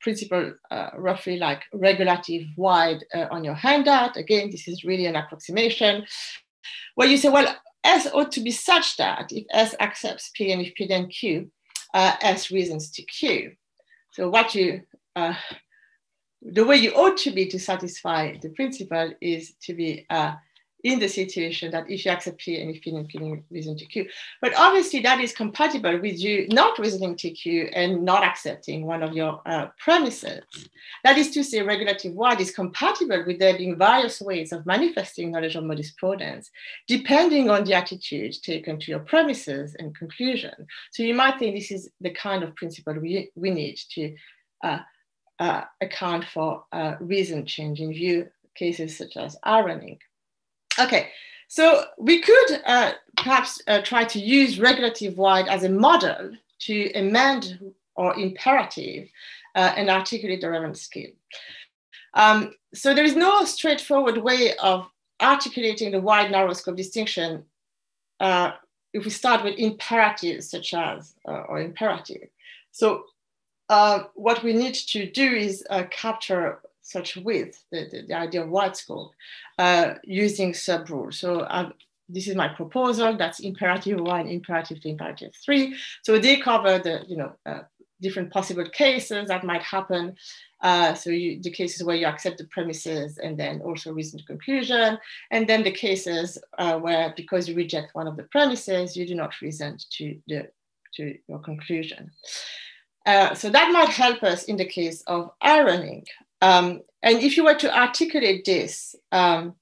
principle 0.00 0.52
uh, 0.70 0.90
roughly 0.96 1.38
like 1.38 1.62
regulative 1.72 2.46
wide 2.56 3.04
uh, 3.14 3.26
on 3.30 3.44
your 3.44 3.54
handout. 3.54 4.16
Again, 4.16 4.50
this 4.50 4.66
is 4.66 4.84
really 4.84 5.06
an 5.06 5.16
approximation. 5.16 6.04
where 6.94 7.08
you 7.08 7.16
say, 7.16 7.28
well, 7.28 7.54
S 7.84 8.08
ought 8.12 8.32
to 8.32 8.40
be 8.40 8.50
such 8.50 8.96
that 8.96 9.32
if 9.32 9.44
S 9.50 9.74
accepts 9.80 10.30
P 10.34 10.52
and 10.52 10.60
if 10.62 10.74
P 10.74 10.86
then 10.86 11.08
Q, 11.08 11.50
uh, 11.94 12.14
S 12.20 12.50
reasons 12.50 12.90
to 12.92 13.02
Q. 13.02 13.52
So 14.12 14.28
what 14.28 14.54
you, 14.54 14.82
uh, 15.16 15.34
the 16.42 16.64
way 16.64 16.76
you 16.76 16.92
ought 16.92 17.16
to 17.18 17.30
be 17.30 17.46
to 17.46 17.58
satisfy 17.58 18.36
the 18.42 18.50
principle 18.50 19.12
is 19.20 19.54
to 19.62 19.74
be 19.74 20.06
uh, 20.10 20.34
in 20.84 20.98
the 21.00 21.08
situation 21.08 21.72
that 21.72 21.90
if 21.90 22.04
you 22.04 22.10
accept 22.12 22.38
P 22.38 22.60
and 22.60 22.70
if 22.70 22.80
P 22.80 22.94
and 22.94 23.08
Q 23.08 23.42
reason 23.50 23.76
to 23.76 23.84
Q. 23.84 24.06
But 24.40 24.52
obviously 24.56 25.00
that 25.00 25.20
is 25.20 25.32
compatible 25.32 26.00
with 26.00 26.18
you 26.18 26.46
not 26.48 26.78
reasoning 26.78 27.16
to 27.16 27.30
Q 27.30 27.68
and 27.72 28.04
not 28.04 28.22
accepting 28.22 28.86
one 28.86 29.02
of 29.02 29.12
your 29.12 29.40
uh, 29.46 29.68
premises. 29.78 30.42
That 31.04 31.18
is 31.18 31.30
to 31.32 31.42
say 31.42 31.62
regulative 31.62 32.14
wide 32.14 32.40
is 32.40 32.52
compatible 32.52 33.24
with 33.26 33.38
there 33.38 33.56
being 33.56 33.76
various 33.76 34.20
ways 34.20 34.52
of 34.52 34.66
manifesting 34.66 35.32
knowledge 35.32 35.56
of 35.56 35.64
modus 35.64 35.92
ponens, 36.00 36.46
depending 36.86 37.50
on 37.50 37.64
the 37.64 37.74
attitude 37.74 38.34
taken 38.42 38.78
to 38.78 38.90
your 38.90 39.00
premises 39.00 39.74
and 39.78 39.96
conclusion. 39.96 40.54
So 40.92 41.02
you 41.02 41.14
might 41.14 41.38
think 41.38 41.56
this 41.56 41.72
is 41.72 41.90
the 42.00 42.10
kind 42.10 42.44
of 42.44 42.54
principle 42.54 42.94
we, 42.94 43.30
we 43.34 43.50
need 43.50 43.78
to 43.94 44.14
uh, 44.62 44.78
uh, 45.40 45.62
account 45.80 46.24
for 46.24 46.64
uh, 46.72 46.94
reason 47.00 47.46
change 47.46 47.80
in 47.80 47.92
view 47.92 48.28
cases 48.54 48.96
such 48.96 49.16
as 49.16 49.36
ironing. 49.42 49.98
Okay, 50.78 51.10
so 51.48 51.84
we 51.98 52.20
could 52.20 52.62
uh, 52.66 52.92
perhaps 53.16 53.60
uh, 53.66 53.80
try 53.82 54.04
to 54.04 54.20
use 54.20 54.60
regulative 54.60 55.18
wide 55.18 55.48
as 55.48 55.64
a 55.64 55.68
model 55.68 56.32
to 56.60 56.92
amend 56.94 57.72
or 57.96 58.14
imperative 58.16 59.08
uh, 59.54 59.72
and 59.76 59.90
articulate 59.90 60.40
the 60.40 60.50
relevant 60.50 60.78
skill. 60.78 61.10
Um, 62.14 62.52
so 62.74 62.94
there 62.94 63.04
is 63.04 63.16
no 63.16 63.44
straightforward 63.44 64.18
way 64.18 64.54
of 64.58 64.86
articulating 65.20 65.90
the 65.90 66.00
wide 66.00 66.30
narrow 66.30 66.52
scope 66.52 66.76
distinction 66.76 67.44
uh, 68.20 68.52
if 68.92 69.04
we 69.04 69.10
start 69.10 69.42
with 69.42 69.58
imperatives 69.58 70.50
such 70.50 70.74
as 70.74 71.14
uh, 71.26 71.42
or 71.48 71.60
imperative. 71.60 72.28
So 72.70 73.04
uh, 73.68 74.04
what 74.14 74.42
we 74.44 74.52
need 74.52 74.74
to 74.74 75.10
do 75.10 75.32
is 75.32 75.64
capture 75.90 76.60
such 76.88 77.16
width, 77.16 77.64
the, 77.70 77.80
the, 77.90 77.98
the 78.08 78.14
idea 78.14 78.42
of 78.42 78.48
wide 78.48 78.76
scope, 78.76 79.12
uh, 79.58 79.94
using 80.04 80.54
sub-rules. 80.54 81.18
So 81.18 81.46
um, 81.50 81.74
this 82.08 82.26
is 82.26 82.34
my 82.34 82.48
proposal, 82.48 83.16
that's 83.16 83.40
imperative 83.40 84.00
one, 84.00 84.26
imperative 84.26 84.80
two, 84.80 84.88
imperative 84.88 85.32
three. 85.44 85.76
So 86.02 86.18
they 86.18 86.36
cover 86.38 86.78
the, 86.78 87.04
you 87.06 87.18
know, 87.18 87.32
uh, 87.44 87.62
different 88.00 88.32
possible 88.32 88.68
cases 88.70 89.28
that 89.28 89.44
might 89.44 89.62
happen. 89.62 90.16
Uh, 90.62 90.94
so 90.94 91.10
you, 91.10 91.40
the 91.42 91.50
cases 91.50 91.84
where 91.84 91.96
you 91.96 92.06
accept 92.06 92.38
the 92.38 92.46
premises 92.56 93.18
and 93.18 93.36
then 93.36 93.60
also 93.60 93.92
reason 93.92 94.18
to 94.18 94.24
conclusion. 94.24 94.96
And 95.30 95.46
then 95.48 95.62
the 95.62 95.70
cases 95.86 96.38
uh, 96.58 96.78
where 96.78 97.12
because 97.16 97.48
you 97.48 97.54
reject 97.54 97.94
one 97.94 98.08
of 98.08 98.16
the 98.16 98.28
premises, 98.34 98.96
you 98.96 99.06
do 99.06 99.14
not 99.14 99.40
reason 99.42 99.76
to, 99.96 100.04
the, 100.26 100.48
to 100.94 101.02
your 101.28 101.40
conclusion. 101.40 102.10
Uh, 103.04 103.34
so 103.34 103.50
that 103.50 103.72
might 103.72 103.88
help 103.88 104.22
us 104.22 104.44
in 104.44 104.56
the 104.56 104.70
case 104.78 105.02
of 105.06 105.30
ironing. 105.42 106.04
Um, 106.40 106.82
and 107.02 107.18
if 107.18 107.36
you 107.36 107.44
were 107.44 107.54
to 107.54 107.76
articulate 107.76 108.44
this 108.44 108.94
um, 109.12 109.54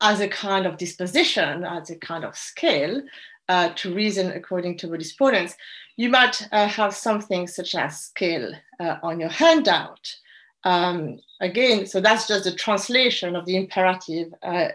as 0.00 0.20
a 0.20 0.28
kind 0.28 0.66
of 0.66 0.78
disposition, 0.78 1.64
as 1.64 1.90
a 1.90 1.96
kind 1.96 2.24
of 2.24 2.36
scale 2.36 3.02
uh, 3.48 3.70
to 3.76 3.94
reason 3.94 4.32
according 4.32 4.78
to 4.78 4.88
ponens, 4.88 5.54
you 5.96 6.08
might 6.08 6.48
uh, 6.52 6.66
have 6.66 6.94
something 6.94 7.46
such 7.46 7.74
as 7.74 8.00
scale 8.00 8.52
uh, 8.80 8.96
on 9.02 9.20
your 9.20 9.28
handout. 9.28 10.14
Um, 10.64 11.18
again, 11.40 11.86
so 11.86 12.00
that's 12.00 12.28
just 12.28 12.46
a 12.46 12.54
translation 12.54 13.36
of 13.36 13.46
the 13.46 13.56
imperative 13.56 14.32
uh, 14.42 14.68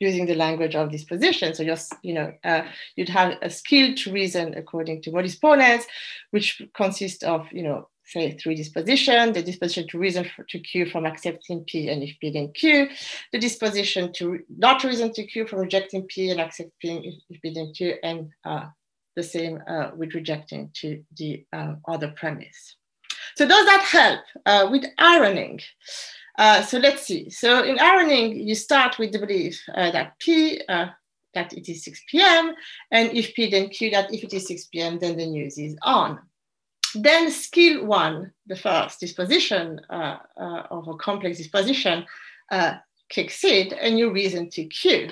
using 0.00 0.26
the 0.26 0.34
language 0.34 0.76
of 0.76 0.92
disposition. 0.92 1.54
So 1.54 1.64
just, 1.64 1.92
you 2.02 2.14
know, 2.14 2.32
uh, 2.44 2.62
you'd 2.94 3.08
have 3.08 3.36
a 3.42 3.50
skill 3.50 3.94
to 3.94 4.12
reason 4.12 4.54
according 4.54 5.02
to 5.02 5.10
modus 5.10 5.36
ponens, 5.36 5.84
which 6.30 6.62
consists 6.74 7.24
of, 7.24 7.50
you 7.52 7.62
know, 7.62 7.88
say 8.08 8.32
three 8.32 8.54
disposition, 8.54 9.32
the 9.32 9.42
disposition 9.42 9.86
to 9.88 9.98
reason 9.98 10.24
for, 10.34 10.44
to 10.44 10.58
Q 10.58 10.86
from 10.86 11.04
accepting 11.04 11.64
P 11.64 11.88
and 11.88 12.02
if 12.02 12.18
P 12.20 12.30
then 12.30 12.52
Q, 12.52 12.88
the 13.32 13.38
disposition 13.38 14.12
to 14.14 14.40
not 14.48 14.82
reason 14.84 15.12
to 15.12 15.26
Q 15.26 15.46
from 15.46 15.60
rejecting 15.60 16.02
P 16.04 16.30
and 16.30 16.40
accepting 16.40 17.04
if, 17.04 17.14
if 17.28 17.42
P 17.42 17.52
then 17.52 17.72
Q, 17.74 17.94
and 18.02 18.30
uh, 18.44 18.66
the 19.16 19.22
same 19.22 19.60
uh, 19.68 19.90
with 19.94 20.14
rejecting 20.14 20.70
to 20.74 21.02
the 21.16 21.44
uh, 21.52 21.74
other 21.86 22.14
premise. 22.16 22.76
So 23.36 23.46
does 23.46 23.66
that 23.66 23.82
help 23.82 24.20
uh, 24.46 24.70
with 24.70 24.84
ironing? 24.98 25.60
Uh, 26.38 26.62
so 26.62 26.78
let's 26.78 27.02
see. 27.02 27.28
So 27.30 27.64
in 27.64 27.78
ironing, 27.78 28.36
you 28.36 28.54
start 28.54 28.98
with 28.98 29.12
the 29.12 29.18
belief 29.18 29.60
uh, 29.74 29.90
that 29.90 30.18
P, 30.18 30.62
that 30.68 31.52
it 31.52 31.68
is 31.68 31.84
6 31.84 32.00
p.m. 32.10 32.54
And 32.90 33.10
if 33.10 33.34
P 33.34 33.50
then 33.50 33.68
Q, 33.68 33.90
that 33.90 34.12
if 34.14 34.24
it 34.24 34.32
is 34.32 34.46
6 34.46 34.66
p.m., 34.66 34.98
then 34.98 35.16
the 35.16 35.26
news 35.26 35.58
is 35.58 35.76
on. 35.82 36.20
Then 36.94 37.30
skill 37.30 37.84
one, 37.84 38.32
the 38.46 38.56
first 38.56 39.00
disposition 39.00 39.80
uh, 39.90 40.16
uh, 40.36 40.62
of 40.70 40.88
a 40.88 40.94
complex 40.94 41.38
disposition 41.38 42.04
uh, 42.50 42.74
kicks 43.08 43.44
in 43.44 43.72
and 43.74 43.98
you 43.98 44.12
reason 44.12 44.50
to 44.50 44.64
Q. 44.64 45.10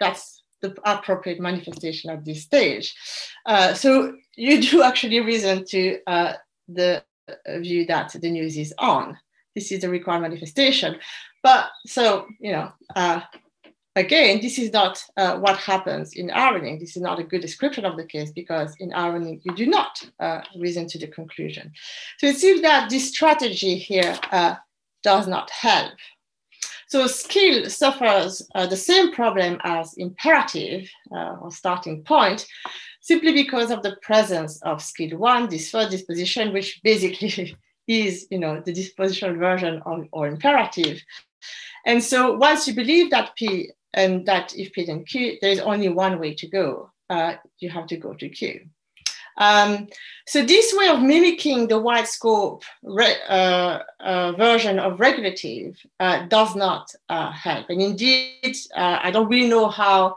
That's 0.00 0.42
the 0.62 0.74
appropriate 0.84 1.40
manifestation 1.40 2.10
at 2.10 2.24
this 2.24 2.42
stage. 2.42 2.94
Uh, 3.44 3.74
so 3.74 4.14
you 4.36 4.60
do 4.70 4.82
actually 4.82 5.20
reason 5.20 5.64
to 5.66 5.98
uh, 6.06 6.34
the 6.68 7.02
view 7.58 7.86
that 7.86 8.12
the 8.20 8.30
news 8.30 8.56
is 8.56 8.72
on. 8.78 9.16
This 9.54 9.72
is 9.72 9.80
the 9.80 9.88
required 9.88 10.22
manifestation. 10.22 10.96
But 11.42 11.68
so, 11.86 12.26
you 12.40 12.52
know, 12.52 12.72
again, 13.96 14.40
this 14.40 14.58
is 14.58 14.72
not 14.72 15.02
uh, 15.16 15.38
what 15.38 15.56
happens 15.56 16.12
in 16.12 16.30
ironing. 16.30 16.78
This 16.78 16.96
is 16.96 17.02
not 17.02 17.18
a 17.18 17.24
good 17.24 17.40
description 17.40 17.84
of 17.84 17.96
the 17.96 18.04
case 18.04 18.30
because 18.30 18.76
in 18.78 18.92
ironing, 18.92 19.40
you 19.42 19.54
do 19.54 19.66
not 19.66 20.08
uh, 20.20 20.42
reason 20.56 20.86
to 20.88 20.98
the 20.98 21.08
conclusion. 21.08 21.72
So 22.18 22.26
it 22.26 22.36
seems 22.36 22.60
that 22.62 22.90
this 22.90 23.08
strategy 23.08 23.76
here 23.76 24.16
uh, 24.30 24.56
does 25.02 25.26
not 25.26 25.50
help. 25.50 25.94
So 26.88 27.08
skill 27.08 27.68
suffers 27.68 28.42
uh, 28.54 28.66
the 28.66 28.76
same 28.76 29.12
problem 29.12 29.58
as 29.64 29.94
imperative 29.94 30.88
uh, 31.10 31.36
or 31.40 31.50
starting 31.50 32.04
point, 32.04 32.46
simply 33.00 33.32
because 33.32 33.72
of 33.72 33.82
the 33.82 33.96
presence 34.02 34.62
of 34.62 34.80
skill 34.80 35.18
one, 35.18 35.48
this 35.48 35.70
first 35.70 35.90
disposition, 35.90 36.52
which 36.52 36.80
basically 36.84 37.56
is, 37.88 38.28
you 38.30 38.38
know, 38.38 38.60
the 38.60 38.72
dispositional 38.72 39.36
version 39.38 39.82
of 39.84 40.06
or 40.12 40.28
imperative. 40.28 41.00
And 41.86 42.02
so 42.02 42.36
once 42.36 42.68
you 42.68 42.74
believe 42.74 43.10
that 43.10 43.34
P 43.36 43.70
and 43.96 44.24
that 44.26 44.54
if 44.56 44.72
P 44.72 44.84
then 44.84 45.04
Q, 45.04 45.38
there's 45.40 45.58
only 45.58 45.88
one 45.88 46.20
way 46.20 46.34
to 46.34 46.46
go. 46.46 46.90
Uh, 47.10 47.34
you 47.58 47.70
have 47.70 47.86
to 47.88 47.96
go 47.96 48.14
to 48.14 48.28
Q. 48.28 48.60
Um, 49.38 49.88
so 50.26 50.44
this 50.44 50.74
way 50.74 50.88
of 50.88 51.02
mimicking 51.02 51.68
the 51.68 51.78
wide 51.78 52.08
scope 52.08 52.64
uh, 52.88 53.80
uh, 54.00 54.32
version 54.32 54.78
of 54.78 54.98
regulative 54.98 55.76
uh, 56.00 56.26
does 56.26 56.56
not 56.56 56.90
uh, 57.08 57.30
help. 57.32 57.68
And 57.68 57.82
indeed, 57.82 58.56
uh, 58.74 58.98
I 59.02 59.10
don't 59.10 59.28
really 59.28 59.48
know 59.48 59.68
how 59.68 60.16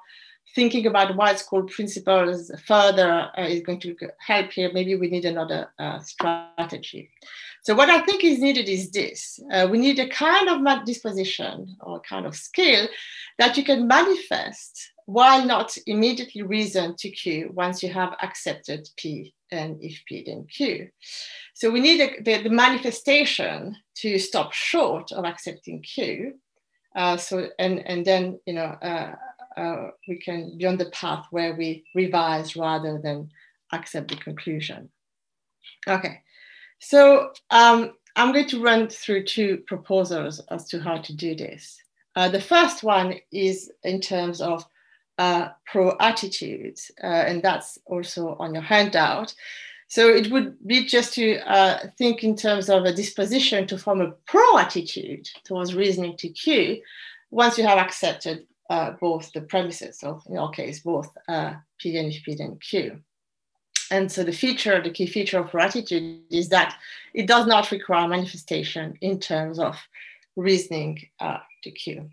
thinking 0.55 0.87
about 0.87 1.15
wide 1.15 1.37
scope 1.37 1.69
principles 1.69 2.49
further 2.65 3.29
is 3.37 3.61
going 3.61 3.79
to 3.81 3.95
help 4.19 4.51
here. 4.51 4.71
Maybe 4.73 4.95
we 4.95 5.09
need 5.09 5.25
another 5.25 5.69
strategy. 6.01 7.11
So 7.63 7.75
what 7.75 7.89
I 7.89 8.01
think 8.01 8.23
is 8.23 8.39
needed 8.39 8.69
is 8.69 8.91
this. 8.91 9.39
Uh, 9.51 9.67
we 9.69 9.77
need 9.77 9.99
a 9.99 10.07
kind 10.09 10.49
of 10.49 10.85
disposition 10.85 11.75
or 11.81 11.97
a 11.97 12.01
kind 12.01 12.25
of 12.25 12.35
skill 12.35 12.87
that 13.37 13.57
you 13.57 13.63
can 13.63 13.87
manifest 13.87 14.91
while 15.05 15.43
not 15.43 15.75
immediately 15.87 16.43
reason 16.43 16.95
to 16.99 17.09
Q 17.09 17.51
once 17.53 17.81
you 17.81 17.89
have 17.89 18.15
accepted 18.21 18.87
P 18.95 19.33
and 19.51 19.77
if 19.81 20.01
P 20.07 20.23
then 20.25 20.45
Q. 20.45 20.89
So 21.55 21.71
we 21.71 21.79
need 21.79 21.99
a, 21.99 22.21
the, 22.21 22.43
the, 22.43 22.49
manifestation 22.49 23.75
to 23.95 24.19
stop 24.19 24.53
short 24.53 25.11
of 25.11 25.25
accepting 25.25 25.81
Q. 25.81 26.35
Uh, 26.95 27.17
so 27.17 27.49
and 27.57 27.85
and 27.87 28.05
then 28.05 28.39
you 28.45 28.53
know 28.53 28.77
uh, 28.81 29.15
uh, 29.57 29.89
we 30.07 30.17
can 30.19 30.57
be 30.57 30.65
on 30.65 30.77
the 30.77 30.91
path 30.91 31.25
where 31.31 31.55
we 31.55 31.83
revise 31.95 32.55
rather 32.55 32.99
than 33.03 33.31
accept 33.73 34.09
the 34.09 34.15
conclusion. 34.15 34.89
Okay. 35.87 36.21
So 36.79 37.31
um, 37.51 37.93
I'm 38.15 38.31
going 38.31 38.47
to 38.47 38.61
run 38.61 38.87
through 38.87 39.25
two 39.25 39.63
proposals 39.67 40.41
as 40.49 40.67
to 40.69 40.79
how 40.79 40.97
to 40.97 41.13
do 41.13 41.35
this. 41.35 41.77
Uh, 42.15 42.29
the 42.29 42.41
first 42.41 42.83
one 42.83 43.15
is 43.31 43.71
in 43.83 44.01
terms 44.01 44.41
of 44.41 44.65
uh, 45.17 45.49
pro 45.65 45.95
attitudes, 45.99 46.91
uh, 47.03 47.07
and 47.07 47.43
that's 47.43 47.77
also 47.85 48.35
on 48.39 48.53
your 48.53 48.63
handout. 48.63 49.33
So 49.87 50.07
it 50.09 50.31
would 50.31 50.55
be 50.67 50.85
just 50.85 51.13
to 51.15 51.39
uh, 51.49 51.87
think 51.97 52.23
in 52.23 52.35
terms 52.35 52.69
of 52.69 52.85
a 52.85 52.93
disposition 52.93 53.67
to 53.67 53.77
form 53.77 54.01
a 54.01 54.11
pro 54.27 54.57
attitude 54.57 55.27
towards 55.43 55.75
reasoning 55.75 56.15
to 56.17 56.29
Q 56.29 56.81
once 57.31 57.57
you 57.57 57.65
have 57.65 57.77
accepted 57.77 58.47
uh, 58.69 58.91
both 59.01 59.31
the 59.33 59.41
premises, 59.41 59.99
so 59.99 60.21
in 60.29 60.37
our 60.37 60.51
case, 60.51 60.81
both 60.81 61.09
uh, 61.27 61.53
P 61.79 61.97
and 61.97 62.13
P 62.23 62.37
and 62.39 62.61
Q. 62.61 63.01
And 63.91 64.11
so 64.11 64.23
the 64.23 64.31
feature, 64.31 64.81
the 64.81 64.91
key 64.91 65.07
feature 65.07 65.39
of 65.39 65.49
pro 65.49 65.63
attitude 65.63 66.21
is 66.29 66.49
that 66.49 66.77
it 67.13 67.27
does 67.27 67.47
not 67.47 67.71
require 67.71 68.07
manifestation 68.07 68.97
in 69.01 69.19
terms 69.19 69.59
of 69.59 69.75
reasoning 70.35 70.99
uh, 71.19 71.39
to 71.63 71.71
Q. 71.71 72.09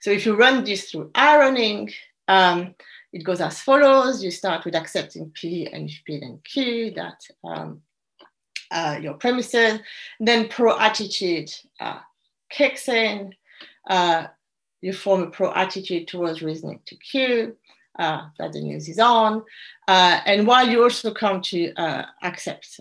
So 0.00 0.10
if 0.10 0.24
you 0.26 0.36
run 0.36 0.64
this 0.64 0.90
through 0.90 1.10
ironing, 1.14 1.90
um, 2.28 2.74
it 3.12 3.24
goes 3.24 3.40
as 3.40 3.60
follows. 3.60 4.22
You 4.22 4.30
start 4.30 4.64
with 4.64 4.74
accepting 4.74 5.30
P 5.30 5.66
and 5.66 5.90
P 6.04 6.20
then 6.20 6.40
Q, 6.44 6.92
that 6.92 7.20
um, 7.44 7.82
uh, 8.70 8.98
your 9.00 9.14
premises. 9.14 9.80
Then 10.20 10.48
pro 10.48 10.78
attitude 10.78 11.50
uh, 11.80 12.00
kicks 12.50 12.88
in. 12.88 13.34
Uh, 13.88 14.26
you 14.80 14.92
form 14.92 15.22
a 15.22 15.30
pro 15.30 15.52
attitude 15.52 16.06
towards 16.06 16.42
reasoning 16.42 16.80
to 16.86 16.96
Q, 16.96 17.56
uh, 17.98 18.26
that 18.38 18.52
the 18.52 18.60
news 18.60 18.88
is 18.88 18.98
on. 18.98 19.42
Uh, 19.86 20.20
and 20.26 20.46
while 20.46 20.68
you 20.68 20.82
also 20.82 21.12
come 21.12 21.40
to 21.42 21.72
uh, 21.74 22.04
accept 22.22 22.80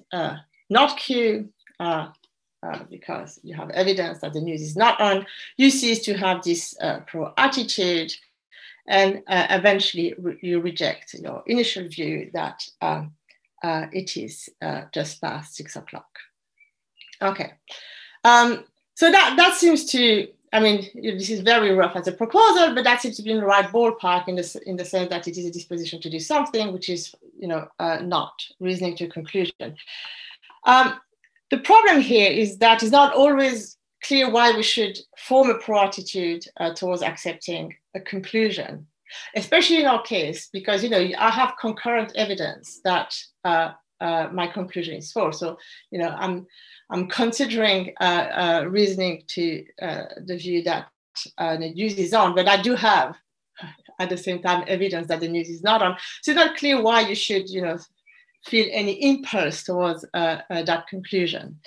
not 0.70 0.98
Q, 0.98 1.50
uh, 1.80 2.84
because 2.90 3.40
you 3.44 3.56
have 3.56 3.70
evidence 3.72 4.20
that 4.20 4.34
the 4.34 4.42
news 4.42 4.62
is 4.62 4.76
not 4.76 5.00
on, 5.00 5.26
you 5.58 5.70
cease 5.70 6.04
to 6.04 6.14
have 6.18 6.44
this 6.44 6.76
uh, 6.82 7.00
pro 7.08 7.32
attitude 7.38 8.14
and 8.88 9.22
uh, 9.28 9.48
eventually 9.50 10.16
re 10.18 10.38
you 10.42 10.60
reject 10.60 11.14
your 11.14 11.44
initial 11.46 11.88
view 11.88 12.30
that 12.34 12.64
um, 12.82 13.12
uh, 13.64 13.86
it 13.92 14.16
is 14.18 14.50
uh, 14.62 14.84
just 14.94 15.22
past 15.22 15.56
six 15.56 15.76
o'clock. 15.76 16.08
Okay, 17.22 17.54
um, 18.24 18.64
so 18.96 19.12
that, 19.12 19.36
that 19.38 19.56
seems 19.56 19.86
to, 19.92 20.28
I 20.54 20.60
mean, 20.62 20.88
this 20.96 21.30
is 21.30 21.42
very 21.42 21.72
rough 21.72 21.96
as 21.96 22.08
a 22.08 22.12
proposal, 22.12 22.74
but 22.74 22.84
that 22.86 23.02
seems 23.02 23.18
to 23.18 23.24
be 23.24 23.32
in 23.32 23.40
the 23.40 23.46
right 23.46 23.68
ballpark 23.68 24.28
in 24.28 24.36
the, 24.36 24.62
in 24.66 24.78
the 24.78 24.86
sense 24.86 25.10
that 25.10 25.28
it 25.28 25.38
is 25.38 25.46
a 25.46 25.52
disposition 25.52 26.00
to 26.02 26.10
do 26.10 26.20
something, 26.20 26.72
which 26.72 26.90
is, 26.90 27.14
you 27.38 27.48
know, 27.48 27.68
uh, 27.80 27.98
not 27.98 28.34
reasoning 28.60 28.96
to 28.98 29.06
a 29.06 29.10
conclusion. 29.10 29.76
Um, 30.66 31.00
the 31.50 31.58
problem 31.60 32.02
here 32.02 32.32
is 32.32 32.58
that 32.60 32.82
it's 32.82 32.92
not 32.92 33.14
always 33.14 33.78
clear 34.04 34.30
why 34.30 34.56
we 34.56 34.64
should 34.64 34.98
form 35.18 35.50
a 35.50 35.56
pro 35.56 35.84
attitude 35.84 36.46
uh, 36.58 36.74
towards 36.74 37.02
accepting 37.02 37.76
a 37.96 38.00
conclusion, 38.00 38.88
especially 39.36 39.82
in 39.82 39.86
our 39.86 40.02
case, 40.02 40.50
because 40.52 40.84
you 40.84 40.90
know 40.90 41.10
I 41.18 41.30
have 41.30 41.56
concurrent 41.60 42.14
evidence 42.16 42.80
that 42.84 43.18
uh, 43.44 43.72
uh, 44.02 44.30
my 44.32 44.48
conclusion 44.48 44.96
is 44.96 45.12
false. 45.12 45.40
So 45.40 45.58
you 45.92 46.00
know 46.00 46.10
I'm 46.10 46.46
I'm 46.90 47.08
considering 47.08 47.94
uh, 48.00 48.04
uh, 48.04 48.66
reasoning 48.70 49.24
to 49.28 49.66
uh, 49.82 50.04
the 50.26 50.38
view 50.38 50.64
that 50.64 50.90
the 51.38 51.72
news 51.74 51.96
is 51.96 52.14
on, 52.14 52.36
but 52.36 52.48
I 52.48 52.62
do 52.62 52.76
have 52.76 53.16
at 54.00 54.10
the 54.10 54.18
same 54.18 54.42
time 54.42 54.64
evidence 54.68 55.08
that 55.08 55.20
the 55.20 55.28
news 55.28 55.50
is 55.50 55.64
not 55.64 55.82
on. 55.82 55.98
So 56.22 56.32
it's 56.32 56.38
not 56.38 56.58
clear 56.58 56.82
why 56.82 57.02
you 57.02 57.16
should 57.16 57.50
you 57.50 57.62
know 57.62 57.78
feel 58.46 58.68
any 58.72 58.94
impulse 59.04 59.64
towards 59.64 60.06
uh, 60.14 60.40
uh, 60.50 60.64
that 60.64 60.88
conclusion. 60.88 61.60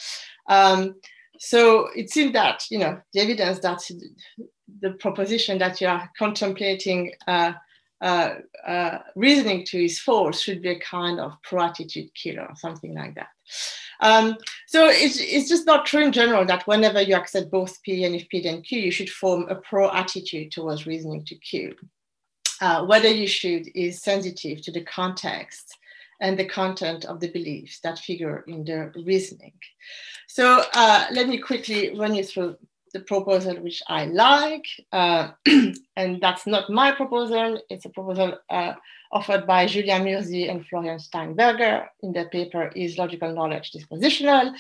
Um, 0.49 0.97
so 1.39 1.89
it 1.97 2.11
seems 2.11 2.33
that 2.33 2.65
you 2.71 2.79
know 2.79 3.01
the 3.13 3.21
evidence 3.21 3.61
that 3.61 3.81
the 4.81 4.93
proposition 4.93 5.59
that 5.59 5.81
you 5.81 5.89
are 5.89 6.11
contemplating 6.19 7.13
uh, 8.01 8.35
uh, 8.67 8.99
reasoning 9.15 9.65
to 9.67 9.85
is 9.85 10.01
false 10.01 10.41
should 10.41 10.63
be 10.63 10.71
a 10.71 10.81
kind 10.81 11.21
of 11.21 11.33
pro-attitude 11.43 12.13
killer 12.15 12.47
or 12.49 12.57
something 12.57 12.95
like 12.95 13.15
that. 13.15 13.29
Um, 14.01 14.37
so 14.67 14.87
it's, 14.89 15.19
it's 15.21 15.49
just 15.49 15.67
not 15.67 15.85
true 15.85 16.05
in 16.05 16.13
general 16.13 16.45
that 16.47 16.67
whenever 16.67 17.03
you 17.03 17.15
accept 17.15 17.51
both 17.51 17.83
P 17.83 18.05
and 18.05 18.15
if 18.15 18.29
P 18.29 18.41
then 18.43 18.63
Q, 18.63 18.81
you 18.81 18.91
should 18.91 19.11
form 19.11 19.47
a 19.49 19.57
pro-attitude 19.57 20.51
towards 20.53 20.87
reasoning 20.87 21.25
to 21.27 21.35
Q. 21.35 21.75
Uh, 22.63 22.85
whether 22.85 23.09
you 23.09 23.27
should 23.27 23.69
is 23.75 24.03
sensitive 24.03 24.63
to 24.63 24.73
the 24.73 24.85
context 24.85 25.77
and 26.21 26.39
the 26.39 26.45
content 26.45 27.07
of 27.07 27.19
the 27.21 27.31
beliefs 27.31 27.81
that 27.81 27.99
figure 27.99 28.45
in 28.47 28.65
the 28.65 28.93
reasoning. 29.07 29.55
So 30.29 30.63
uh, 30.75 31.07
let 31.13 31.29
me 31.29 31.39
quickly 31.39 31.99
run 31.99 32.15
you 32.15 32.23
through 32.23 32.57
the 32.93 33.01
proposal 33.01 33.57
which 33.57 33.83
I 33.89 34.07
like, 34.07 34.67
uh, 34.93 35.31
and 35.97 36.21
that's 36.21 36.47
not 36.47 36.71
my 36.71 36.93
proposal, 36.93 37.61
it's 37.69 37.85
a 37.85 37.91
proposal 37.91 38.39
uh, 38.49 38.75
offered 39.13 39.47
by 39.47 39.67
Julien 39.67 40.05
Murzi 40.05 40.51
and 40.51 40.67
Florian 40.67 40.99
Steinberger 40.99 41.87
in 42.03 42.13
their 42.13 42.29
paper 42.29 42.71
Is 42.75 42.99
Logical 42.99 43.33
Knowledge 43.33 43.73
Dispositional? 43.73 44.55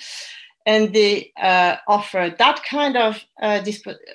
and 0.66 0.92
they 0.92 1.32
uh, 1.40 1.76
offer 1.88 2.34
that 2.38 2.62
kind 2.68 2.96
of 2.96 3.24
uh, 3.40 3.64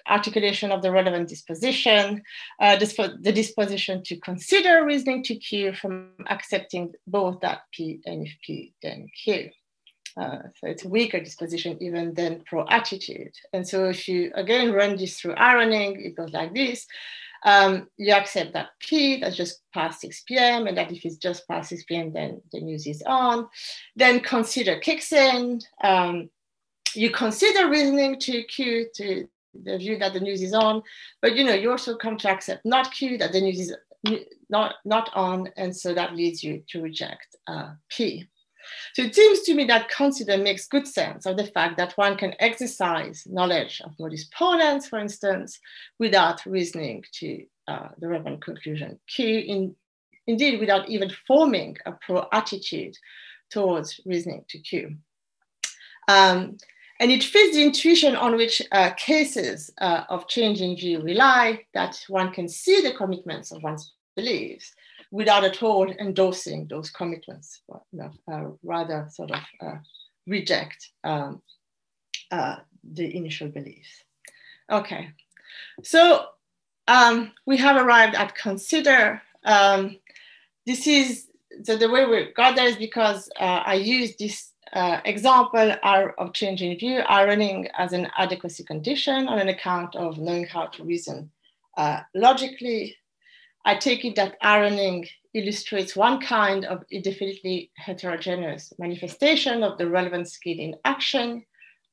articulation 0.08 0.72
of 0.72 0.82
the 0.82 0.92
relevant 0.92 1.28
disposition, 1.28 2.22
uh, 2.60 2.76
disp- 2.76 3.18
the 3.22 3.32
disposition 3.32 4.04
to 4.04 4.16
consider 4.18 4.86
reasoning 4.86 5.24
to 5.24 5.36
Q 5.36 5.74
from 5.74 6.12
accepting 6.30 6.94
both 7.08 7.40
that 7.42 7.62
P 7.72 8.00
and 8.06 8.28
if 8.28 8.34
P 8.46 8.74
then 8.82 9.08
Q. 9.24 9.50
Uh, 10.20 10.38
so 10.56 10.68
it's 10.68 10.86
a 10.86 10.90
weaker 10.90 11.20
disposition 11.20 11.78
even 11.82 12.14
than 12.14 12.42
pro-attitude. 12.46 13.34
And 13.54 13.68
so 13.68 13.86
if 13.86 14.08
you 14.08 14.32
again 14.36 14.72
run 14.72 14.96
this 14.96 15.20
through 15.20 15.34
ironing, 15.36 16.02
it 16.02 16.16
goes 16.16 16.32
like 16.32 16.54
this. 16.54 16.88
Um, 17.44 17.90
you 17.98 18.12
accept 18.14 18.54
that 18.54 18.70
P, 18.80 19.20
that's 19.20 19.36
just 19.36 19.62
past 19.72 20.02
6 20.02 20.24
p.m., 20.28 20.66
and 20.66 20.76
that 20.78 20.92
if 20.92 21.06
it's 21.06 21.18
just 21.18 21.48
past 21.48 21.70
6 21.70 21.84
p.m., 21.84 22.12
then 22.12 22.42
the 22.52 22.60
news 22.60 22.88
is 22.88 23.04
on. 23.06 23.48
Then 23.96 24.20
consider 24.22 24.80
kicks 24.80 25.12
in. 25.12 25.62
Um, 25.84 26.30
you 26.96 27.12
consider 27.12 27.70
reasoning 27.70 28.20
to 28.22 28.44
Q 28.44 28.88
to 28.96 29.28
the 29.64 29.78
view 29.78 29.98
that 30.00 30.14
the 30.14 30.20
news 30.20 30.42
is 30.42 30.54
on, 30.54 30.82
but 31.22 31.36
you 31.36 31.44
know 31.44 31.54
you 31.54 31.72
also 31.72 31.96
come 31.96 32.18
to 32.18 32.30
accept 32.30 32.66
not 32.66 32.92
Q 32.92 33.18
that 33.18 33.32
the 33.32 33.42
news 33.42 33.60
is 33.60 33.76
not 34.50 34.76
not 34.86 35.10
on, 35.14 35.50
and 35.58 35.76
so 35.76 35.94
that 35.94 36.16
leads 36.16 36.44
you 36.44 36.64
to 36.70 36.82
reject 36.82 37.36
uh, 37.48 37.74
P. 37.90 38.28
So 38.94 39.04
it 39.04 39.16
seems 39.16 39.42
to 39.42 39.54
me 39.54 39.66
that 39.66 39.90
consider 39.90 40.38
makes 40.38 40.68
good 40.68 40.88
sense 40.88 41.26
of 41.26 41.38
the 41.38 41.48
fact 41.48 41.78
that 41.78 41.98
one 41.98 42.18
can 42.18 42.34
exercise 42.40 43.28
knowledge 43.30 43.82
of 43.84 43.98
modus 44.00 44.30
ponens, 44.30 44.88
for 44.88 45.00
instance, 45.00 45.60
without 46.00 46.46
reasoning 46.46 47.04
to 47.14 47.46
uh, 47.68 47.90
the 48.00 48.08
relevant 48.08 48.44
conclusion. 48.44 49.00
Q, 49.08 49.40
in, 49.40 49.76
indeed, 50.28 50.60
without 50.60 50.90
even 50.90 51.12
forming 51.28 51.78
a 51.86 51.94
pro 51.94 52.28
attitude 52.32 52.98
towards 53.50 54.00
reasoning 54.06 54.44
to 54.50 54.60
Q. 54.60 54.96
Um, 56.08 56.58
and 57.00 57.12
it 57.12 57.24
fits 57.24 57.56
the 57.56 57.64
intuition 57.64 58.16
on 58.16 58.38
which 58.38 58.62
uh, 58.72 58.92
cases 58.92 59.70
uh, 59.82 60.04
of 60.10 60.28
changing 60.28 60.78
view 60.78 61.02
rely, 61.02 61.66
that 61.74 62.02
one 62.08 62.32
can 62.32 62.48
see 62.48 62.82
the 62.82 62.94
commitments 62.94 63.52
of 63.52 63.64
one's 63.64 63.94
beliefs 64.16 64.74
without 65.16 65.46
at 65.46 65.64
all 65.64 65.90
endorsing 65.90 66.68
those 66.68 66.90
commitments, 66.90 67.62
but, 67.70 67.82
you 67.94 68.00
know, 68.00 68.12
uh, 68.32 68.52
rather 68.64 69.08
sort 69.10 69.32
of 69.32 69.40
uh, 69.66 69.78
reject 70.28 70.90
um, 71.06 71.42
uh, 72.32 72.58
the 72.84 73.16
initial 73.16 73.48
beliefs. 73.48 74.04
Okay, 74.70 75.12
so 75.84 76.26
um, 76.90 77.32
we 77.46 77.56
have 77.56 77.78
arrived 77.78 78.16
at 78.16 78.36
consider. 78.36 79.22
Um, 79.46 79.98
this 80.66 80.86
is 80.86 81.28
so 81.64 81.78
the 81.78 81.90
way 81.90 82.06
we 82.06 82.34
got 82.34 82.58
there 82.58 82.68
is 82.68 82.76
because 82.76 83.30
uh, 83.40 83.62
I 83.66 83.76
use 83.76 84.18
this 84.18 84.52
uh, 84.74 85.00
example 85.06 85.76
of 86.18 86.34
changing 86.34 86.78
view 86.78 86.98
ironing 87.08 87.70
as 87.78 87.94
an 87.94 88.10
adequacy 88.18 88.66
condition 88.66 89.30
on 89.30 89.40
an 89.40 89.48
account 89.48 89.96
of 89.96 90.18
knowing 90.18 90.46
how 90.46 90.66
to 90.66 90.84
reason 90.84 91.32
uh, 91.78 92.02
logically. 92.14 92.98
I 93.66 93.76
take 93.76 94.06
it 94.06 94.16
that 94.16 94.38
ironing 94.42 95.08
illustrates 95.34 95.96
one 95.96 96.22
kind 96.22 96.66
of 96.66 96.84
indefinitely 96.92 97.72
heterogeneous 97.76 98.72
manifestation 98.78 99.64
of 99.64 99.78
the 99.78 99.90
relevant 99.90 100.30
skill 100.30 100.58
in 100.58 100.76
action 100.86 101.44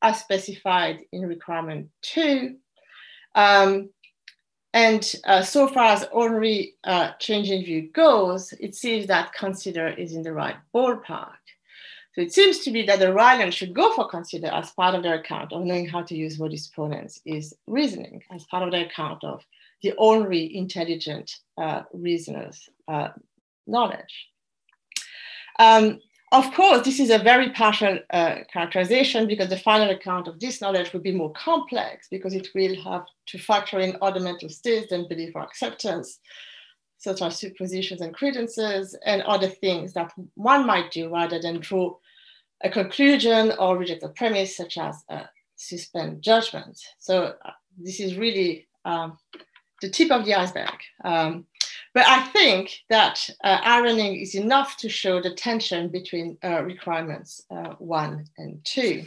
as 0.02 0.20
specified 0.20 1.00
in 1.12 1.22
requirement 1.22 1.88
two. 2.02 2.56
Um, 3.34 3.90
and 4.74 5.14
uh, 5.24 5.42
so 5.42 5.66
far 5.66 5.86
as 5.86 6.08
ordinary 6.12 6.74
uh, 6.84 7.12
changing 7.18 7.64
view 7.64 7.90
goes, 7.92 8.52
it 8.60 8.74
seems 8.74 9.06
that 9.06 9.32
consider 9.32 9.88
is 9.88 10.14
in 10.14 10.22
the 10.22 10.32
right 10.32 10.56
ballpark. 10.74 11.42
So 12.14 12.20
it 12.20 12.32
seems 12.32 12.58
to 12.60 12.70
be 12.70 12.82
that 12.84 12.98
the 12.98 13.06
Rylean 13.06 13.52
should 13.52 13.74
go 13.74 13.94
for 13.94 14.06
consider 14.06 14.48
as 14.48 14.70
part 14.72 14.94
of 14.94 15.02
their 15.02 15.14
account 15.14 15.52
of 15.52 15.64
knowing 15.64 15.88
how 15.88 16.02
to 16.02 16.14
use 16.14 16.38
modus 16.38 16.70
ponens 16.76 17.20
is 17.24 17.54
reasoning, 17.66 18.22
as 18.30 18.44
part 18.44 18.62
of 18.62 18.70
their 18.70 18.84
account 18.84 19.24
of 19.24 19.42
the 19.82 19.94
only 19.98 20.56
intelligent 20.56 21.30
uh, 21.58 21.82
reasoners' 21.92 22.68
uh, 22.88 23.08
knowledge. 23.66 24.28
Um, 25.58 26.00
of 26.32 26.50
course, 26.54 26.82
this 26.82 26.98
is 26.98 27.10
a 27.10 27.18
very 27.18 27.50
partial 27.50 27.98
uh, 28.10 28.36
characterization 28.50 29.26
because 29.26 29.50
the 29.50 29.58
final 29.58 29.90
account 29.90 30.28
of 30.28 30.40
this 30.40 30.62
knowledge 30.62 30.92
will 30.92 31.00
be 31.00 31.12
more 31.12 31.32
complex 31.32 32.08
because 32.10 32.34
it 32.34 32.48
will 32.54 32.74
have 32.82 33.04
to 33.26 33.38
factor 33.38 33.78
in 33.80 33.98
other 34.00 34.18
mental 34.18 34.48
states 34.48 34.88
than 34.88 35.08
belief 35.08 35.32
or 35.34 35.42
acceptance, 35.42 36.20
such 36.96 37.20
as 37.20 37.38
suppositions 37.38 38.00
and 38.00 38.14
credences 38.14 38.96
and 39.04 39.20
other 39.22 39.48
things 39.48 39.92
that 39.92 40.10
one 40.34 40.66
might 40.66 40.90
do 40.90 41.12
rather 41.12 41.38
than 41.38 41.60
draw 41.60 41.94
a 42.64 42.70
conclusion 42.70 43.52
or 43.58 43.76
reject 43.76 44.02
a 44.02 44.08
premise 44.08 44.56
such 44.56 44.78
as 44.78 45.04
uh, 45.10 45.24
suspend 45.56 46.22
judgment. 46.22 46.80
So 46.98 47.34
uh, 47.44 47.50
this 47.76 48.00
is 48.00 48.16
really 48.16 48.68
um, 48.86 49.18
the 49.82 49.90
tip 49.90 50.10
of 50.10 50.24
the 50.24 50.34
iceberg. 50.34 50.78
Um, 51.04 51.46
but 51.92 52.06
I 52.06 52.22
think 52.28 52.70
that 52.88 53.28
uh, 53.44 53.58
ironing 53.62 54.16
is 54.16 54.34
enough 54.34 54.78
to 54.78 54.88
show 54.88 55.20
the 55.20 55.34
tension 55.34 55.88
between 55.88 56.38
uh, 56.42 56.62
requirements 56.62 57.42
uh, 57.50 57.74
one 57.78 58.24
and 58.38 58.64
two. 58.64 59.04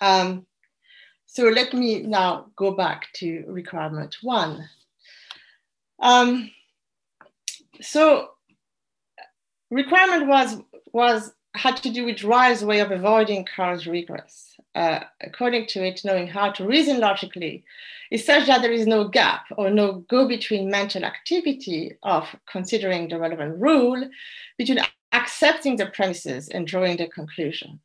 Um, 0.00 0.46
so 1.26 1.44
let 1.48 1.74
me 1.74 2.02
now 2.02 2.46
go 2.56 2.70
back 2.70 3.08
to 3.16 3.44
requirement 3.46 4.16
one. 4.22 4.66
Um, 6.00 6.50
so 7.82 8.28
requirement 9.70 10.26
was, 10.26 10.56
was 10.92 11.32
had 11.54 11.76
to 11.78 11.90
do 11.90 12.04
with 12.06 12.24
Ryle's 12.24 12.64
way 12.64 12.80
of 12.80 12.90
avoiding 12.90 13.44
Carroll's 13.44 13.86
regress. 13.86 14.53
Uh, 14.74 15.00
according 15.20 15.66
to 15.66 15.84
it, 15.84 16.00
knowing 16.04 16.26
how 16.26 16.50
to 16.50 16.66
reason 16.66 16.98
logically 16.98 17.62
is 18.10 18.26
such 18.26 18.46
that 18.46 18.60
there 18.60 18.72
is 18.72 18.86
no 18.86 19.06
gap 19.06 19.44
or 19.56 19.70
no 19.70 20.04
go 20.08 20.26
between 20.26 20.68
mental 20.68 21.04
activity 21.04 21.96
of 22.02 22.26
considering 22.50 23.08
the 23.08 23.18
relevant 23.18 23.56
rule 23.60 24.08
between 24.58 24.80
accepting 25.12 25.76
the 25.76 25.86
premises 25.86 26.48
and 26.48 26.66
drawing 26.66 26.96
the 26.96 27.06
conclusion. 27.06 27.78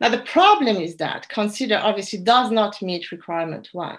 Now, 0.00 0.10
the 0.10 0.22
problem 0.22 0.76
is 0.76 0.96
that 0.96 1.28
consider 1.28 1.78
obviously 1.82 2.20
does 2.20 2.50
not 2.50 2.80
meet 2.82 3.10
requirement 3.10 3.70
one. 3.72 3.98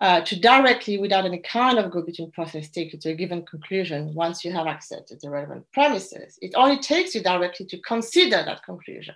Uh, 0.00 0.20
to 0.22 0.38
directly, 0.38 0.98
without 0.98 1.24
any 1.24 1.38
kind 1.38 1.78
of 1.78 1.92
go-between 1.92 2.32
process, 2.32 2.68
take 2.68 2.92
you 2.92 2.98
to 2.98 3.10
a 3.10 3.14
given 3.14 3.46
conclusion 3.46 4.12
once 4.12 4.44
you 4.44 4.52
have 4.52 4.66
accepted 4.66 5.20
the 5.20 5.30
relevant 5.30 5.64
premises. 5.72 6.36
It 6.42 6.52
only 6.56 6.80
takes 6.80 7.14
you 7.14 7.22
directly 7.22 7.66
to 7.66 7.78
consider 7.82 8.42
that 8.44 8.64
conclusion. 8.64 9.14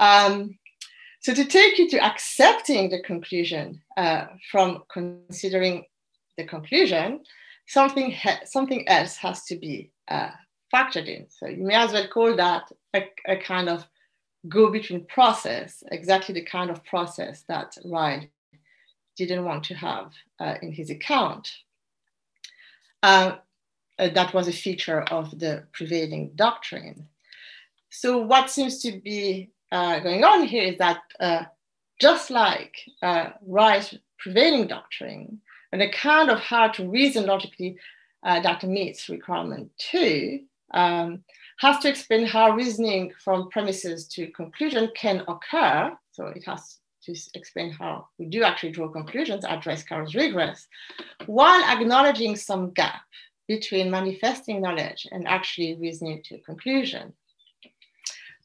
Um, 0.00 0.58
so 1.20 1.34
to 1.34 1.44
take 1.44 1.78
you 1.78 1.88
to 1.90 2.04
accepting 2.04 2.90
the 2.90 3.00
conclusion 3.02 3.80
uh, 3.96 4.26
from 4.50 4.84
considering 4.92 5.84
the 6.36 6.44
conclusion, 6.44 7.20
something, 7.66 8.14
something 8.44 8.88
else 8.88 9.16
has 9.16 9.44
to 9.44 9.56
be 9.56 9.90
uh, 10.08 10.30
factored 10.72 11.06
in. 11.06 11.26
So 11.28 11.48
you 11.48 11.64
may 11.64 11.74
as 11.74 11.92
well 11.92 12.06
call 12.08 12.36
that 12.36 12.70
a, 12.94 13.04
a 13.26 13.36
kind 13.36 13.68
of 13.68 13.86
go 14.48 14.70
between 14.70 15.04
process, 15.06 15.82
exactly 15.90 16.34
the 16.34 16.44
kind 16.44 16.70
of 16.70 16.84
process 16.84 17.44
that 17.48 17.76
Ryle 17.84 18.24
didn't 19.16 19.44
want 19.44 19.64
to 19.64 19.74
have 19.74 20.12
uh, 20.40 20.54
in 20.62 20.72
his 20.72 20.90
account. 20.90 21.50
Uh, 23.02 23.36
uh, 23.98 24.08
that 24.10 24.32
was 24.32 24.46
a 24.46 24.52
feature 24.52 25.02
of 25.02 25.38
the 25.38 25.64
prevailing 25.72 26.30
doctrine. 26.36 27.08
So, 27.90 28.18
what 28.18 28.50
seems 28.50 28.80
to 28.82 29.00
be 29.00 29.50
uh, 29.72 30.00
going 30.00 30.24
on 30.24 30.44
here 30.44 30.64
is 30.64 30.78
that 30.78 31.00
uh, 31.20 31.44
just 32.00 32.30
like 32.30 32.76
uh, 33.02 33.30
prevailing 34.18 34.66
doctrine, 34.66 35.40
an 35.72 35.80
account 35.80 36.30
of 36.30 36.40
how 36.40 36.68
to 36.68 36.88
reason 36.88 37.26
logically 37.26 37.76
that 38.22 38.62
meets 38.64 39.08
requirement 39.08 39.70
two 39.78 40.40
um, 40.74 41.22
has 41.58 41.78
to 41.78 41.88
explain 41.88 42.26
how 42.26 42.50
reasoning 42.50 43.12
from 43.22 43.48
premises 43.50 44.06
to 44.08 44.30
conclusion 44.32 44.90
can 44.94 45.24
occur. 45.28 45.92
So 46.12 46.26
it 46.26 46.44
has 46.46 46.78
to 47.04 47.14
explain 47.34 47.72
how 47.72 48.08
we 48.18 48.26
do 48.26 48.42
actually 48.42 48.72
draw 48.72 48.88
conclusions, 48.88 49.44
address 49.44 49.82
Carroll's 49.82 50.14
regress, 50.14 50.66
while 51.26 51.62
acknowledging 51.64 52.36
some 52.36 52.70
gap 52.72 53.02
between 53.46 53.90
manifesting 53.90 54.60
knowledge 54.60 55.06
and 55.10 55.26
actually 55.26 55.74
reasoning 55.76 56.22
to 56.24 56.36
a 56.36 56.40
conclusion. 56.40 57.12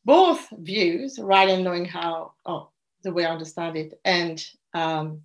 Both 0.06 0.49
views, 0.58 1.18
Rylean 1.18 1.64
knowing 1.64 1.86
how, 1.86 2.34
oh, 2.45 2.70
the 3.04 3.14
way 3.14 3.26
I 3.26 3.32
understand 3.32 3.78
it, 3.78 3.99
and 4.04 4.45
um, 4.74 5.22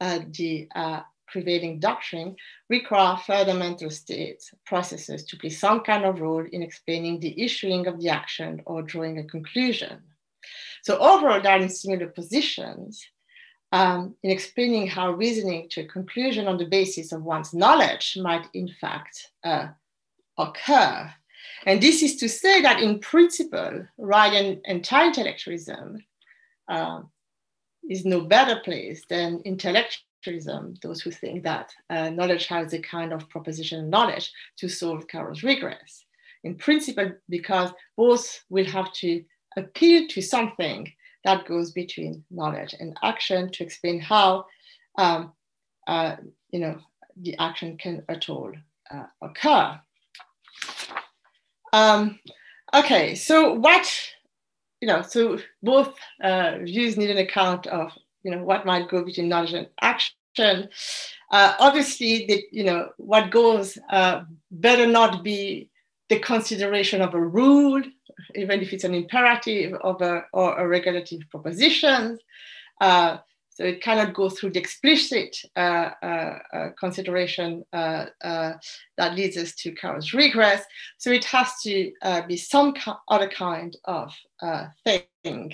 uh, 0.00 0.20
the 0.30 0.68
uh, 0.74 1.00
prevailing 1.28 1.80
doctrine 1.80 2.36
require 2.68 3.16
further 3.16 3.54
mental 3.54 3.90
states, 3.90 4.52
processes 4.66 5.24
to 5.24 5.36
play 5.36 5.50
some 5.50 5.80
kind 5.80 6.04
of 6.04 6.20
role 6.20 6.44
in 6.52 6.62
explaining 6.62 7.18
the 7.18 7.42
issuing 7.42 7.86
of 7.86 8.00
the 8.00 8.08
action 8.08 8.60
or 8.66 8.82
drawing 8.82 9.18
a 9.18 9.24
conclusion. 9.24 10.00
So 10.82 10.98
overall, 10.98 11.40
they 11.40 11.48
are 11.48 11.60
in 11.60 11.68
similar 11.68 12.08
positions 12.08 13.04
um, 13.72 14.14
in 14.22 14.30
explaining 14.30 14.86
how 14.86 15.12
reasoning 15.12 15.68
to 15.70 15.82
a 15.82 15.86
conclusion 15.86 16.46
on 16.46 16.58
the 16.58 16.66
basis 16.66 17.12
of 17.12 17.22
one's 17.22 17.54
knowledge 17.54 18.18
might 18.20 18.46
in 18.52 18.68
fact 18.80 19.30
uh, 19.44 19.68
occur. 20.38 21.12
And 21.66 21.80
this 21.80 22.02
is 22.02 22.16
to 22.16 22.28
say 22.28 22.60
that 22.62 22.80
in 22.80 22.98
principle, 22.98 23.86
Rylean, 23.98 24.60
anti-intellectualism 24.66 26.04
uh, 26.68 27.02
is 27.88 28.04
no 28.04 28.22
better 28.22 28.60
place 28.64 29.02
than 29.08 29.42
intellectualism, 29.44 30.74
those 30.82 31.00
who 31.00 31.10
think 31.10 31.44
that 31.44 31.72
uh, 31.90 32.10
knowledge 32.10 32.46
has 32.46 32.72
a 32.72 32.80
kind 32.80 33.12
of 33.12 33.28
proposition 33.28 33.90
knowledge 33.90 34.32
to 34.56 34.68
solve 34.68 35.06
Carroll's 35.08 35.42
regress. 35.42 36.04
In 36.44 36.56
principle, 36.56 37.12
because 37.28 37.70
both 37.96 38.44
will 38.50 38.66
have 38.66 38.92
to 38.94 39.24
appeal 39.56 40.08
to 40.08 40.20
something 40.20 40.92
that 41.24 41.46
goes 41.46 41.70
between 41.70 42.24
knowledge 42.30 42.74
and 42.78 42.96
action 43.04 43.50
to 43.52 43.62
explain 43.62 44.00
how 44.00 44.46
um, 44.98 45.32
uh, 45.86 46.16
you 46.50 46.58
know 46.58 46.78
the 47.16 47.36
action 47.38 47.76
can 47.76 48.02
at 48.08 48.28
all 48.28 48.52
uh, 48.90 49.04
occur. 49.20 49.78
Um, 51.72 52.18
okay, 52.74 53.14
so 53.14 53.54
what 53.54 53.90
you 54.80 54.88
know, 54.88 55.02
so 55.02 55.38
both 55.62 55.94
uh, 56.22 56.58
views 56.62 56.96
need 56.96 57.10
an 57.10 57.18
account 57.18 57.66
of 57.68 57.92
you 58.22 58.30
know 58.30 58.42
what 58.42 58.66
might 58.66 58.88
go 58.88 59.04
between 59.04 59.28
knowledge 59.28 59.54
and 59.54 59.68
action. 59.80 60.68
Uh, 61.30 61.54
obviously, 61.58 62.26
the, 62.26 62.44
you 62.50 62.64
know 62.64 62.88
what 62.96 63.30
goes 63.30 63.78
uh, 63.90 64.22
better 64.50 64.86
not 64.86 65.22
be 65.22 65.70
the 66.08 66.18
consideration 66.18 67.00
of 67.00 67.14
a 67.14 67.20
rule, 67.20 67.82
even 68.34 68.60
if 68.60 68.72
it's 68.72 68.84
an 68.84 68.94
imperative 68.94 69.72
of 69.82 70.02
a, 70.02 70.24
or 70.32 70.58
a 70.58 70.68
regulative 70.68 71.20
proposition. 71.30 72.18
Uh, 72.80 73.18
so 73.54 73.64
it 73.64 73.82
cannot 73.82 74.14
go 74.14 74.28
through 74.28 74.50
the 74.50 74.58
explicit 74.58 75.36
uh, 75.56 75.90
uh, 76.02 76.38
uh 76.52 76.68
consideration 76.78 77.64
uh, 77.72 78.06
uh, 78.24 78.52
that 78.96 79.14
leads 79.14 79.36
us 79.36 79.54
to 79.54 79.72
Carroll's 79.72 80.14
regress. 80.14 80.64
So 80.98 81.10
it 81.10 81.24
has 81.26 81.60
to 81.62 81.92
be 82.26 82.36
some 82.36 82.74
other 83.08 83.28
kind 83.28 83.76
of 83.84 84.14
thing. 84.84 85.52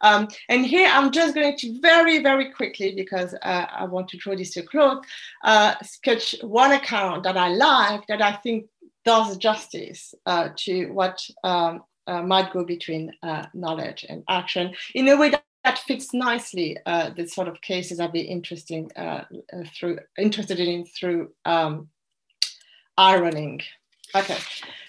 Um, 0.00 0.28
and 0.48 0.64
here 0.64 0.88
I'm 0.92 1.10
just 1.10 1.34
going 1.34 1.56
to 1.56 1.80
very, 1.80 2.22
very 2.22 2.52
quickly, 2.52 2.94
because 2.94 3.34
uh, 3.42 3.66
I 3.70 3.84
want 3.84 4.08
to 4.08 4.16
draw 4.16 4.36
this 4.36 4.52
to 4.52 4.60
a 4.60 4.62
close, 4.64 5.04
uh, 5.44 5.74
sketch 5.82 6.36
one 6.42 6.72
account 6.72 7.24
that 7.24 7.36
I 7.36 7.48
like 7.48 8.06
that 8.06 8.22
I 8.22 8.32
think 8.36 8.66
does 9.04 9.36
justice 9.38 10.14
uh, 10.26 10.50
to 10.56 10.86
what 10.92 11.20
um, 11.42 11.82
might 12.06 12.52
go 12.52 12.64
between 12.64 13.12
knowledge 13.54 14.06
and 14.08 14.22
action 14.28 14.74
in 14.94 15.08
a 15.08 15.16
way 15.16 15.30
that, 15.30 15.44
that 15.68 15.78
fits 15.80 16.14
nicely 16.14 16.78
uh, 16.86 17.10
the 17.10 17.26
sort 17.26 17.48
of 17.48 17.60
cases 17.60 18.00
I'd 18.00 18.12
be 18.12 18.20
interesting 18.20 18.90
through 19.74 19.98
interested 20.16 20.58
in 20.58 20.86
through 20.86 21.32
um, 21.44 21.88
ironing. 22.96 23.60
Okay, 24.14 24.38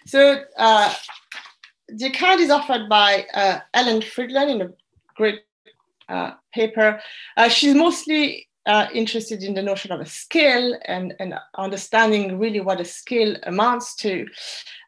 so 0.06 0.44
the 1.90 2.06
account 2.06 2.40
is 2.40 2.50
offered 2.50 2.88
by 2.88 3.26
Ellen 3.74 4.02
Fridland 4.02 4.52
in 4.52 4.62
a 4.62 4.70
great 5.16 5.42
uh, 6.08 6.32
paper. 6.54 7.00
Uh, 7.38 7.50
she's 7.50 7.76
mostly 7.76 8.48
uh, 8.66 8.88
interested 8.94 9.44
in 9.44 9.54
the 9.54 9.62
notion 9.62 9.92
of 9.92 10.00
a 10.00 10.06
skill 10.06 10.78
and, 10.86 11.14
and 11.20 11.34
understanding 11.58 12.40
really 12.40 12.62
what 12.62 12.82
a 12.82 12.86
skill 12.86 13.36
amounts 13.44 13.96
to. 13.96 14.26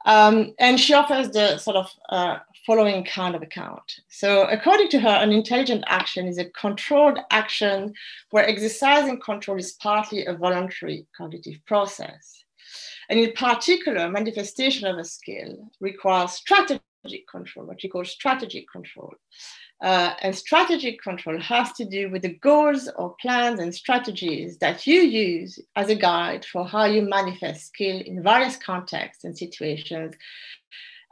Um, 0.05 0.53
and 0.59 0.79
she 0.79 0.93
offers 0.93 1.29
the 1.31 1.57
sort 1.57 1.77
of 1.77 1.91
uh, 2.09 2.37
following 2.65 3.03
kind 3.03 3.35
of 3.35 3.41
account. 3.41 4.01
So, 4.09 4.43
according 4.43 4.89
to 4.89 4.99
her, 4.99 5.09
an 5.09 5.31
intelligent 5.31 5.83
action 5.87 6.27
is 6.27 6.37
a 6.37 6.49
controlled 6.51 7.19
action 7.31 7.93
where 8.29 8.47
exercising 8.47 9.19
control 9.19 9.57
is 9.57 9.73
partly 9.73 10.25
a 10.25 10.33
voluntary 10.33 11.05
cognitive 11.17 11.59
process. 11.65 12.43
And 13.09 13.19
in 13.19 13.33
particular, 13.33 14.09
manifestation 14.09 14.87
of 14.87 14.97
a 14.97 15.03
skill 15.03 15.69
requires 15.79 16.31
strategic 16.31 17.27
control, 17.29 17.65
what 17.65 17.81
she 17.81 17.89
calls 17.89 18.11
strategic 18.11 18.71
control. 18.71 19.13
Uh, 19.81 20.13
and 20.21 20.35
strategic 20.35 21.01
control 21.01 21.39
has 21.39 21.73
to 21.73 21.85
do 21.85 22.11
with 22.11 22.21
the 22.21 22.35
goals 22.35 22.87
or 22.97 23.15
plans 23.19 23.59
and 23.59 23.73
strategies 23.73 24.59
that 24.59 24.85
you 24.85 25.01
use 25.01 25.59
as 25.75 25.89
a 25.89 25.95
guide 25.95 26.45
for 26.45 26.65
how 26.67 26.85
you 26.85 27.01
manifest 27.01 27.65
skill 27.67 27.99
in 28.05 28.21
various 28.21 28.57
contexts 28.57 29.23
and 29.23 29.35
situations. 29.35 30.13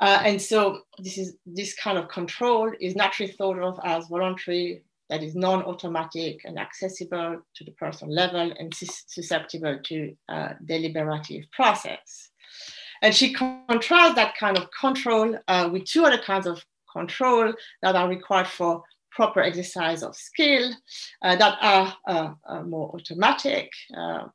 Uh, 0.01 0.21
and 0.23 0.41
so 0.41 0.81
this 0.99 1.17
is 1.17 1.35
this 1.45 1.75
kind 1.75 1.97
of 1.97 2.07
control 2.07 2.71
is 2.79 2.95
naturally 2.95 3.31
thought 3.31 3.59
of 3.59 3.79
as 3.83 4.07
voluntary, 4.07 4.81
that 5.09 5.23
is 5.23 5.35
non-automatic 5.35 6.41
and 6.45 6.59
accessible 6.59 7.41
to 7.55 7.63
the 7.63 7.71
personal 7.71 8.13
level 8.13 8.53
and 8.59 8.73
susceptible 8.73 9.77
to 9.83 10.15
uh, 10.29 10.49
deliberative 10.65 11.45
process. 11.51 12.29
And 13.01 13.13
she 13.15 13.33
contrasts 13.33 14.15
that 14.15 14.35
kind 14.37 14.57
of 14.57 14.69
control 14.79 15.37
uh, 15.47 15.69
with 15.71 15.85
two 15.85 16.05
other 16.05 16.17
kinds 16.17 16.45
of 16.45 16.63
control 16.91 17.53
that 17.81 17.95
are 17.95 18.07
required 18.07 18.47
for 18.47 18.83
proper 19.11 19.41
exercise 19.41 20.03
of 20.03 20.15
skill 20.15 20.71
uh, 21.23 21.35
that 21.35 21.57
are 21.61 21.93
uh, 22.07 22.33
uh, 22.47 22.61
more 22.61 22.91
automatic 22.93 23.71
uh, 23.97 24.25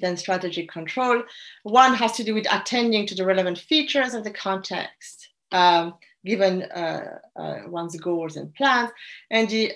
than 0.00 0.16
strategic 0.16 0.70
control. 0.70 1.22
One 1.62 1.94
has 1.94 2.12
to 2.12 2.24
do 2.24 2.34
with 2.34 2.46
attending 2.52 3.06
to 3.06 3.14
the 3.14 3.24
relevant 3.24 3.58
features 3.58 4.14
of 4.14 4.24
the 4.24 4.30
context, 4.30 5.28
um, 5.52 5.94
given 6.24 6.62
uh, 6.62 7.18
uh, 7.36 7.58
one's 7.66 7.96
goals 7.96 8.36
and 8.36 8.54
plans. 8.54 8.90
And 9.30 9.48
the 9.48 9.72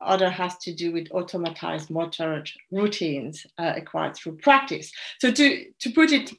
other 0.00 0.30
has 0.30 0.56
to 0.58 0.74
do 0.74 0.92
with 0.92 1.08
automatized 1.10 1.90
motor 1.90 2.44
routines 2.70 3.46
uh, 3.58 3.72
acquired 3.76 4.16
through 4.16 4.36
practice. 4.36 4.92
So 5.18 5.30
to, 5.32 5.64
to 5.78 5.90
put 5.90 6.12
it 6.12 6.32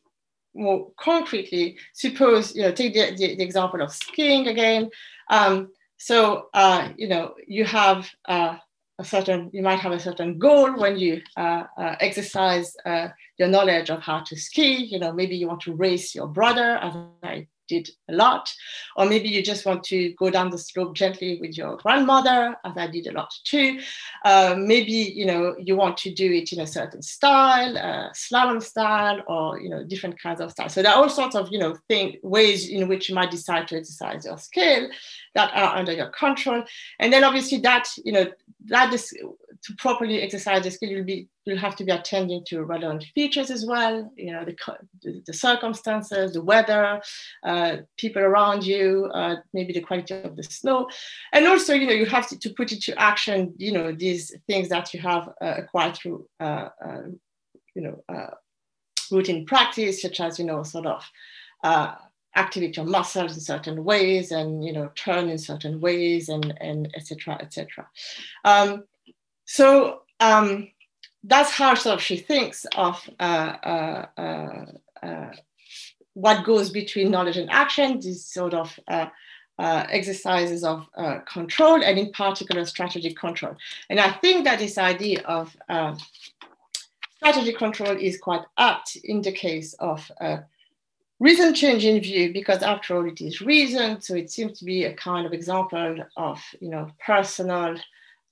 more 0.54 0.92
concretely, 1.00 1.78
suppose, 1.94 2.56
you 2.56 2.64
know, 2.64 2.72
take 2.72 2.94
the, 2.94 3.16
the, 3.16 3.36
the 3.36 3.44
example 3.44 3.82
of 3.82 3.94
skiing 3.94 4.48
again. 4.48 4.90
Um, 5.30 5.72
so, 5.98 6.50
uh, 6.54 6.90
you 6.98 7.08
know, 7.08 7.36
you 7.48 7.66
have 7.66 8.10
uh, 8.28 8.58
a 9.00 9.04
certain, 9.04 9.50
you 9.54 9.62
might 9.62 9.80
have 9.80 9.92
a 9.92 10.00
certain 10.00 10.40
goal 10.40 10.76
when 10.78 10.98
you 10.98 11.22
uh, 11.38 11.64
uh, 11.78 11.96
exercise 12.00 12.76
uh, 12.86 13.10
your 13.38 13.48
knowledge 13.48 13.90
of 13.90 14.02
how 14.02 14.22
to 14.22 14.36
ski. 14.36 14.86
You 14.86 15.00
know, 15.00 15.14
maybe 15.14 15.36
you 15.36 15.48
want 15.48 15.62
to 15.62 15.76
race 15.76 16.16
your 16.16 16.28
brother, 16.28 16.78
as 16.78 16.94
I 17.24 17.48
did 17.68 17.90
a 18.10 18.14
lot. 18.14 18.52
Or 18.96 19.06
maybe 19.06 19.30
you 19.30 19.44
just 19.44 19.66
want 19.66 19.84
to 19.86 20.14
go 20.14 20.30
down 20.30 20.50
the 20.50 20.58
slope 20.58 20.96
gently 20.96 21.38
with 21.40 21.58
your 21.58 21.78
grandmother, 21.78 22.56
as 22.66 22.74
I 22.78 22.88
did 22.88 23.08
a 23.08 23.12
lot 23.12 23.32
too. 23.44 23.80
Uh, 24.26 24.56
maybe, 24.58 24.92
you 24.92 25.26
know, 25.26 25.56
you 25.60 25.76
want 25.76 25.98
to 25.98 26.14
do 26.14 26.32
it 26.32 26.54
in 26.54 26.62
a 26.62 26.68
certain 26.68 27.02
style, 27.02 27.78
uh, 27.78 28.10
slalom 28.14 28.64
style, 28.64 29.22
or, 29.28 29.60
you 29.60 29.70
know, 29.70 29.84
different 29.84 30.20
kinds 30.20 30.42
of 30.42 30.52
styles. 30.52 30.74
So 30.74 30.82
there 30.82 30.94
are 30.94 31.04
all 31.04 31.10
sorts 31.10 31.36
of, 31.36 31.50
you 31.52 31.60
know, 31.60 31.76
thing, 31.88 32.18
ways 32.24 32.70
in 32.70 32.88
which 32.88 33.10
you 33.10 33.16
might 33.16 33.32
decide 33.32 33.68
to 33.68 33.78
exercise 33.78 34.26
your 34.26 34.38
skill 34.38 34.90
that 35.38 35.52
are 35.54 35.78
under 35.78 35.94
your 35.94 36.10
control. 36.10 36.64
And 37.00 37.14
then 37.14 37.24
obviously 37.24 37.60
that, 37.60 37.88
you 38.04 38.12
know, 38.12 38.26
that 38.66 38.92
is 38.92 39.14
to 39.64 39.76
properly 39.78 40.22
exercise 40.22 40.64
the 40.64 40.72
skill, 40.72 40.90
you'll 40.90 41.06
be 41.06 41.28
you'll 41.46 41.58
have 41.58 41.76
to 41.76 41.84
be 41.84 41.92
attending 41.92 42.44
to 42.48 42.64
relevant 42.64 43.06
features 43.16 43.52
as 43.52 43.66
well. 43.66 44.12
You 44.16 44.34
know, 44.34 44.44
the, 44.46 45.22
the 45.26 45.34
circumstances, 45.34 46.34
the 46.34 46.42
weather, 46.42 47.02
uh, 47.44 47.78
people 47.98 48.22
around 48.22 48.66
you, 48.66 49.10
uh, 49.14 49.36
maybe 49.54 49.74
the 49.74 49.82
quality 49.82 50.16
of 50.16 50.36
the 50.36 50.44
snow, 50.44 50.90
and 51.34 51.46
also 51.46 51.74
you 51.74 51.88
know 51.88 51.94
you 51.94 52.06
have 52.06 52.28
to, 52.30 52.40
to 52.40 52.50
put 52.50 52.72
into 52.72 53.00
action 53.00 53.54
you 53.58 53.72
know 53.72 53.92
these 53.92 54.36
things 54.48 54.70
that 54.70 54.94
you 54.94 55.00
have 55.00 55.30
uh, 55.42 55.54
acquired 55.58 55.96
through 55.96 56.28
uh, 56.40 56.70
uh, 56.84 57.04
you 57.76 57.82
know 57.84 58.04
uh, 58.10 58.34
routine 59.12 59.46
practice, 59.46 60.02
such 60.02 60.20
as 60.20 60.40
you 60.40 60.46
know 60.46 60.64
sort 60.64 60.88
of 60.88 61.04
activate 62.38 62.78
your 62.78 62.86
muscles 62.86 63.34
in 63.34 63.42
certain 63.42 63.84
ways 63.84 64.32
and 64.32 64.64
you 64.64 64.72
know 64.72 64.90
turn 64.96 65.28
in 65.28 65.38
certain 65.38 65.82
ways 65.82 66.30
and 66.30 66.54
and 66.62 66.90
etc 66.96 67.36
etc 67.42 67.86
um, 68.46 68.84
so 69.46 70.02
um, 70.20 70.70
that's 71.24 71.52
how 71.52 71.74
sort 71.74 71.96
of 71.96 72.02
she 72.02 72.18
thinks 72.18 72.66
of 72.76 73.10
uh, 73.20 73.56
uh, 73.74 74.06
uh, 74.18 74.66
uh 75.04 75.32
what 76.14 76.46
goes 76.46 76.70
between 76.70 77.12
knowledge 77.12 77.38
and 77.38 77.50
action 77.50 78.00
these 78.00 78.26
sort 78.26 78.54
of 78.54 78.80
uh, 78.88 79.08
uh, 79.60 79.86
exercises 79.90 80.64
of 80.64 80.88
control 81.26 81.84
and 81.84 81.98
in 81.98 82.12
particular 82.12 82.64
strategic 82.66 83.18
control. 83.18 83.56
And 83.90 84.00
i 84.00 84.12
think 84.12 84.44
that 84.44 84.60
this 84.60 84.78
idea 84.78 85.22
of 85.24 85.56
strategic 87.18 87.58
control 87.58 87.98
is 87.98 88.20
quite 88.20 88.44
apt 88.58 88.96
in 89.04 89.24
the 89.24 89.32
case 89.32 89.74
of 89.80 90.12
reason 91.20 91.54
change 91.54 91.86
in 91.86 92.00
view 92.02 92.32
because 92.32 92.62
after 92.62 92.96
all 92.96 93.08
it 93.08 93.22
is 93.22 93.42
reason. 93.42 94.02
So 94.02 94.16
it 94.16 94.30
seems 94.32 94.60
to 94.60 94.66
be 94.66 94.86
a 94.86 94.94
kind 94.94 95.26
of 95.26 95.34
example 95.34 95.98
of 96.16 96.42
you 96.60 96.70
know 96.70 96.90
personal 97.06 97.78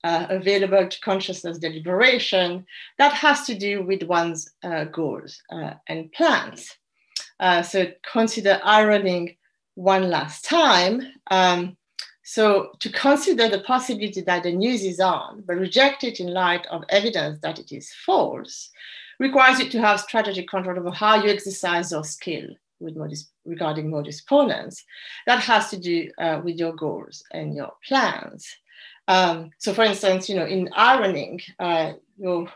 uh, 0.04 0.26
available 0.30 0.86
to 0.88 1.00
consciousness 1.00 1.58
deliberation 1.58 2.64
that 2.98 3.12
has 3.12 3.44
to 3.46 3.58
do 3.58 3.82
with 3.82 4.02
one's 4.04 4.52
uh, 4.62 4.84
goals 4.84 5.42
uh, 5.50 5.74
and 5.88 6.12
plans. 6.12 6.76
Uh, 7.40 7.62
so 7.62 7.86
consider 8.12 8.60
ironing 8.64 9.36
one 9.74 10.08
last 10.08 10.44
time. 10.44 11.02
Um, 11.30 11.76
so 12.22 12.70
to 12.80 12.90
consider 12.90 13.48
the 13.48 13.60
possibility 13.60 14.20
that 14.20 14.42
the 14.42 14.52
news 14.52 14.82
is 14.84 14.98
on 14.98 15.44
but 15.46 15.56
reject 15.56 16.02
it 16.02 16.18
in 16.18 16.32
light 16.32 16.66
of 16.66 16.82
evidence 16.88 17.38
that 17.40 17.60
it 17.60 17.70
is 17.70 17.92
false 18.04 18.70
requires 19.20 19.60
you 19.60 19.68
to 19.70 19.80
have 19.80 20.00
strategic 20.00 20.48
control 20.48 20.76
over 20.76 20.90
how 20.90 21.22
you 21.22 21.30
exercise 21.30 21.92
your 21.92 22.02
skill 22.02 22.48
with 22.80 22.96
regarding 23.44 23.90
modus 23.90 24.22
ponens, 24.22 24.82
that 25.26 25.40
has 25.40 25.70
to 25.70 25.78
do 25.78 26.10
uh, 26.18 26.40
with 26.44 26.58
your 26.58 26.74
goals 26.74 27.22
and 27.32 27.54
your 27.54 27.72
plans. 27.86 28.46
Um, 29.08 29.50
so, 29.58 29.72
for 29.72 29.84
instance, 29.84 30.28
you 30.28 30.36
know, 30.36 30.46
in 30.46 30.68
ironing, 30.74 31.40
uh, 31.58 31.92
your 32.18 32.48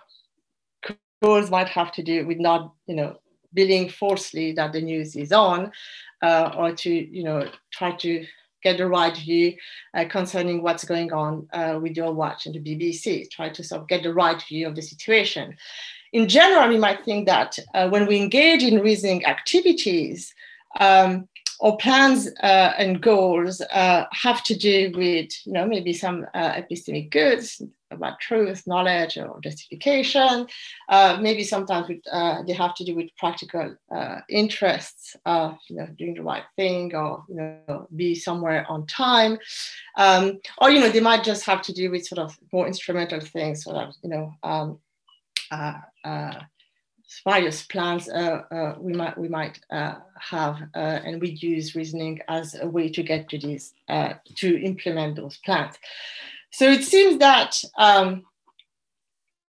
goals 1.23 1.51
might 1.51 1.69
have 1.69 1.93
to 1.93 2.03
do 2.03 2.27
with 2.27 2.39
not, 2.39 2.73
you 2.87 2.97
know, 2.97 3.17
billing 3.55 3.89
falsely 3.89 4.53
that 4.53 4.73
the 4.73 4.81
news 4.81 5.17
is 5.17 5.33
on, 5.33 5.71
uh, 6.23 6.53
or 6.57 6.73
to, 6.73 6.91
you 6.91 7.25
know, 7.25 7.49
try 7.73 7.93
to 7.93 8.25
get 8.63 8.79
the 8.79 8.87
right 8.87 9.17
view 9.17 9.55
uh, 9.95 10.05
concerning 10.09 10.63
what's 10.63 10.85
going 10.85 11.13
on 11.13 11.49
uh, 11.53 11.79
with 11.81 11.97
your 11.97 12.13
watch 12.13 12.47
and 12.47 12.55
the 12.55 12.61
BBC. 12.61 13.31
Try 13.31 13.49
to 13.49 13.65
sort 13.65 13.83
of 13.83 13.89
get 13.89 14.03
the 14.03 14.13
right 14.13 14.43
view 14.49 14.67
of 14.67 14.75
the 14.75 14.83
situation 14.83 15.57
in 16.13 16.29
general, 16.29 16.69
we 16.69 16.79
might 16.79 17.05
think 17.05 17.27
that 17.27 17.59
uh, 17.75 17.89
when 17.89 18.07
we 18.07 18.17
engage 18.17 18.63
in 18.63 18.81
reasoning 18.81 19.25
activities, 19.27 20.35
um, 20.79 21.29
or 21.61 21.77
plans 21.77 22.27
uh, 22.43 22.73
and 22.79 23.03
goals 23.03 23.61
uh, 23.61 24.07
have 24.13 24.43
to 24.43 24.57
do 24.57 24.91
with, 24.97 25.29
you 25.45 25.53
know, 25.53 25.67
maybe 25.67 25.93
some 25.93 26.27
uh, 26.33 26.53
epistemic 26.53 27.11
goods 27.11 27.61
about 27.91 28.19
truth, 28.19 28.67
knowledge, 28.67 29.19
or 29.19 29.39
justification. 29.43 30.47
Uh, 30.89 31.19
maybe 31.21 31.45
sometimes 31.45 31.87
with, 31.87 32.01
uh, 32.11 32.43
they 32.47 32.55
have 32.55 32.75
to 32.75 32.85
do 32.85 32.95
with 32.95 33.15
practical 33.19 33.77
interests 34.31 35.17
of, 35.27 35.59
you 35.69 35.77
know, 35.77 35.87
doing 35.99 36.15
the 36.15 36.23
right 36.23 36.45
thing 36.57 36.95
or, 36.95 37.25
you 37.29 37.35
know, 37.35 37.87
be 37.95 38.15
somewhere 38.15 38.65
on 38.71 38.87
time. 38.87 39.39
Um, 39.99 40.41
or, 40.63 40.71
you 40.71 40.81
know, 40.81 40.89
they 40.89 41.01
might 41.01 41.25
just 41.25 41.45
have 41.45 41.61
to 41.63 41.75
do 41.75 41.91
with 41.91 42.07
sort 42.07 42.21
of 42.21 42.39
more 42.53 42.67
instrumental 42.67 43.21
things, 43.21 43.65
sort 43.65 43.77
of, 43.77 43.95
you 44.03 44.09
know, 44.09 44.33
um, 44.43 44.79
various 47.25 47.63
plans 47.65 48.09
uh, 48.09 48.75
we 48.79 48.93
might 48.93 49.19
we 49.19 49.29
might 49.29 49.61
have, 49.71 50.57
and 50.75 51.21
we 51.21 51.31
use 51.31 51.75
reasoning 51.75 52.21
as 52.29 52.55
a 52.61 52.67
way 52.67 52.89
to 52.89 53.03
get 53.03 53.29
to 53.29 53.39
these 53.39 53.75
to 54.37 54.63
implement 54.63 55.17
those 55.17 55.39
plans. 55.39 55.77
So 56.53 56.69
it 56.69 56.85
seems 56.85 57.19
that 57.19 57.63
um, 57.79 58.25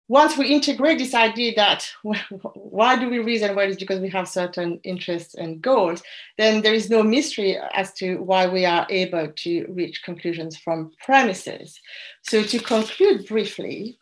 once 0.08 0.38
we 0.38 0.48
integrate 0.48 0.98
this 0.98 1.14
idea 1.14 1.54
that 1.56 1.90
why 2.54 2.98
do 2.98 3.10
we 3.10 3.20
reason 3.20 3.56
well 3.56 3.68
is 3.68 3.78
because 3.78 4.00
we 4.00 4.10
have 4.10 4.28
certain 4.28 4.80
interests 4.84 5.36
and 5.36 5.62
goals 5.62 6.02
then 6.38 6.62
there 6.62 6.74
is 6.74 6.90
no 6.90 7.04
mystery 7.04 7.58
as 7.74 7.94
to 7.94 8.18
why 8.18 8.48
we 8.48 8.66
are 8.66 8.88
able 8.90 9.28
to 9.36 9.66
reach 9.70 10.04
conclusions 10.04 10.58
from 10.58 10.92
premises 11.04 11.80
so 12.22 12.42
to 12.44 12.60
conclude 12.60 13.28
briefly 13.28 13.98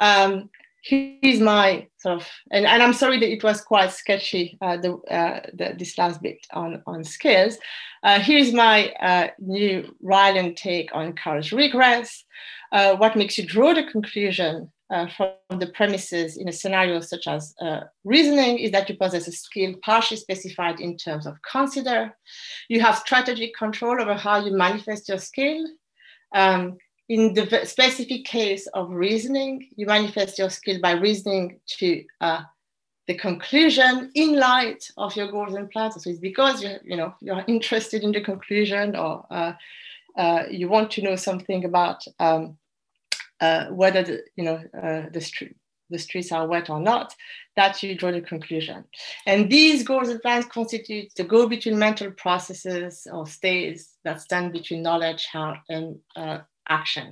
um, 0.00 0.48
here's 0.82 1.40
my 1.40 1.86
sort 1.98 2.20
of 2.20 2.28
and, 2.50 2.66
and 2.66 2.82
i'm 2.82 2.92
sorry 2.92 3.18
that 3.18 3.30
it 3.30 3.42
was 3.42 3.60
quite 3.60 3.92
sketchy 3.92 4.58
uh, 4.60 4.76
the, 4.76 4.94
uh, 5.10 5.40
the, 5.54 5.74
this 5.78 5.96
last 5.96 6.20
bit 6.20 6.38
on 6.52 6.82
on 6.86 7.04
skills. 7.04 7.56
Uh, 8.02 8.18
here's 8.18 8.52
my 8.52 8.88
uh, 9.00 9.28
new 9.38 9.94
Rylean 10.02 10.56
take 10.56 10.90
on 10.92 11.12
Carroll's 11.12 11.52
regress 11.52 12.24
uh, 12.72 12.96
what 12.96 13.16
makes 13.16 13.38
you 13.38 13.46
draw 13.46 13.72
the 13.72 13.84
conclusion 13.84 14.70
uh, 14.90 15.06
from 15.16 15.58
the 15.58 15.68
premises 15.68 16.36
in 16.36 16.48
a 16.48 16.52
scenario 16.52 17.00
such 17.00 17.26
as 17.26 17.54
reasoning 18.04 18.58
is 18.58 18.72
that 18.72 18.88
you 18.88 18.96
possess 18.96 19.28
a 19.28 19.32
skill 19.32 19.74
partially 19.82 20.18
specified 20.18 20.80
in 20.80 20.96
terms 20.98 21.26
of 21.26 21.36
consider. 21.50 22.14
You 22.68 22.80
have 22.80 22.98
strategic 22.98 23.54
control 23.54 24.02
over 24.02 24.14
how 24.14 24.44
you 24.44 24.52
manifest 24.52 25.08
your 25.08 25.18
skill. 25.18 25.64
Um, 26.34 26.76
in 27.12 27.34
the 27.34 27.66
specific 27.66 28.24
case 28.24 28.66
of 28.68 28.88
reasoning, 28.90 29.68
you 29.76 29.84
manifest 29.84 30.38
your 30.38 30.48
skill 30.48 30.80
by 30.80 30.92
reasoning 30.92 31.60
to 31.66 32.02
uh, 32.22 32.40
the 33.06 33.12
conclusion 33.12 34.10
in 34.14 34.38
light 34.38 34.82
of 34.96 35.14
your 35.14 35.30
goals 35.30 35.52
and 35.52 35.70
plans. 35.70 36.02
So 36.02 36.08
it's 36.08 36.18
because 36.18 36.62
you 36.62 36.76
you 36.82 36.96
know 36.96 37.14
you're 37.20 37.44
interested 37.46 38.02
in 38.02 38.12
the 38.12 38.22
conclusion 38.22 38.96
or 38.96 39.26
uh, 39.30 39.52
uh, 40.16 40.44
you 40.50 40.70
want 40.70 40.90
to 40.92 41.02
know 41.02 41.16
something 41.16 41.66
about 41.66 42.02
um, 42.18 42.56
uh, 43.42 43.66
whether 43.66 44.02
the 44.02 44.22
you 44.36 44.44
know 44.44 44.58
uh, 44.82 45.10
the 45.12 45.20
street 45.20 45.56
the 45.90 45.98
streets 45.98 46.32
are 46.32 46.46
wet 46.46 46.70
or 46.70 46.80
not, 46.80 47.14
that 47.56 47.82
you 47.82 47.94
draw 47.94 48.10
the 48.10 48.22
conclusion. 48.22 48.82
And 49.26 49.50
these 49.50 49.82
goals 49.84 50.08
and 50.08 50.22
plans 50.22 50.46
constitute 50.46 51.12
the 51.14 51.24
go 51.24 51.46
between 51.46 51.78
mental 51.78 52.10
processes 52.12 53.06
or 53.12 53.26
states 53.26 53.98
that 54.02 54.22
stand 54.22 54.54
between 54.54 54.80
knowledge 54.82 55.28
and 55.34 55.98
uh, 56.16 56.38
action. 56.68 57.08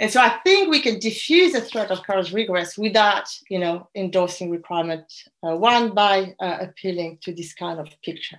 And 0.00 0.10
so 0.10 0.20
I 0.20 0.38
think 0.44 0.70
we 0.70 0.80
can 0.80 1.00
diffuse 1.00 1.52
the 1.52 1.60
threat 1.60 1.90
of 1.90 2.04
Carroll's 2.04 2.32
regress 2.32 2.78
without, 2.78 3.28
you 3.50 3.58
know, 3.58 3.88
endorsing 3.96 4.50
requirement 4.50 5.12
uh, 5.42 5.56
one 5.56 5.92
by 5.92 6.34
uh, 6.40 6.58
appealing 6.60 7.18
to 7.22 7.34
this 7.34 7.52
kind 7.52 7.80
of 7.80 7.88
picture. 8.04 8.38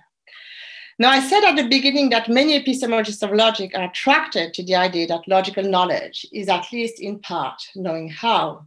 Now, 0.98 1.10
I 1.10 1.20
said 1.20 1.44
at 1.44 1.56
the 1.56 1.68
beginning 1.68 2.10
that 2.10 2.28
many 2.28 2.62
epistemologists 2.62 3.22
of 3.22 3.32
logic 3.34 3.72
are 3.74 3.84
attracted 3.84 4.52
to 4.54 4.62
the 4.62 4.74
idea 4.74 5.06
that 5.06 5.28
logical 5.28 5.64
knowledge 5.64 6.26
is 6.32 6.48
at 6.48 6.70
least 6.72 7.00
in 7.00 7.20
part 7.20 7.62
knowing 7.74 8.08
how. 8.08 8.66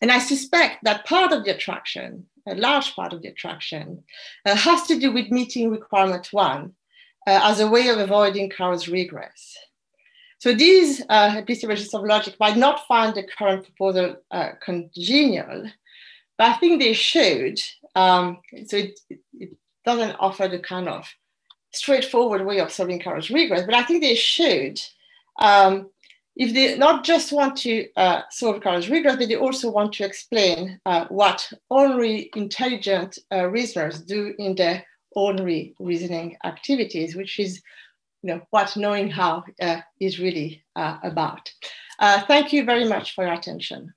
And 0.00 0.10
I 0.10 0.18
suspect 0.18 0.84
that 0.84 1.06
part 1.06 1.32
of 1.32 1.44
the 1.44 1.54
attraction, 1.54 2.26
a 2.46 2.54
large 2.54 2.94
part 2.94 3.12
of 3.12 3.22
the 3.22 3.28
attraction, 3.28 4.02
uh, 4.46 4.56
has 4.56 4.84
to 4.88 4.98
do 4.98 5.12
with 5.12 5.30
meeting 5.30 5.70
requirement 5.70 6.28
one 6.32 6.74
uh, 7.26 7.40
as 7.42 7.60
a 7.60 7.68
way 7.68 7.88
of 7.88 7.98
avoiding 7.98 8.50
Carroll's 8.50 8.88
regress. 8.88 9.56
So 10.42 10.52
these 10.52 11.00
uh, 11.08 11.40
of 11.94 12.02
logic 12.02 12.34
might 12.40 12.56
not 12.56 12.84
find 12.88 13.14
the 13.14 13.22
current 13.22 13.64
proposal 13.64 14.16
uh, 14.32 14.48
congenial, 14.60 15.70
but 16.36 16.48
I 16.48 16.54
think 16.54 16.80
they 16.80 16.94
should. 16.94 17.60
Um, 17.94 18.40
so 18.66 18.78
it, 18.78 18.98
it 19.38 19.50
doesn't 19.84 20.16
offer 20.18 20.48
the 20.48 20.58
kind 20.58 20.88
of 20.88 21.08
straightforward 21.72 22.44
way 22.44 22.58
of 22.58 22.72
solving 22.72 22.98
Carroll's 22.98 23.30
regress, 23.30 23.64
but 23.64 23.76
I 23.76 23.84
think 23.84 24.02
they 24.02 24.16
should. 24.16 24.80
Um, 25.38 25.90
if 26.34 26.52
they 26.52 26.76
not 26.76 27.04
just 27.04 27.30
want 27.30 27.56
to 27.58 27.86
uh, 27.96 28.22
solve 28.30 28.62
Carroll's 28.62 28.88
regress, 28.88 29.14
but 29.18 29.28
they 29.28 29.36
also 29.36 29.70
want 29.70 29.92
to 29.92 30.04
explain 30.04 30.80
uh, 30.86 31.04
what 31.08 31.52
only 31.70 32.30
intelligent 32.34 33.16
uh, 33.30 33.46
reasoners 33.46 34.00
do 34.00 34.34
in 34.40 34.56
their 34.56 34.84
ordinary 35.12 35.76
reasoning 35.78 36.36
activities, 36.42 37.14
which 37.14 37.38
is 37.38 37.62
you 38.22 38.32
know, 38.32 38.40
what 38.50 38.76
knowing 38.76 39.10
how 39.10 39.44
uh, 39.60 39.80
is 40.00 40.20
really 40.20 40.64
uh, 40.76 40.98
about. 41.02 41.50
Uh, 41.98 42.22
thank 42.26 42.52
you 42.52 42.64
very 42.64 42.84
much 42.84 43.14
for 43.14 43.24
your 43.24 43.34
attention. 43.34 43.92